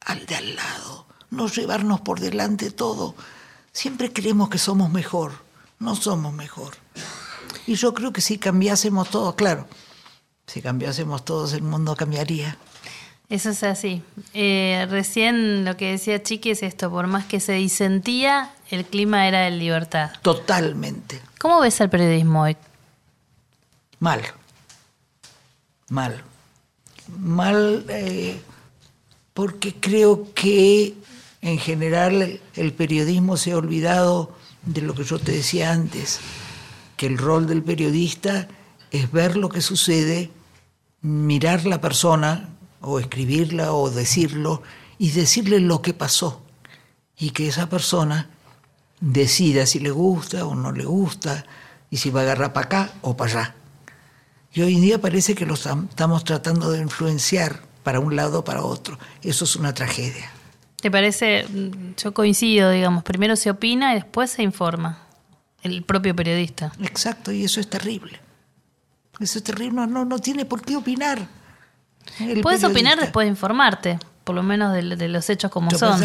al 0.00 0.26
de 0.26 0.34
al 0.34 0.56
lado, 0.56 1.06
no 1.30 1.48
llevarnos 1.48 2.00
por 2.00 2.20
delante 2.20 2.70
todo. 2.70 3.14
Siempre 3.72 4.12
creemos 4.12 4.48
que 4.48 4.58
somos 4.58 4.90
mejor, 4.90 5.32
no 5.78 5.94
somos 5.94 6.32
mejor. 6.32 6.74
Y 7.66 7.74
yo 7.74 7.94
creo 7.94 8.12
que 8.12 8.20
si 8.20 8.38
cambiásemos 8.38 9.10
todo, 9.10 9.36
claro, 9.36 9.68
si 10.46 10.60
cambiásemos 10.60 11.24
todos 11.24 11.52
el 11.52 11.62
mundo 11.62 11.94
cambiaría. 11.96 12.58
Eso 13.32 13.48
es 13.48 13.62
así. 13.62 14.02
Eh, 14.34 14.86
recién 14.90 15.64
lo 15.64 15.74
que 15.78 15.92
decía 15.92 16.22
Chiqui 16.22 16.50
es 16.50 16.62
esto, 16.62 16.90
por 16.90 17.06
más 17.06 17.24
que 17.24 17.40
se 17.40 17.54
disentía, 17.54 18.50
el 18.68 18.84
clima 18.84 19.26
era 19.26 19.40
de 19.40 19.52
libertad. 19.52 20.10
Totalmente. 20.20 21.18
¿Cómo 21.38 21.58
ves 21.60 21.80
el 21.80 21.88
periodismo 21.88 22.42
hoy? 22.42 22.58
Mal. 24.00 24.20
Mal. 25.88 26.22
Mal 27.18 27.86
eh, 27.88 28.38
porque 29.32 29.76
creo 29.76 30.34
que 30.34 30.92
en 31.40 31.58
general 31.58 32.38
el 32.54 32.72
periodismo 32.74 33.38
se 33.38 33.52
ha 33.52 33.56
olvidado 33.56 34.36
de 34.66 34.82
lo 34.82 34.94
que 34.94 35.04
yo 35.04 35.18
te 35.18 35.32
decía 35.32 35.72
antes, 35.72 36.20
que 36.98 37.06
el 37.06 37.16
rol 37.16 37.46
del 37.46 37.62
periodista 37.62 38.46
es 38.90 39.10
ver 39.10 39.38
lo 39.38 39.48
que 39.48 39.62
sucede, 39.62 40.30
mirar 41.00 41.64
la 41.64 41.80
persona, 41.80 42.51
o 42.82 42.98
escribirla 42.98 43.72
o 43.72 43.90
decirlo 43.90 44.62
y 44.98 45.10
decirle 45.10 45.60
lo 45.60 45.82
que 45.82 45.94
pasó 45.94 46.42
y 47.18 47.30
que 47.30 47.48
esa 47.48 47.68
persona 47.68 48.28
decida 49.00 49.66
si 49.66 49.80
le 49.80 49.90
gusta 49.90 50.46
o 50.46 50.54
no 50.54 50.72
le 50.72 50.84
gusta 50.84 51.44
y 51.90 51.96
si 51.96 52.10
va 52.10 52.20
a 52.20 52.22
agarrar 52.24 52.52
para 52.52 52.66
acá 52.66 52.92
o 53.02 53.16
para 53.16 53.32
allá. 53.32 53.54
Y 54.54 54.62
hoy 54.62 54.74
en 54.74 54.82
día 54.82 55.00
parece 55.00 55.34
que 55.34 55.46
lo 55.46 55.54
estamos 55.54 56.24
tratando 56.24 56.70
de 56.70 56.80
influenciar 56.80 57.62
para 57.82 58.00
un 58.00 58.16
lado 58.16 58.40
o 58.40 58.44
para 58.44 58.62
otro. 58.62 58.98
Eso 59.22 59.44
es 59.44 59.56
una 59.56 59.72
tragedia. 59.72 60.30
¿Te 60.80 60.90
parece? 60.90 61.46
Yo 61.96 62.12
coincido, 62.12 62.70
digamos, 62.70 63.02
primero 63.04 63.36
se 63.36 63.50
opina 63.50 63.92
y 63.92 63.94
después 63.94 64.30
se 64.30 64.42
informa 64.42 65.06
el 65.62 65.84
propio 65.84 66.14
periodista. 66.14 66.72
Exacto, 66.82 67.32
y 67.32 67.44
eso 67.44 67.60
es 67.60 67.70
terrible. 67.70 68.20
Eso 69.20 69.38
es 69.38 69.44
terrible, 69.44 69.86
no, 69.86 70.04
no 70.04 70.18
tiene 70.18 70.44
por 70.44 70.62
qué 70.62 70.76
opinar. 70.76 71.28
Puedes 72.42 72.64
opinar 72.64 72.98
después 72.98 73.24
de 73.26 73.30
informarte, 73.30 73.98
por 74.24 74.34
lo 74.34 74.42
menos 74.42 74.72
de, 74.72 75.08
los 75.08 75.30
hechos 75.30 75.50
como 75.50 75.70
son. 75.70 76.00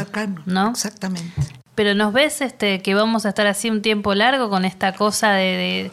¿no? 0.46 0.72
Exactamente. 0.72 1.42
Pero 1.76 1.94
nos 1.94 2.12
ves 2.12 2.42
este 2.42 2.82
que 2.82 2.96
vamos 2.96 3.26
a 3.26 3.30
estar 3.30 3.46
así 3.46 3.70
un 3.70 3.82
tiempo 3.82 4.16
largo 4.16 4.50
con 4.50 4.66
esta 4.66 4.96
cosa 4.96 5.34
de, 5.34 5.92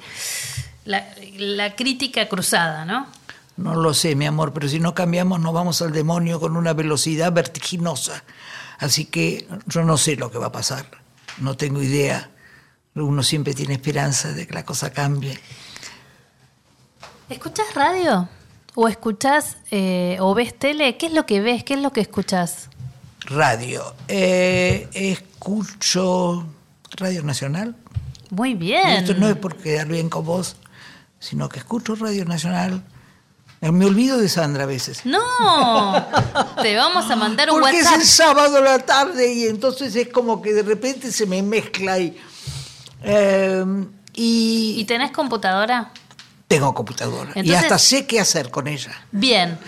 la, 0.84 1.74
crítica 1.76 2.28
cruzada, 2.28 2.84
¿no? 2.84 3.06
No 3.56 3.74
lo 3.74 3.94
sé, 3.94 4.16
mi 4.16 4.26
amor, 4.26 4.52
pero 4.52 4.68
si 4.68 4.80
no 4.80 4.94
cambiamos 4.94 5.40
nos 5.40 5.52
vamos 5.52 5.82
al 5.82 5.92
demonio 5.92 6.40
con 6.40 6.56
una 6.56 6.72
velocidad 6.72 7.32
vertiginosa. 7.32 8.24
Así 8.78 9.04
que 9.04 9.46
yo 9.66 9.84
no 9.84 9.96
sé 9.96 10.16
lo 10.16 10.30
que 10.30 10.38
va 10.38 10.46
a 10.46 10.52
pasar, 10.52 10.86
no 11.38 11.56
tengo 11.56 11.82
idea. 11.82 12.30
Uno 12.94 13.22
siempre 13.22 13.54
tiene 13.54 13.74
esperanza 13.74 14.32
de 14.32 14.46
que 14.46 14.54
la 14.54 14.64
cosa 14.64 14.90
cambie. 14.90 15.38
¿Escuchas 17.28 17.74
radio? 17.74 18.28
¿O 18.74 18.88
escuchas 18.88 19.56
eh, 19.70 20.16
o 20.20 20.34
ves 20.34 20.58
tele? 20.58 20.96
¿Qué 20.96 21.06
es 21.06 21.12
lo 21.12 21.26
que 21.26 21.40
ves? 21.40 21.62
¿Qué 21.64 21.74
es 21.74 21.80
lo 21.80 21.92
que 21.92 22.00
escuchas? 22.00 22.68
Radio. 23.26 23.94
Eh, 24.08 24.88
escucho 24.92 26.44
Radio 26.96 27.22
Nacional. 27.22 27.76
Muy 28.30 28.54
bien. 28.54 28.88
Y 28.90 28.96
esto 28.96 29.14
no 29.14 29.28
es 29.28 29.36
por 29.36 29.56
quedar 29.56 29.86
bien 29.86 30.08
con 30.08 30.24
vos, 30.24 30.56
sino 31.20 31.48
que 31.48 31.58
escucho 31.60 31.94
Radio 31.94 32.24
Nacional. 32.24 32.82
Eh, 33.60 33.70
Me 33.70 33.86
olvido 33.86 34.18
de 34.18 34.28
Sandra 34.28 34.64
a 34.64 34.66
veces. 34.66 35.02
No, 35.06 35.22
te 36.60 36.76
vamos 36.76 37.08
a 37.10 37.16
mandar 37.16 37.50
un 37.50 37.60
Porque 37.60 37.76
WhatsApp. 37.78 37.94
es 37.94 38.00
el 38.00 38.06
sábado 38.06 38.56
a 38.58 38.60
la 38.60 38.78
tarde 38.80 39.32
y 39.32 39.44
entonces 39.44 39.94
es 39.96 40.08
como 40.08 40.42
que 40.42 40.52
de 40.52 40.62
repente 40.62 41.12
se 41.12 41.26
me 41.26 41.42
mezcla 41.42 41.98
y... 41.98 42.18
eh, 43.04 43.64
y, 44.16 44.74
¿Y 44.78 44.84
tenés 44.84 45.10
computadora? 45.12 45.90
Tengo 46.54 46.74
computadora. 46.74 47.32
y 47.34 47.52
hasta 47.52 47.78
sé 47.78 48.06
qué 48.06 48.20
hacer 48.20 48.50
con 48.50 48.66
ella. 48.68 48.92
Bien, 49.12 49.58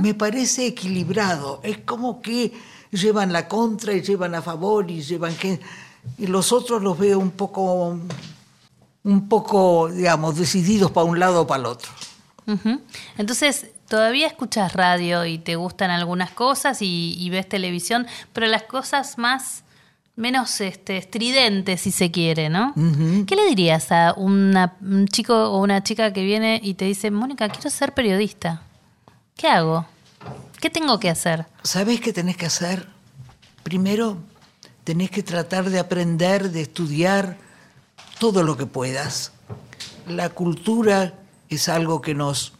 Me 0.00 0.14
parece 0.14 0.66
equilibrado. 0.66 1.60
Es 1.62 1.78
como 1.78 2.20
que 2.22 2.52
llevan 2.90 3.32
la 3.32 3.48
contra 3.48 3.92
y 3.94 4.02
llevan 4.02 4.34
a 4.34 4.42
favor 4.42 4.90
y 4.90 5.02
llevan 5.02 5.34
que... 5.36 5.60
Y 6.18 6.26
los 6.26 6.52
otros 6.52 6.82
los 6.82 6.98
veo 6.98 7.18
un 7.18 7.30
poco, 7.30 7.96
un 9.04 9.28
poco, 9.28 9.88
digamos, 9.88 10.36
decididos 10.36 10.90
para 10.90 11.04
un 11.04 11.18
lado 11.18 11.42
o 11.42 11.46
para 11.46 11.60
el 11.60 11.66
otro. 11.66 11.90
Entonces, 13.18 13.66
todavía 13.88 14.26
escuchas 14.26 14.72
radio 14.72 15.24
y 15.24 15.38
te 15.38 15.56
gustan 15.56 15.90
algunas 15.90 16.30
cosas 16.32 16.82
y, 16.82 17.14
y 17.18 17.30
ves 17.30 17.48
televisión, 17.48 18.06
pero 18.32 18.46
las 18.48 18.64
cosas 18.64 19.16
más 19.16 19.62
menos 20.16 20.60
este, 20.60 20.98
estridentes, 20.98 21.80
si 21.80 21.90
se 21.90 22.10
quiere, 22.10 22.48
¿no? 22.50 22.74
¿Qué 23.26 23.34
le 23.36 23.46
dirías 23.46 23.90
a 23.92 24.12
una- 24.16 24.76
un 24.82 25.06
chico 25.08 25.34
o 25.50 25.58
una 25.62 25.82
chica 25.82 26.12
que 26.12 26.22
viene 26.24 26.60
y 26.62 26.74
te 26.74 26.84
dice, 26.84 27.10
Mónica, 27.10 27.48
quiero 27.48 27.70
ser 27.70 27.94
periodista? 27.94 28.62
¿Qué 29.42 29.48
hago? 29.48 29.84
¿Qué 30.60 30.70
tengo 30.70 31.00
que 31.00 31.10
hacer? 31.10 31.46
¿Sabés 31.64 32.00
qué 32.00 32.12
tenés 32.12 32.36
que 32.36 32.46
hacer? 32.46 32.86
Primero, 33.64 34.18
tenés 34.84 35.10
que 35.10 35.24
tratar 35.24 35.68
de 35.68 35.80
aprender, 35.80 36.52
de 36.52 36.60
estudiar 36.60 37.38
todo 38.20 38.44
lo 38.44 38.56
que 38.56 38.66
puedas. 38.66 39.32
La 40.06 40.28
cultura 40.28 41.14
es 41.48 41.68
algo 41.68 42.00
que 42.00 42.14
nos, 42.14 42.52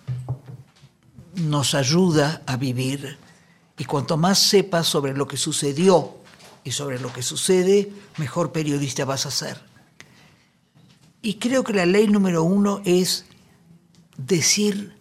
nos 1.36 1.76
ayuda 1.76 2.42
a 2.46 2.56
vivir 2.56 3.16
y 3.78 3.84
cuanto 3.84 4.16
más 4.16 4.40
sepas 4.40 4.88
sobre 4.88 5.14
lo 5.14 5.28
que 5.28 5.36
sucedió 5.36 6.16
y 6.64 6.72
sobre 6.72 6.98
lo 6.98 7.12
que 7.12 7.22
sucede, 7.22 7.92
mejor 8.16 8.50
periodista 8.50 9.04
vas 9.04 9.24
a 9.24 9.30
ser. 9.30 9.62
Y 11.22 11.34
creo 11.34 11.62
que 11.62 11.74
la 11.74 11.86
ley 11.86 12.08
número 12.08 12.42
uno 12.42 12.82
es 12.84 13.24
decir 14.16 14.96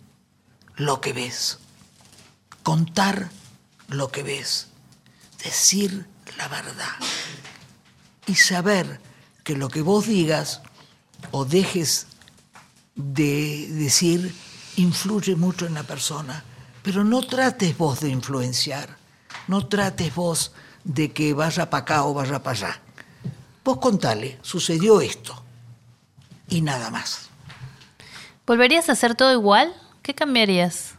lo 0.75 1.01
que 1.01 1.13
ves 1.13 1.57
contar 2.63 3.29
lo 3.87 4.11
que 4.11 4.23
ves, 4.23 4.67
decir 5.43 6.05
la 6.37 6.47
verdad 6.47 6.95
y 8.27 8.35
saber 8.35 8.99
que 9.43 9.55
lo 9.55 9.69
que 9.69 9.81
vos 9.81 10.07
digas 10.07 10.61
o 11.31 11.45
dejes 11.45 12.07
de 12.95 13.67
decir 13.69 14.33
influye 14.77 15.35
mucho 15.35 15.65
en 15.65 15.73
la 15.73 15.83
persona, 15.83 16.43
pero 16.83 17.03
no 17.03 17.21
trates 17.21 17.77
vos 17.77 17.99
de 17.99 18.09
influenciar, 18.09 18.97
no 19.47 19.67
trates 19.67 20.13
vos 20.15 20.53
de 20.83 21.11
que 21.11 21.33
vaya 21.33 21.69
para 21.69 21.81
acá 21.81 22.05
o 22.05 22.13
vaya 22.13 22.41
para 22.41 22.57
allá. 22.57 22.81
Vos 23.63 23.77
contale, 23.77 24.39
sucedió 24.41 25.01
esto 25.01 25.43
y 26.47 26.61
nada 26.61 26.89
más. 26.89 27.29
¿Volverías 28.47 28.89
a 28.89 28.93
hacer 28.93 29.15
todo 29.15 29.31
igual? 29.31 29.73
¿Qué 30.01 30.15
cambiarías? 30.15 30.90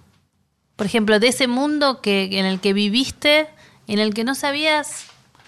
Por 0.83 0.87
ejemplo, 0.87 1.21
de 1.21 1.29
ese 1.29 1.47
mundo 1.47 2.01
que, 2.01 2.41
en 2.41 2.45
el 2.45 2.59
que 2.59 2.73
viviste, 2.73 3.47
en 3.87 4.01
el 4.01 4.15
que 4.15 4.25
no 4.25 4.35
sabías 4.35 5.05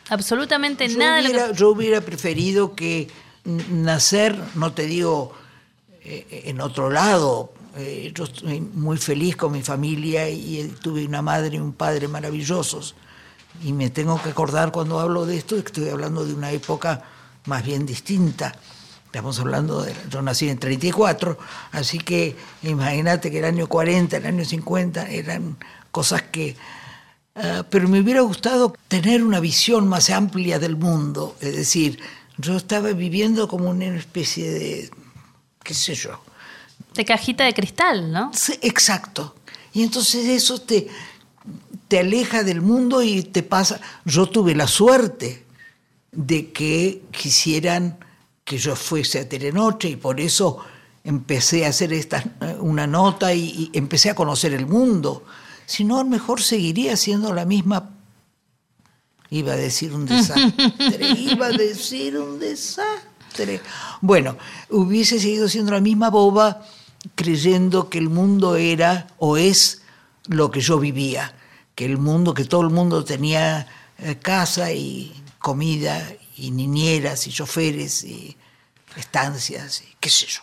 absolutamente 0.09 0.87
Yo 0.87 0.97
nada 0.97 1.21
hubiera, 1.21 1.49
que... 1.49 1.55
yo 1.55 1.71
hubiera 1.71 2.01
preferido 2.03 2.77
que 2.77 3.09
nacer, 3.45 4.41
no 4.55 4.73
te 4.75 4.87
digo 4.87 5.33
eh, 6.05 6.43
en 6.45 6.61
otro 6.61 6.89
lado, 6.89 7.53
eh, 7.77 8.13
yo 8.15 8.23
estoy 8.23 8.61
muy 8.61 8.97
feliz 8.97 9.35
con 9.35 9.51
mi 9.51 9.63
familia 9.65 10.31
y 10.31 10.61
eh, 10.61 10.73
tuve 10.81 11.05
una 11.05 11.21
madre 11.21 11.57
y 11.57 11.59
un 11.59 11.73
padre 11.73 12.07
maravillosos. 12.07 12.95
Y 13.65 13.73
me 13.73 13.91
tengo 13.91 14.23
que 14.23 14.29
acordar 14.29 14.71
cuando 14.71 15.01
hablo 15.01 15.27
de 15.27 15.39
esto, 15.39 15.57
que 15.57 15.67
estoy 15.67 15.89
hablando 15.89 16.25
de 16.25 16.33
una 16.33 16.53
época 16.53 17.03
más 17.47 17.65
bien 17.65 17.85
distinta. 17.85 18.55
Estamos 19.15 19.39
hablando 19.39 19.81
de. 19.81 19.95
Yo 20.11 20.23
nací 20.23 20.49
en 20.49 20.59
34, 20.59 21.39
así 21.71 21.99
que 21.99 22.35
imagínate 22.65 23.31
que 23.31 23.39
el 23.39 23.45
año 23.45 23.69
40, 23.69 24.17
el 24.17 24.27
año 24.27 24.45
50 24.45 25.09
eran 25.09 25.57
cosas 25.93 26.23
que. 26.23 26.57
ah, 27.37 27.65
pero 27.71 27.87
me 27.89 28.01
hubiera 28.01 28.23
gustado 28.23 28.75
tener 28.89 29.23
una 29.23 29.39
visión 29.39 29.87
más 29.87 30.11
amplia 30.11 30.59
del 30.59 30.75
mundo. 30.75 31.37
Es 31.41 31.55
decir, 31.55 32.01
yo 32.39 32.57
estaba 32.57 32.91
viviendo 32.91 33.47
como 33.47 33.71
una 33.71 33.85
especie 33.97 34.51
de. 34.51 34.91
qué 35.63 35.75
sé 35.75 35.95
yo. 35.95 36.21
De 36.95 37.05
cajita 37.05 37.45
de 37.45 37.55
cristal, 37.55 38.11
¿no? 38.11 38.33
Sí, 38.35 38.59
exacto. 38.63 39.37
Y 39.73 39.85
entonces 39.85 40.27
eso 40.27 40.61
te, 40.61 40.89
te 41.87 42.01
aleja 42.01 42.43
del 42.43 42.63
mundo 42.63 43.01
y 43.01 43.23
te 43.23 43.45
pasa. 43.45 43.81
Yo 44.05 44.27
tuve 44.27 44.57
la 44.57 44.67
suerte 44.67 45.45
de 46.11 46.51
que 46.51 47.05
quisieran 47.13 48.04
que 48.45 48.59
yo 48.59 48.77
fuese 48.77 49.21
a 49.21 49.29
Telenoche 49.29 49.89
y 49.89 49.97
por 49.97 50.21
eso 50.21 50.59
empecé 51.03 51.67
a 51.67 51.71
hacer 51.71 51.93
esta, 51.93 52.23
una 52.61 52.87
nota 52.87 53.33
y, 53.35 53.71
y 53.73 53.79
empecé 53.79 54.11
a 54.11 54.15
conocer 54.15 54.53
el 54.53 54.67
mundo. 54.67 55.25
Si 55.67 55.85
no, 55.85 56.05
mejor 56.05 56.43
seguiría 56.43 56.97
siendo 56.97 57.33
la 57.33 57.45
misma. 57.45 57.91
Iba 59.31 59.55
a 59.55 59.57
decir 59.57 59.93
un 59.93 60.07
desastre, 60.07 61.11
iba 61.19 61.47
a 61.47 61.51
decir 61.51 62.19
un 62.19 62.39
desastre. 62.39 63.61
Bueno, 64.01 64.37
hubiese 64.71 65.19
seguido 65.19 65.49
siendo 65.49 65.73
la 65.73 65.81
misma 65.81 66.11
boba 66.11 66.63
creyendo 67.15 67.91
que 67.91 67.99
el 67.99 68.09
mundo 68.09 68.57
era 68.57 69.09
o 69.19 69.37
es 69.37 69.83
lo 70.27 70.51
que 70.51 70.61
yo 70.61 70.79
vivía, 70.79 71.35
que 71.75 71.85
el 71.85 71.99
mundo, 71.99 72.35
que 72.35 72.45
todo 72.45 72.63
el 72.63 72.71
mundo 72.71 73.05
tenía 73.05 73.67
eh, 73.99 74.17
casa 74.17 74.73
y 74.73 75.13
comida 75.39 76.07
y 76.37 76.51
niñeras 76.51 77.27
y 77.27 77.33
choferes 77.33 78.05
y 78.05 78.37
estancias 78.97 79.83
y 79.83 79.95
qué 80.01 80.09
sé 80.11 80.27
yo. 80.27 80.41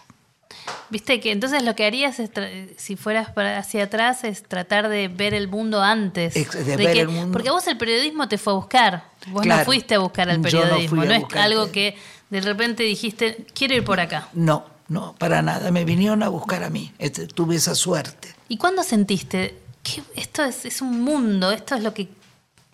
Viste 0.89 1.19
que 1.19 1.31
entonces 1.31 1.63
lo 1.63 1.75
que 1.75 1.85
harías 1.85 2.19
es 2.19 2.29
si 2.77 2.95
fueras 2.95 3.31
para 3.31 3.57
hacia 3.57 3.85
atrás 3.85 4.23
es 4.23 4.43
tratar 4.43 4.89
de 4.89 5.07
ver 5.07 5.33
el 5.33 5.47
mundo 5.47 5.81
antes. 5.81 6.35
Ex- 6.35 6.65
de 6.65 6.75
ver 6.77 6.97
el 6.97 7.07
mundo. 7.07 7.31
Porque 7.31 7.49
vos 7.49 7.65
el 7.67 7.77
periodismo 7.77 8.27
te 8.27 8.37
fue 8.37 8.53
a 8.53 8.55
buscar. 8.57 9.05
Vos 9.27 9.41
Claro. 9.43 9.59
no 9.61 9.65
fuiste 9.65 9.95
a 9.95 9.99
buscar 9.99 10.29
al 10.29 10.37
no 10.37 10.43
periodismo. 10.43 11.03
no 11.05 11.13
es 11.13 11.23
algo 11.35 11.71
que 11.71 11.95
de 12.29 12.41
repente 12.41 12.83
dijiste, 12.83 13.45
quiero 13.53 13.75
ir 13.75 13.83
por 13.83 13.99
acá. 13.99 14.27
No, 14.33 14.65
no, 14.89 15.15
para 15.17 15.41
nada. 15.41 15.71
Me 15.71 15.83
vinieron 15.85 16.21
a 16.23 16.29
buscar 16.29 16.63
a 16.63 16.69
mí. 16.69 16.93
Este, 16.99 17.25
tuve 17.27 17.55
esa 17.55 17.73
suerte. 17.73 18.33
¿Y 18.49 18.57
cuándo 18.57 18.83
sentiste 18.83 19.55
que 19.83 20.03
esto 20.15 20.43
es, 20.43 20.65
es 20.65 20.81
un 20.81 21.01
mundo, 21.01 21.51
esto 21.51 21.75
es 21.75 21.83
lo 21.83 21.93
que 21.93 22.09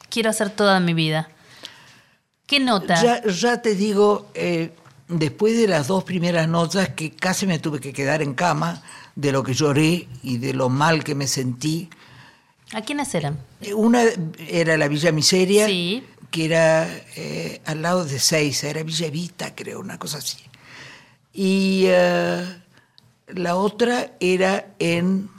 quiero 0.09 0.29
hacer 0.31 0.49
toda 0.49 0.79
mi 0.79 0.93
vida? 0.93 1.29
¿Qué 2.47 2.59
nota? 2.59 2.95
Ya, 3.03 3.23
ya 3.25 3.61
te 3.61 3.75
digo, 3.75 4.31
eh, 4.33 4.71
después 5.07 5.55
de 5.57 5.67
las 5.67 5.87
dos 5.87 6.03
primeras 6.03 6.47
notas 6.47 6.89
que 6.89 7.11
casi 7.11 7.45
me 7.45 7.59
tuve 7.59 7.79
que 7.79 7.93
quedar 7.93 8.21
en 8.23 8.33
cama, 8.33 8.81
de 9.15 9.31
lo 9.31 9.43
que 9.43 9.53
lloré 9.53 10.07
y 10.23 10.37
de 10.37 10.53
lo 10.53 10.69
mal 10.69 11.03
que 11.03 11.13
me 11.15 11.27
sentí. 11.27 11.89
¿A 12.73 12.81
quiénes 12.81 13.13
eran? 13.15 13.37
Eh, 13.61 13.73
Una 13.73 14.03
era 14.47 14.77
la 14.77 14.87
Villa 14.87 15.11
Miseria, 15.11 15.65
Sí. 15.67 16.03
que 16.31 16.45
era 16.45 16.87
eh, 17.15 17.61
al 17.65 17.81
lado 17.81 18.05
de 18.05 18.19
Seiza, 18.19 18.69
era 18.69 18.83
Villa 18.83 19.07
Evita, 19.07 19.55
creo, 19.55 19.79
una 19.79 19.97
cosa 19.97 20.19
así. 20.19 20.37
Y 21.33 21.83
eh, 21.87 22.45
la 23.27 23.55
otra 23.55 24.11
era 24.19 24.73
en 24.79 25.29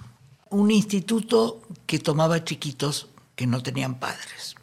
un 0.50 0.70
instituto 0.70 1.62
que 1.86 1.98
tomaba 1.98 2.44
chiquitos 2.44 3.08
que 3.36 3.46
no 3.46 3.62
tenían 3.62 3.98
padres, 3.98 4.56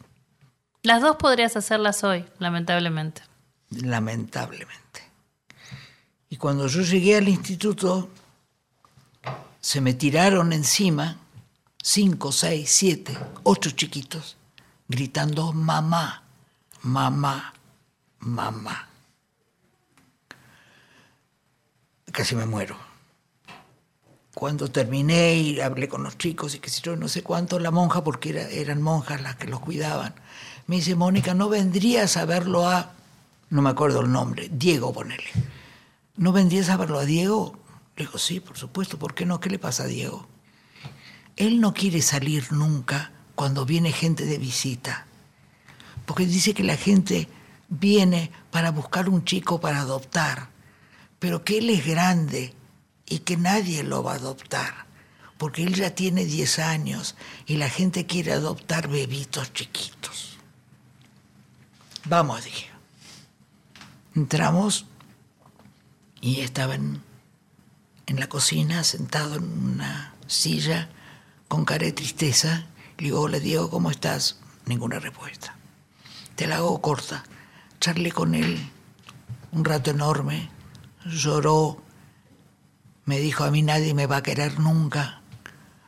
Las 0.86 1.02
dos 1.02 1.16
podrías 1.16 1.56
hacerlas 1.56 2.04
hoy, 2.04 2.24
lamentablemente. 2.38 3.20
lamentablemente. 3.70 5.02
Y 6.28 6.36
cuando 6.36 6.68
yo 6.68 6.82
llegué 6.82 7.16
al 7.16 7.28
instituto, 7.28 8.08
se 9.60 9.80
me 9.80 9.94
tiraron 9.94 10.52
encima 10.52 11.16
cinco, 11.82 12.30
seis, 12.30 12.70
siete, 12.70 13.18
ocho 13.42 13.70
chiquitos, 13.72 14.36
gritando 14.86 15.52
mamá, 15.52 16.22
mamá, 16.82 17.52
mamá. 18.20 18.88
Casi 22.12 22.36
me 22.36 22.46
muero. 22.46 22.76
Cuando 24.36 24.68
terminé 24.70 25.34
y 25.34 25.60
hablé 25.60 25.88
con 25.88 26.04
los 26.04 26.16
chicos 26.16 26.54
y 26.54 26.60
que 26.60 26.70
si 26.70 26.80
yo 26.80 26.94
no 26.94 27.08
sé 27.08 27.24
cuánto, 27.24 27.58
la 27.58 27.72
monja, 27.72 28.04
porque 28.04 28.30
era- 28.30 28.48
eran 28.50 28.80
monjas 28.82 29.20
las 29.20 29.34
que 29.34 29.48
los 29.48 29.58
cuidaban, 29.58 30.14
me 30.66 30.76
dice, 30.76 30.94
Mónica, 30.96 31.34
¿no 31.34 31.48
vendrías 31.48 32.16
a 32.16 32.24
verlo 32.24 32.68
a, 32.68 32.92
no 33.50 33.62
me 33.62 33.70
acuerdo 33.70 34.00
el 34.00 34.10
nombre, 34.10 34.48
Diego, 34.52 34.92
ponele. 34.92 35.24
¿No 36.16 36.32
vendrías 36.32 36.68
a 36.70 36.76
verlo 36.76 36.98
a 36.98 37.04
Diego? 37.04 37.58
Le 37.96 38.06
digo, 38.06 38.18
sí, 38.18 38.40
por 38.40 38.56
supuesto, 38.56 38.98
¿por 38.98 39.14
qué 39.14 39.26
no? 39.26 39.38
¿Qué 39.38 39.48
le 39.48 39.58
pasa 39.58 39.84
a 39.84 39.86
Diego? 39.86 40.26
Él 41.36 41.60
no 41.60 41.72
quiere 41.72 42.02
salir 42.02 42.52
nunca 42.52 43.12
cuando 43.34 43.64
viene 43.64 43.92
gente 43.92 44.24
de 44.24 44.38
visita, 44.38 45.06
porque 46.04 46.26
dice 46.26 46.54
que 46.54 46.64
la 46.64 46.76
gente 46.76 47.28
viene 47.68 48.30
para 48.50 48.70
buscar 48.70 49.08
un 49.08 49.24
chico 49.24 49.60
para 49.60 49.80
adoptar, 49.80 50.48
pero 51.18 51.44
que 51.44 51.58
él 51.58 51.70
es 51.70 51.86
grande 51.86 52.54
y 53.06 53.20
que 53.20 53.36
nadie 53.36 53.82
lo 53.82 54.02
va 54.02 54.12
a 54.12 54.16
adoptar, 54.16 54.86
porque 55.38 55.62
él 55.62 55.74
ya 55.74 55.94
tiene 55.94 56.24
10 56.24 56.58
años 56.58 57.14
y 57.46 57.56
la 57.56 57.68
gente 57.68 58.06
quiere 58.06 58.32
adoptar 58.32 58.88
bebitos 58.88 59.52
chiquitos. 59.52 60.35
Vamos, 62.08 62.44
dije. 62.44 62.70
Entramos 64.14 64.86
y 66.20 66.40
estaba 66.40 66.76
en, 66.76 67.02
la 68.06 68.28
cocina 68.28 68.84
sentado 68.84 69.34
en 69.34 69.74
una 69.74 70.14
silla 70.28 70.88
con 71.48 71.64
cara 71.64 71.84
de 71.84 71.92
tristeza. 71.92 72.66
Le 72.98 73.06
digo, 73.06 73.22
hola 73.22 73.40
Diego, 73.40 73.70
¿cómo 73.70 73.90
estás? 73.90 74.38
Ninguna 74.66 75.00
respuesta. 75.00 75.56
Te 76.36 76.46
la 76.46 76.58
hago 76.58 76.80
corta. 76.80 77.24
Charlé 77.80 78.12
con 78.12 78.36
él 78.36 78.70
un 79.50 79.64
rato 79.64 79.90
enorme, 79.90 80.48
lloró, 81.06 81.82
me 83.04 83.18
dijo, 83.18 83.42
a 83.42 83.50
mí 83.50 83.62
nadie 83.62 83.94
me 83.94 84.06
va 84.06 84.18
a 84.18 84.22
querer 84.22 84.60
nunca. 84.60 85.22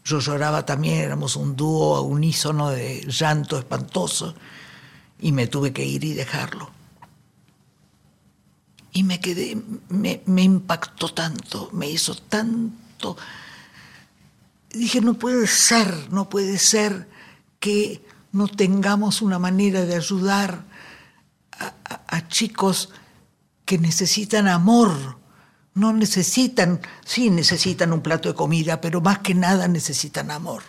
Yo 0.04 0.18
lloraba 0.18 0.66
también, 0.66 0.98
éramos 0.98 1.36
un 1.36 1.54
dúo 1.54 2.02
unísono 2.02 2.70
de 2.70 3.06
llanto 3.06 3.56
espantoso 3.56 4.34
y 5.20 5.32
me 5.32 5.46
tuve 5.46 5.72
que 5.72 5.84
ir 5.84 6.04
y 6.04 6.14
dejarlo. 6.14 6.70
Y 8.92 9.02
me 9.02 9.20
quedé, 9.20 9.60
me, 9.88 10.42
impactó 10.42 11.12
tanto, 11.12 11.70
me 11.72 11.88
hizo 11.88 12.14
tanto. 12.14 13.16
Dije, 14.70 15.00
no 15.00 15.14
puede 15.14 15.46
ser, 15.46 16.10
no 16.10 16.28
puede 16.28 16.58
ser 16.58 17.08
que 17.60 18.02
no 18.32 18.48
tengamos 18.48 19.22
una 19.22 19.38
manera 19.38 19.84
de 19.84 19.96
ayudar 19.96 20.64
a 22.06 22.28
chicos 22.28 22.90
que 23.64 23.78
necesitan 23.78 24.48
amor. 24.48 25.18
No 25.74 25.92
necesitan, 25.92 26.80
sí 27.04 27.30
necesitan 27.30 27.92
un 27.92 28.00
plato 28.00 28.28
de 28.28 28.34
comida, 28.34 28.80
pero 28.80 29.00
más 29.00 29.18
que 29.18 29.34
nada 29.34 29.68
necesitan 29.68 30.30
amor. 30.30 30.62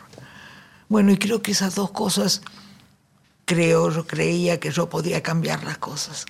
Bueno, 0.89 1.11
y 1.11 1.17
creo 1.17 1.41
que 1.41 1.51
esas 1.51 1.75
dos 1.75 1.91
cosas, 1.91 2.41
creo, 3.49 3.89
yo 3.89 4.05
creía 4.05 4.59
que 4.59 4.69
yo 4.71 4.89
podía 4.89 5.23
cambiar 5.23 5.63
las 5.63 5.77
cosas. 5.79 6.25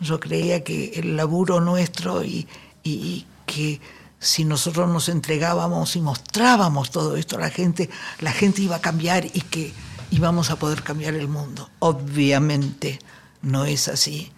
Yo 0.00 0.18
creía 0.18 0.64
que 0.64 0.92
el 0.96 1.16
laburo 1.16 1.60
nuestro 1.60 2.24
y, 2.24 2.46
y- 2.82 2.90
y 2.92 3.26
que 3.46 3.80
si 4.18 4.44
nosotros 4.44 4.88
nos 4.88 5.08
entregábamos 5.08 5.94
y 5.96 6.00
mostrábamos 6.00 6.90
todo 6.90 7.16
esto 7.16 7.36
a 7.36 7.40
la 7.40 7.50
gente, 7.50 7.90
la 8.20 8.32
gente 8.32 8.62
iba 8.62 8.76
a 8.76 8.80
cambiar 8.80 9.26
y 9.26 9.40
que 9.42 9.72
íbamos 10.10 10.50
a 10.50 10.56
poder 10.56 10.82
cambiar 10.82 11.14
el 11.14 11.28
mundo. 11.28 11.68
Obviamente 11.80 12.98
no 13.42 13.64
es 13.64 13.88
así. 13.88 14.32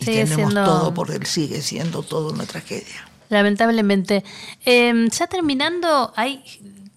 Y 0.00 0.04
Sigue 0.04 0.24
tenemos 0.24 0.52
siendo- 0.52 0.64
todo 0.64 0.94
por 0.94 1.10
él, 1.10 1.24
sigue 1.26 1.62
siendo 1.62 2.02
todo 2.02 2.30
una 2.32 2.44
tragedia. 2.46 3.08
Lamentablemente. 3.30 4.24
Eh, 4.64 5.08
ya 5.10 5.26
terminando, 5.26 6.12
hay 6.16 6.42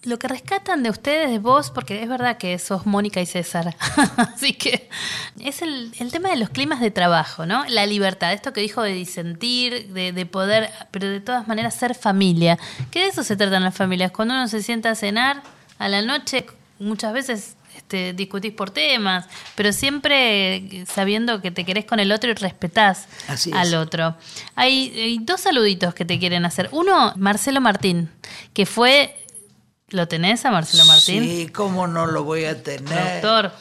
lo 0.03 0.17
que 0.17 0.27
rescatan 0.27 0.81
de 0.81 0.89
ustedes, 0.89 1.29
de 1.29 1.39
vos, 1.39 1.69
porque 1.69 2.01
es 2.01 2.09
verdad 2.09 2.37
que 2.37 2.57
sos 2.57 2.85
Mónica 2.85 3.21
y 3.21 3.25
César. 3.25 3.75
Así 4.17 4.53
que 4.53 4.89
es 5.39 5.61
el, 5.61 5.91
el 5.99 6.11
tema 6.11 6.29
de 6.29 6.37
los 6.37 6.49
climas 6.49 6.79
de 6.79 6.89
trabajo, 6.89 7.45
¿no? 7.45 7.65
La 7.65 7.85
libertad, 7.85 8.33
esto 8.33 8.51
que 8.51 8.61
dijo 8.61 8.81
de 8.81 8.93
disentir, 8.93 9.89
de, 9.93 10.11
de 10.11 10.25
poder, 10.25 10.71
pero 10.89 11.07
de 11.07 11.21
todas 11.21 11.47
maneras 11.47 11.75
ser 11.75 11.93
familia. 11.93 12.57
Que 12.89 13.01
de 13.01 13.07
eso 13.07 13.23
se 13.23 13.35
tratan 13.35 13.63
las 13.63 13.75
familias. 13.75 14.11
Cuando 14.11 14.33
uno 14.33 14.47
se 14.47 14.63
sienta 14.63 14.89
a 14.89 14.95
cenar 14.95 15.43
a 15.77 15.87
la 15.87 16.01
noche, 16.01 16.45
muchas 16.79 17.13
veces 17.13 17.55
este, 17.75 18.13
discutís 18.13 18.53
por 18.53 18.69
temas, 18.69 19.25
pero 19.55 19.71
siempre 19.71 20.85
sabiendo 20.87 21.41
que 21.41 21.51
te 21.51 21.63
querés 21.63 21.85
con 21.85 21.99
el 21.99 22.11
otro 22.11 22.29
y 22.29 22.33
respetás 22.33 23.07
Así 23.27 23.51
al 23.53 23.75
otro. 23.75 24.15
Hay, 24.55 24.93
hay 24.95 25.19
dos 25.19 25.41
saluditos 25.41 25.93
que 25.93 26.05
te 26.05 26.19
quieren 26.19 26.45
hacer. 26.45 26.69
Uno, 26.71 27.13
Marcelo 27.17 27.61
Martín, 27.61 28.09
que 28.53 28.65
fue. 28.65 29.15
¿Lo 29.91 30.07
tenés 30.07 30.45
a 30.45 30.51
Marcelo 30.51 30.85
Martín? 30.85 31.23
Sí, 31.23 31.49
¿cómo 31.49 31.85
no 31.85 32.05
lo 32.05 32.23
voy 32.23 32.45
a 32.45 32.63
tener? 32.63 33.21
Doctor. 33.21 33.51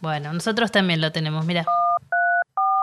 Bueno, 0.00 0.32
nosotros 0.32 0.70
también 0.70 1.00
lo 1.00 1.10
tenemos, 1.10 1.44
mira. 1.44 1.66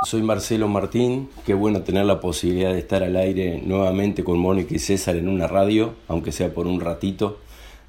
Soy 0.05 0.21
Marcelo 0.21 0.67
Martín, 0.67 1.29
qué 1.45 1.53
bueno 1.53 1.83
tener 1.83 2.05
la 2.05 2.19
posibilidad 2.19 2.73
de 2.73 2.79
estar 2.79 3.03
al 3.03 3.15
aire 3.15 3.61
nuevamente 3.63 4.25
con 4.25 4.37
Mónica 4.37 4.75
y 4.75 4.79
César 4.79 5.15
en 5.15 5.29
una 5.29 5.47
radio, 5.47 5.95
aunque 6.09 6.33
sea 6.33 6.53
por 6.53 6.67
un 6.67 6.81
ratito. 6.81 7.39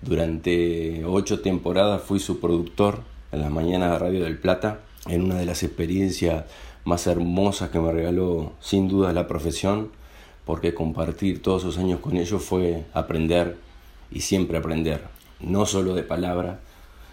Durante 0.03 1.05
ocho 1.05 1.41
temporadas 1.41 2.01
fui 2.01 2.21
su 2.21 2.39
productor 2.39 3.03
en 3.33 3.41
las 3.41 3.51
mañanas 3.51 3.91
de 3.91 3.99
Radio 3.99 4.23
del 4.23 4.39
Plata, 4.39 4.83
en 5.09 5.25
una 5.25 5.35
de 5.35 5.47
las 5.47 5.65
experiencias 5.65 6.45
más 6.85 7.09
hermosas 7.09 7.71
que 7.71 7.81
me 7.81 7.91
regaló 7.91 8.53
sin 8.61 8.87
duda 8.87 9.13
la 9.13 9.27
profesión, 9.27 9.91
porque 10.45 10.75
compartir 10.75 11.43
todos 11.43 11.63
esos 11.63 11.79
años 11.79 11.99
con 11.99 12.17
ellos 12.17 12.41
fue 12.45 12.85
aprender 12.95 13.57
y 14.11 14.21
siempre 14.21 14.59
aprender, 14.59 15.05
no 15.41 15.67
solo 15.67 15.95
de 15.95 16.03
palabra, 16.03 16.61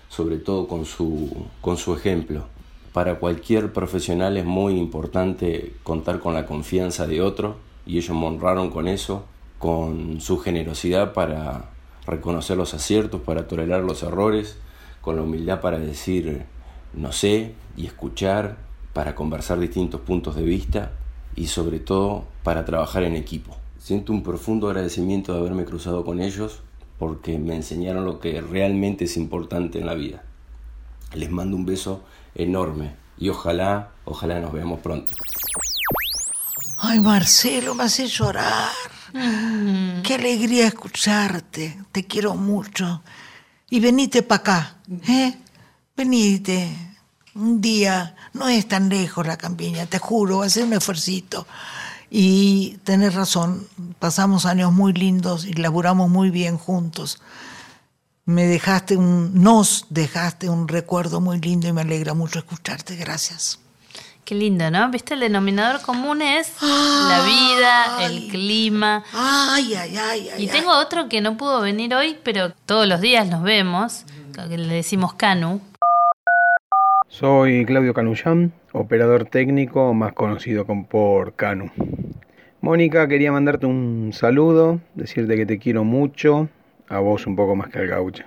sobre 0.09 0.37
todo 0.37 0.67
con 0.67 0.85
su, 0.85 1.47
con 1.61 1.77
su 1.77 1.93
ejemplo. 1.93 2.45
Para 2.93 3.19
cualquier 3.19 3.73
profesional 3.73 4.37
es 4.37 4.45
muy 4.45 4.77
importante 4.77 5.73
contar 5.83 6.19
con 6.19 6.33
la 6.33 6.45
confianza 6.45 7.07
de 7.07 7.21
otro 7.21 7.57
y 7.85 7.97
ellos 7.97 8.15
me 8.15 8.25
honraron 8.25 8.69
con 8.69 8.87
eso, 8.87 9.25
con 9.59 10.21
su 10.21 10.37
generosidad 10.39 11.13
para 11.13 11.71
reconocer 12.05 12.55
los 12.57 12.73
aciertos, 12.73 13.21
para 13.21 13.47
tolerar 13.47 13.83
los 13.83 14.03
errores, 14.03 14.57
con 15.01 15.17
la 15.17 15.23
humildad 15.23 15.61
para 15.61 15.77
decir 15.77 16.45
no 16.93 17.11
sé 17.11 17.53
y 17.75 17.85
escuchar, 17.85 18.57
para 18.93 19.13
conversar 19.13 19.59
distintos 19.59 20.01
puntos 20.01 20.35
de 20.35 20.43
vista 20.43 20.93
y 21.35 21.47
sobre 21.47 21.79
todo 21.79 22.23
para 22.43 22.63
trabajar 22.63 23.03
en 23.03 23.15
equipo. 23.15 23.57
Siento 23.77 24.13
un 24.13 24.23
profundo 24.23 24.67
agradecimiento 24.67 25.33
de 25.33 25.39
haberme 25.39 25.65
cruzado 25.65 26.05
con 26.05 26.21
ellos 26.21 26.61
porque 26.97 27.37
me 27.37 27.55
enseñaron 27.55 28.05
lo 28.05 28.19
que 28.19 28.41
realmente 28.41 29.05
es 29.05 29.17
importante 29.17 29.79
en 29.79 29.85
la 29.85 29.93
vida. 29.93 30.23
Les 31.13 31.29
mando 31.29 31.55
un 31.55 31.65
beso 31.65 32.03
enorme 32.33 32.95
y 33.17 33.29
ojalá, 33.29 33.91
ojalá 34.05 34.39
nos 34.39 34.53
veamos 34.53 34.79
pronto. 34.79 35.13
Ay, 36.77 36.99
Marcelo, 36.99 37.73
me 37.73 37.83
hace 37.83 38.07
llorar. 38.07 38.71
Qué 40.03 40.15
alegría 40.15 40.67
escucharte. 40.67 41.77
Te 41.91 42.05
quiero 42.05 42.35
mucho. 42.35 43.01
Y 43.69 43.79
venite 43.79 44.21
para 44.21 44.41
acá, 44.41 44.77
¿eh? 45.07 45.37
Venite. 45.95 46.69
Un 47.35 47.59
día, 47.59 48.15
no 48.33 48.47
es 48.47 48.67
tan 48.67 48.87
lejos 48.87 49.25
la 49.27 49.37
campiña, 49.37 49.85
te 49.87 49.99
juro, 49.99 50.41
hacer 50.41 50.63
un 50.63 50.73
esfuercito. 50.73 51.45
Y 52.17 52.77
tenés 52.85 53.13
razón, 53.13 53.67
pasamos 53.99 54.45
años 54.45 54.71
muy 54.71 54.93
lindos 54.93 55.43
y 55.43 55.51
laburamos 55.51 56.09
muy 56.09 56.29
bien 56.29 56.57
juntos. 56.57 57.19
Me 58.23 58.45
dejaste 58.45 58.95
un, 58.95 59.43
nos 59.43 59.87
dejaste 59.89 60.47
un 60.47 60.69
recuerdo 60.69 61.19
muy 61.19 61.41
lindo 61.41 61.67
y 61.67 61.73
me 61.73 61.81
alegra 61.81 62.13
mucho 62.13 62.39
escucharte. 62.39 62.95
Gracias. 62.95 63.59
Qué 64.23 64.33
lindo, 64.33 64.71
¿no? 64.71 64.89
¿Viste? 64.91 65.15
El 65.15 65.19
denominador 65.19 65.81
común 65.81 66.21
es 66.21 66.53
la 66.61 67.21
vida, 67.25 68.05
el 68.05 68.29
clima. 68.29 69.03
Ay, 69.11 69.75
ay, 69.75 69.97
ay, 69.97 70.29
ay. 70.35 70.45
Y 70.45 70.47
tengo 70.47 70.71
otro 70.71 71.09
que 71.09 71.19
no 71.19 71.35
pudo 71.35 71.59
venir 71.59 71.93
hoy, 71.93 72.17
pero 72.23 72.53
todos 72.65 72.87
los 72.87 73.01
días 73.01 73.27
nos 73.27 73.43
vemos, 73.43 74.05
que 74.33 74.57
le 74.57 74.73
decimos 74.73 75.15
Canu. 75.15 75.59
Soy 77.19 77.63
Claudio 77.63 77.93
Canullán, 77.93 78.51
operador 78.73 79.23
técnico 79.23 79.93
más 79.93 80.11
conocido 80.11 80.65
con- 80.65 80.83
por 80.83 81.33
Canu. 81.35 81.71
Mónica, 82.59 83.07
quería 83.07 83.31
mandarte 83.31 83.65
un 83.65 84.09
saludo, 84.11 84.81
decirte 84.95 85.37
que 85.37 85.45
te 85.45 85.57
quiero 85.57 85.85
mucho, 85.85 86.49
a 86.89 86.99
vos 86.99 87.25
un 87.25 87.37
poco 87.37 87.55
más 87.55 87.69
que 87.69 87.79
al 87.79 87.87
gaucho. 87.87 88.25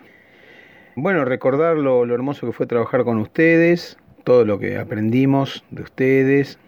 Bueno, 0.97 1.27
recordar 1.27 1.77
lo, 1.77 2.07
lo 2.07 2.15
hermoso 2.15 2.47
que 2.47 2.55
fue 2.55 2.67
trabajar 2.67 3.05
con 3.05 3.19
ustedes, 3.19 3.99
todo 4.25 4.47
lo 4.47 4.59
que 4.59 4.79
aprendimos 4.79 5.67
de 5.71 5.83
ustedes, 5.83 6.59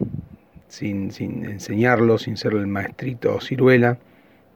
sin, 0.68 1.12
sin 1.12 1.46
enseñarlo, 1.46 2.18
sin 2.18 2.36
ser 2.36 2.52
el 2.52 2.66
maestrito 2.66 3.40
ciruela, 3.40 3.96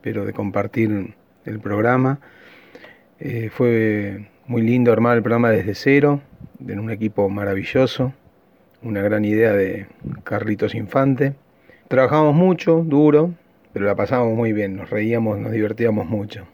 pero 0.02 0.26
de 0.26 0.34
compartir 0.34 1.14
el 1.46 1.60
programa. 1.60 2.20
Eh, 3.20 3.48
fue 3.50 4.28
muy 4.46 4.62
lindo 4.62 4.92
armar 4.92 5.16
el 5.16 5.22
programa 5.22 5.50
desde 5.50 5.74
cero, 5.74 6.20
en 6.66 6.78
un 6.78 6.90
equipo 6.90 7.28
maravilloso, 7.28 8.12
una 8.82 9.00
gran 9.02 9.24
idea 9.24 9.52
de 9.52 9.86
Carlitos 10.22 10.74
Infante. 10.74 11.34
Trabajamos 11.88 12.34
mucho, 12.34 12.84
duro, 12.84 13.32
pero 13.72 13.86
la 13.86 13.94
pasábamos 13.94 14.36
muy 14.36 14.52
bien, 14.52 14.76
nos 14.76 14.90
reíamos, 14.90 15.38
nos 15.38 15.52
divertíamos 15.52 16.06
mucho. 16.06 16.46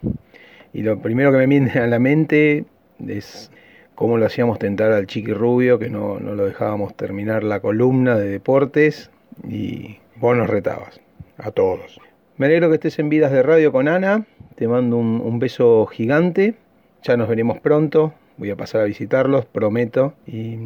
Y 0.73 0.83
lo 0.83 0.99
primero 0.99 1.31
que 1.31 1.37
me 1.37 1.47
viene 1.47 1.71
a 1.73 1.87
la 1.87 1.99
mente 1.99 2.65
es 3.05 3.51
cómo 3.95 4.17
lo 4.17 4.25
hacíamos 4.25 4.57
tentar 4.57 4.93
al 4.93 5.07
Chiqui 5.07 5.33
Rubio, 5.33 5.77
que 5.77 5.89
no, 5.89 6.19
no 6.19 6.33
lo 6.33 6.45
dejábamos 6.45 6.95
terminar 6.95 7.43
la 7.43 7.59
columna 7.59 8.17
de 8.17 8.29
deportes 8.29 9.11
y 9.47 9.97
vos 10.15 10.37
nos 10.37 10.49
retabas, 10.49 11.01
a 11.37 11.51
todos. 11.51 11.99
Me 12.37 12.45
alegro 12.45 12.69
que 12.69 12.75
estés 12.75 12.99
en 12.99 13.09
Vidas 13.09 13.33
de 13.33 13.43
Radio 13.43 13.73
con 13.73 13.89
Ana, 13.89 14.25
te 14.55 14.67
mando 14.67 14.95
un, 14.95 15.21
un 15.21 15.39
beso 15.39 15.85
gigante, 15.87 16.55
ya 17.03 17.17
nos 17.17 17.27
veremos 17.27 17.59
pronto, 17.59 18.13
voy 18.37 18.49
a 18.51 18.55
pasar 18.55 18.81
a 18.81 18.85
visitarlos, 18.85 19.45
prometo, 19.45 20.13
y 20.25 20.57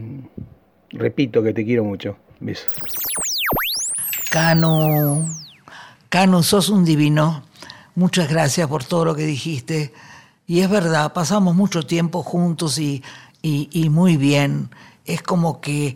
repito 0.89 1.43
que 1.43 1.53
te 1.53 1.65
quiero 1.65 1.83
mucho. 1.83 2.17
Besos. 2.39 2.71
Cano, 4.29 5.25
Cano, 6.09 6.43
sos 6.43 6.69
un 6.69 6.86
divino. 6.86 7.43
Muchas 7.95 8.29
gracias 8.29 8.67
por 8.67 8.83
todo 8.83 9.05
lo 9.05 9.15
que 9.15 9.25
dijiste. 9.25 9.93
Y 10.45 10.59
es 10.59 10.69
verdad, 10.69 11.13
pasamos 11.13 11.55
mucho 11.55 11.83
tiempo 11.83 12.21
juntos 12.21 12.77
y, 12.77 13.03
y, 13.41 13.69
y 13.71 13.89
muy 13.89 14.17
bien. 14.17 14.69
Es 15.05 15.21
como 15.21 15.61
que 15.61 15.95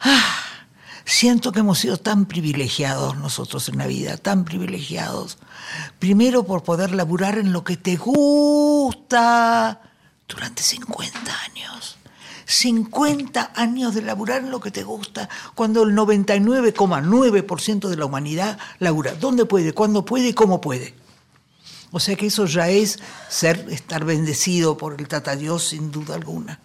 ah, 0.00 0.36
siento 1.04 1.52
que 1.52 1.60
hemos 1.60 1.78
sido 1.78 1.96
tan 1.96 2.26
privilegiados 2.26 3.16
nosotros 3.16 3.68
en 3.68 3.78
la 3.78 3.86
vida, 3.86 4.16
tan 4.16 4.44
privilegiados. 4.44 5.38
Primero 5.98 6.44
por 6.44 6.62
poder 6.62 6.92
laburar 6.92 7.38
en 7.38 7.52
lo 7.52 7.64
que 7.64 7.76
te 7.76 7.96
gusta 7.96 9.80
durante 10.28 10.62
50 10.62 11.18
años. 11.44 11.98
50 12.46 13.52
años 13.56 13.94
de 13.94 14.02
laburar 14.02 14.42
en 14.42 14.50
lo 14.50 14.60
que 14.60 14.70
te 14.70 14.84
gusta, 14.84 15.28
cuando 15.54 15.82
el 15.82 15.96
99,9% 15.96 17.88
de 17.88 17.96
la 17.96 18.06
humanidad 18.06 18.58
labura. 18.78 19.14
¿Dónde 19.14 19.46
puede? 19.46 19.72
¿Cuándo 19.72 20.04
puede? 20.04 20.34
¿Cómo 20.34 20.60
puede? 20.60 20.94
O 21.90 21.98
sea 21.98 22.14
que 22.14 22.26
eso 22.26 22.46
ya 22.46 22.68
es 22.68 22.98
ser, 23.28 23.66
estar 23.70 24.04
bendecido 24.04 24.76
por 24.76 25.00
el 25.00 25.08
Tata 25.08 25.34
Dios 25.34 25.64
sin 25.68 25.90
duda 25.90 26.14
alguna. 26.14 26.60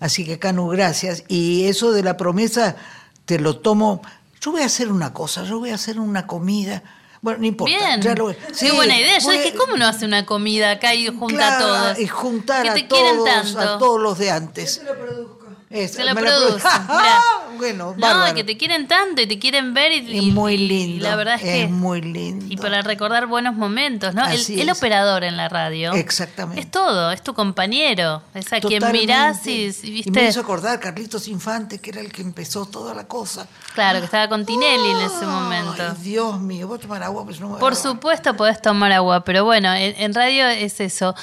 Así 0.00 0.24
que 0.26 0.38
Canu, 0.38 0.68
gracias. 0.68 1.24
Y 1.28 1.64
eso 1.64 1.92
de 1.92 2.02
la 2.02 2.16
promesa 2.16 2.76
te 3.24 3.38
lo 3.38 3.58
tomo. 3.58 4.02
Yo 4.40 4.52
voy 4.52 4.62
a 4.62 4.66
hacer 4.66 4.92
una 4.92 5.12
cosa, 5.14 5.44
yo 5.44 5.58
voy 5.58 5.70
a 5.70 5.76
hacer 5.76 5.98
una 5.98 6.26
comida. 6.26 6.82
Bueno, 7.22 7.38
no 7.40 7.46
importa. 7.46 7.76
Bien. 7.76 8.00
ya 8.02 8.14
lo- 8.14 8.28
Qué 8.28 8.36
Sí, 8.54 8.70
buena 8.70 8.98
idea. 8.98 9.18
Yo 9.18 9.30
dije, 9.30 9.54
¿cómo 9.54 9.76
no 9.76 9.86
hace 9.86 10.04
una 10.04 10.24
comida 10.26 10.70
acá 10.72 10.94
y 10.94 11.06
junta 11.08 11.36
Claro, 11.36 11.64
a 11.74 11.82
todos? 11.92 11.98
Y 11.98 12.06
juntar 12.06 12.62
Que 12.62 12.68
a 12.70 12.74
te 12.74 12.86
quieren 12.88 13.16
todos, 13.16 13.28
tanto. 13.54 13.60
a 13.60 13.78
todos 13.78 14.00
los 14.00 14.18
de 14.18 14.30
antes. 14.30 14.64
Esa, 14.78 14.80
Se 14.80 14.84
lo 14.86 15.38
me 15.70 16.04
la 16.04 16.14
produce. 16.14 16.64
produ- 16.64 16.82
mirá. 16.82 17.20
bueno, 17.56 17.94
no, 17.96 18.00
bárbaro. 18.00 18.34
que 18.34 18.44
te 18.44 18.56
quieren 18.56 18.86
tanto 18.86 19.22
y 19.22 19.26
te 19.26 19.38
quieren 19.38 19.74
ver 19.74 19.92
y, 19.92 19.96
y- 19.96 20.28
Es 20.28 20.34
muy 20.34 20.54
y 20.54 20.58
lindo. 20.68 21.02
la 21.08 21.16
verdad 21.16 21.34
es 21.36 21.40
que 21.42 21.62
es 21.64 21.70
muy 21.70 22.00
lindo. 22.02 22.46
y 22.48 22.56
para 22.56 22.82
recordar 22.82 23.26
buenos 23.26 23.54
momentos, 23.54 24.14
¿no? 24.14 24.24
El, 24.28 24.70
operador 24.70 25.24
en 25.24 25.36
la 25.36 25.48
radio. 25.48 25.92
Exactamente. 25.94 26.60
Es 26.60 26.70
todo, 26.70 27.10
es 27.10 27.22
tu 27.22 27.34
compañero, 27.34 28.22
es 28.34 28.52
a 28.52 28.60
quien 28.60 28.82
mirás 28.92 29.46
y, 29.46 29.64
y 29.66 29.68
Y 29.70 29.86
me 29.86 29.90
viste, 29.92 30.28
hizo 30.28 30.40
acordar 30.40 30.78
Carlitos 30.80 31.26
Infante, 31.28 31.78
que 31.80 31.90
era 31.90 32.00
el 32.00 32.12
que 32.12 32.22
empezó 32.22 32.66
toda 32.66 32.94
la 32.94 33.06
cosa. 33.08 33.48
claro, 33.74 33.98
que 33.98 34.04
estaba 34.04 34.28
con 34.28 34.44
Tinelli 34.46 34.90
en 34.90 34.96
ese 35.00 35.16
Ay, 35.22 35.26
momento. 35.26 35.94
Dios 36.00 36.40
mío, 36.40 36.68
voy 36.68 36.78
a 36.78 36.80
tomar 36.80 37.02
agua, 37.02 37.24
pues 37.24 37.40
no 37.40 37.48
me 37.48 37.58
Por 37.58 37.74
supuesto 37.74 38.36
podés 38.36 38.60
tomar 38.62 38.92
agua, 38.92 39.24
pero 39.24 39.44
bueno, 39.44 39.72
en, 39.74 39.94
en 40.00 40.14
radio 40.14 40.46
es 40.46 40.80
eso. 40.80 41.14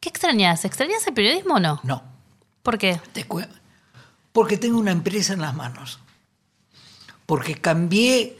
¿Qué 0.00 0.08
extrañas? 0.08 0.64
¿Extrañas 0.64 1.06
el 1.06 1.14
periodismo 1.14 1.54
o 1.54 1.60
no? 1.60 1.80
No. 1.82 2.02
¿Por 2.62 2.78
qué? 2.78 3.00
Te 3.12 3.26
cue- 3.26 3.48
Porque 4.38 4.56
tengo 4.56 4.78
una 4.78 4.92
empresa 4.92 5.32
en 5.32 5.40
las 5.40 5.56
manos. 5.56 5.98
Porque 7.26 7.56
cambié 7.56 8.38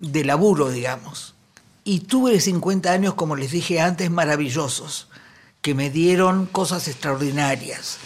de 0.00 0.24
laburo, 0.24 0.68
digamos. 0.68 1.36
Y 1.84 2.00
tuve 2.00 2.40
50 2.40 2.90
años, 2.90 3.14
como 3.14 3.36
les 3.36 3.52
dije 3.52 3.80
antes, 3.80 4.10
maravillosos, 4.10 5.06
que 5.62 5.76
me 5.76 5.90
dieron 5.90 6.46
cosas 6.46 6.88
extraordinarias, 6.88 7.98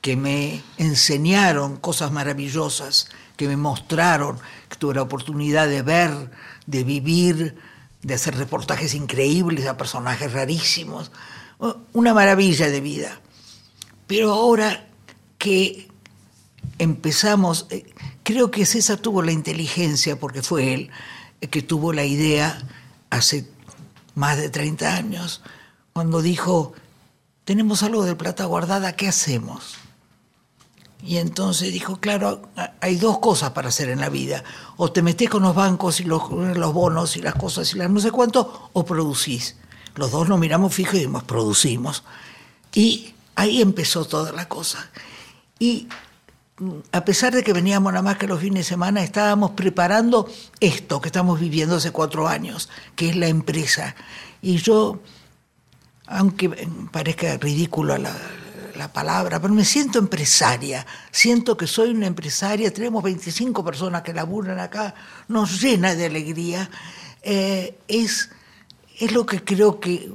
que 0.00 0.16
me 0.16 0.62
enseñaron 0.78 1.76
cosas 1.76 2.10
maravillosas, 2.10 3.10
que 3.36 3.46
me 3.46 3.58
mostraron, 3.58 4.38
que 4.70 4.76
tuve 4.76 4.94
la 4.94 5.02
oportunidad 5.02 5.68
de 5.68 5.82
ver, 5.82 6.30
de 6.64 6.84
vivir, 6.84 7.58
de 8.00 8.14
hacer 8.14 8.34
reportajes 8.38 8.94
increíbles 8.94 9.66
a 9.66 9.76
personajes 9.76 10.32
rarísimos. 10.32 11.12
Una 11.92 12.14
maravilla 12.14 12.70
de 12.70 12.80
vida. 12.80 13.20
Pero 14.06 14.32
ahora 14.32 14.86
que 15.36 15.92
empezamos, 16.78 17.66
eh, 17.70 17.84
creo 18.22 18.50
que 18.50 18.66
César 18.66 18.98
tuvo 18.98 19.22
la 19.22 19.32
inteligencia, 19.32 20.18
porque 20.18 20.42
fue 20.42 20.74
él 20.74 20.90
eh, 21.40 21.48
que 21.48 21.62
tuvo 21.62 21.92
la 21.92 22.04
idea 22.04 22.62
hace 23.10 23.48
más 24.14 24.36
de 24.36 24.48
30 24.48 24.94
años, 24.94 25.42
cuando 25.92 26.22
dijo, 26.22 26.72
tenemos 27.44 27.82
algo 27.82 28.04
de 28.04 28.16
plata 28.16 28.44
guardada, 28.46 28.96
¿qué 28.96 29.08
hacemos? 29.08 29.76
Y 31.06 31.18
entonces 31.18 31.72
dijo, 31.72 31.98
claro, 31.98 32.48
hay 32.80 32.96
dos 32.96 33.18
cosas 33.18 33.50
para 33.50 33.68
hacer 33.68 33.90
en 33.90 34.00
la 34.00 34.08
vida. 34.08 34.42
O 34.78 34.90
te 34.90 35.02
metes 35.02 35.28
con 35.28 35.42
los 35.42 35.54
bancos 35.54 36.00
y 36.00 36.04
los, 36.04 36.30
bonos 36.30 37.16
y 37.18 37.20
las 37.20 37.34
cosas 37.34 37.72
y 37.74 37.78
las 37.78 37.90
no 37.90 38.00
sé 38.00 38.10
cuánto, 38.10 38.70
o 38.72 38.84
producís. 38.86 39.56
Los 39.96 40.10
dos 40.10 40.28
nos 40.28 40.38
miramos 40.38 40.74
fijos 40.74 40.94
y 40.94 40.98
dijimos, 40.98 41.24
producimos. 41.24 42.04
Y 42.72 43.12
ahí 43.36 43.60
empezó 43.60 44.06
toda 44.06 44.32
la 44.32 44.48
cosa. 44.48 44.90
Y 45.58 45.88
a 46.92 47.04
pesar 47.04 47.34
de 47.34 47.42
que 47.42 47.52
veníamos 47.52 47.92
nada 47.92 48.02
más 48.02 48.16
que 48.16 48.28
los 48.28 48.40
fines 48.40 48.66
de 48.66 48.68
semana, 48.70 49.02
estábamos 49.02 49.52
preparando 49.52 50.28
esto 50.60 51.00
que 51.00 51.08
estamos 51.08 51.40
viviendo 51.40 51.76
hace 51.76 51.90
cuatro 51.90 52.28
años, 52.28 52.68
que 52.94 53.08
es 53.08 53.16
la 53.16 53.26
empresa. 53.26 53.96
Y 54.40 54.58
yo, 54.58 55.00
aunque 56.06 56.48
parezca 56.92 57.36
ridículo 57.38 57.98
la, 57.98 58.14
la 58.76 58.92
palabra, 58.92 59.40
pero 59.40 59.52
me 59.52 59.64
siento 59.64 59.98
empresaria, 59.98 60.86
siento 61.10 61.56
que 61.56 61.66
soy 61.66 61.90
una 61.90 62.06
empresaria, 62.06 62.72
tenemos 62.72 63.02
25 63.02 63.64
personas 63.64 64.02
que 64.02 64.12
laburan 64.12 64.60
acá, 64.60 64.94
nos 65.28 65.60
llena 65.60 65.94
de 65.94 66.06
alegría. 66.06 66.70
Eh, 67.22 67.78
es, 67.88 68.30
es 69.00 69.12
lo 69.12 69.26
que 69.26 69.42
creo 69.42 69.80
que 69.80 70.08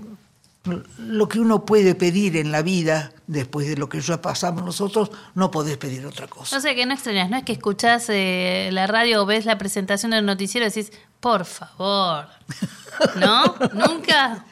lo 0.97 1.27
que 1.27 1.39
uno 1.39 1.65
puede 1.65 1.95
pedir 1.95 2.37
en 2.37 2.51
la 2.51 2.61
vida, 2.61 3.11
después 3.29 3.67
de 3.67 3.77
lo 3.77 3.87
que 3.87 4.01
ya 4.01 4.19
pasamos 4.19 4.63
nosotros, 4.63 5.11
no 5.35 5.51
podés 5.51 5.77
pedir 5.77 6.03
otra 6.03 6.27
cosa. 6.27 6.55
No 6.55 6.61
sé, 6.61 6.73
que 6.73 6.87
no 6.87 6.95
extrañas, 6.95 7.29
no 7.29 7.37
es 7.37 7.43
que 7.43 7.51
escuchás 7.51 8.07
eh, 8.09 8.69
la 8.73 8.87
radio 8.87 9.21
o 9.21 9.25
ves 9.27 9.45
la 9.45 9.59
presentación 9.59 10.11
del 10.11 10.25
noticiero 10.25 10.65
y 10.65 10.69
decís, 10.69 10.91
por 11.19 11.45
favor. 11.45 12.27
¿No? 13.17 13.55
¿Nunca? 13.73 14.45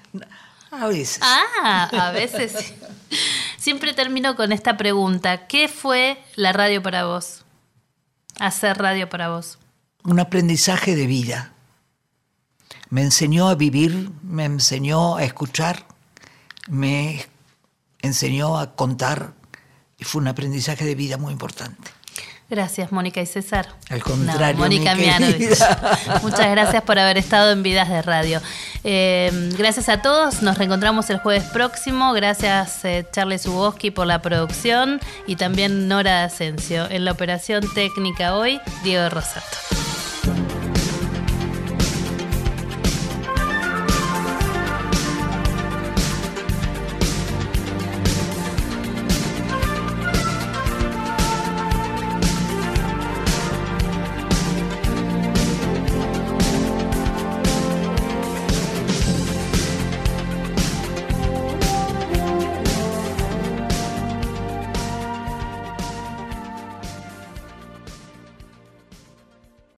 A 0.69 0.87
veces. 0.87 1.19
Ah, 1.23 1.89
a 1.91 2.11
veces. 2.11 2.75
Siempre 3.57 3.93
termino 3.93 4.35
con 4.35 4.51
esta 4.51 4.77
pregunta. 4.77 5.47
¿Qué 5.47 5.67
fue 5.67 6.23
la 6.35 6.53
radio 6.53 6.83
para 6.83 7.05
vos? 7.05 7.45
Hacer 8.39 8.77
radio 8.77 9.09
para 9.09 9.29
vos. 9.29 9.57
Un 10.03 10.19
aprendizaje 10.19 10.95
de 10.95 11.07
vida. 11.07 11.51
Me 12.89 13.01
enseñó 13.01 13.49
a 13.49 13.55
vivir, 13.55 14.11
me 14.21 14.45
enseñó 14.45 15.17
a 15.17 15.23
escuchar, 15.23 15.87
me 16.67 17.25
enseñó 18.01 18.57
a 18.57 18.75
contar 18.75 19.33
y 19.97 20.03
fue 20.03 20.21
un 20.21 20.27
aprendizaje 20.27 20.85
de 20.85 20.95
vida 20.95 21.17
muy 21.17 21.33
importante. 21.33 21.91
Gracias, 22.49 22.93
Mónica 22.93 23.19
y 23.19 23.25
César. 23.25 23.67
Al 23.89 24.01
contrario, 24.01 24.53
No, 24.53 24.63
Mónica 24.63 24.95
mi 24.95 25.01
Mianovich. 25.01 25.59
Muchas 26.21 26.49
gracias 26.49 26.81
por 26.83 26.97
haber 26.97 27.17
estado 27.17 27.51
en 27.51 27.61
Vidas 27.61 27.89
de 27.89 28.01
Radio. 28.01 28.41
Eh, 28.85 29.49
gracias 29.57 29.89
a 29.89 30.01
todos. 30.01 30.41
Nos 30.41 30.57
reencontramos 30.57 31.09
el 31.09 31.17
jueves 31.17 31.43
próximo. 31.45 32.13
Gracias, 32.13 32.85
eh, 32.85 33.05
Charles 33.11 33.45
Uboski, 33.47 33.91
por 33.91 34.07
la 34.07 34.21
producción 34.21 35.01
y 35.25 35.35
también 35.35 35.89
Nora 35.89 36.23
Asensio. 36.23 36.89
En 36.89 37.03
la 37.03 37.11
operación 37.11 37.65
técnica 37.73 38.33
hoy, 38.33 38.61
Diego 38.81 39.09
Rosato. 39.09 39.57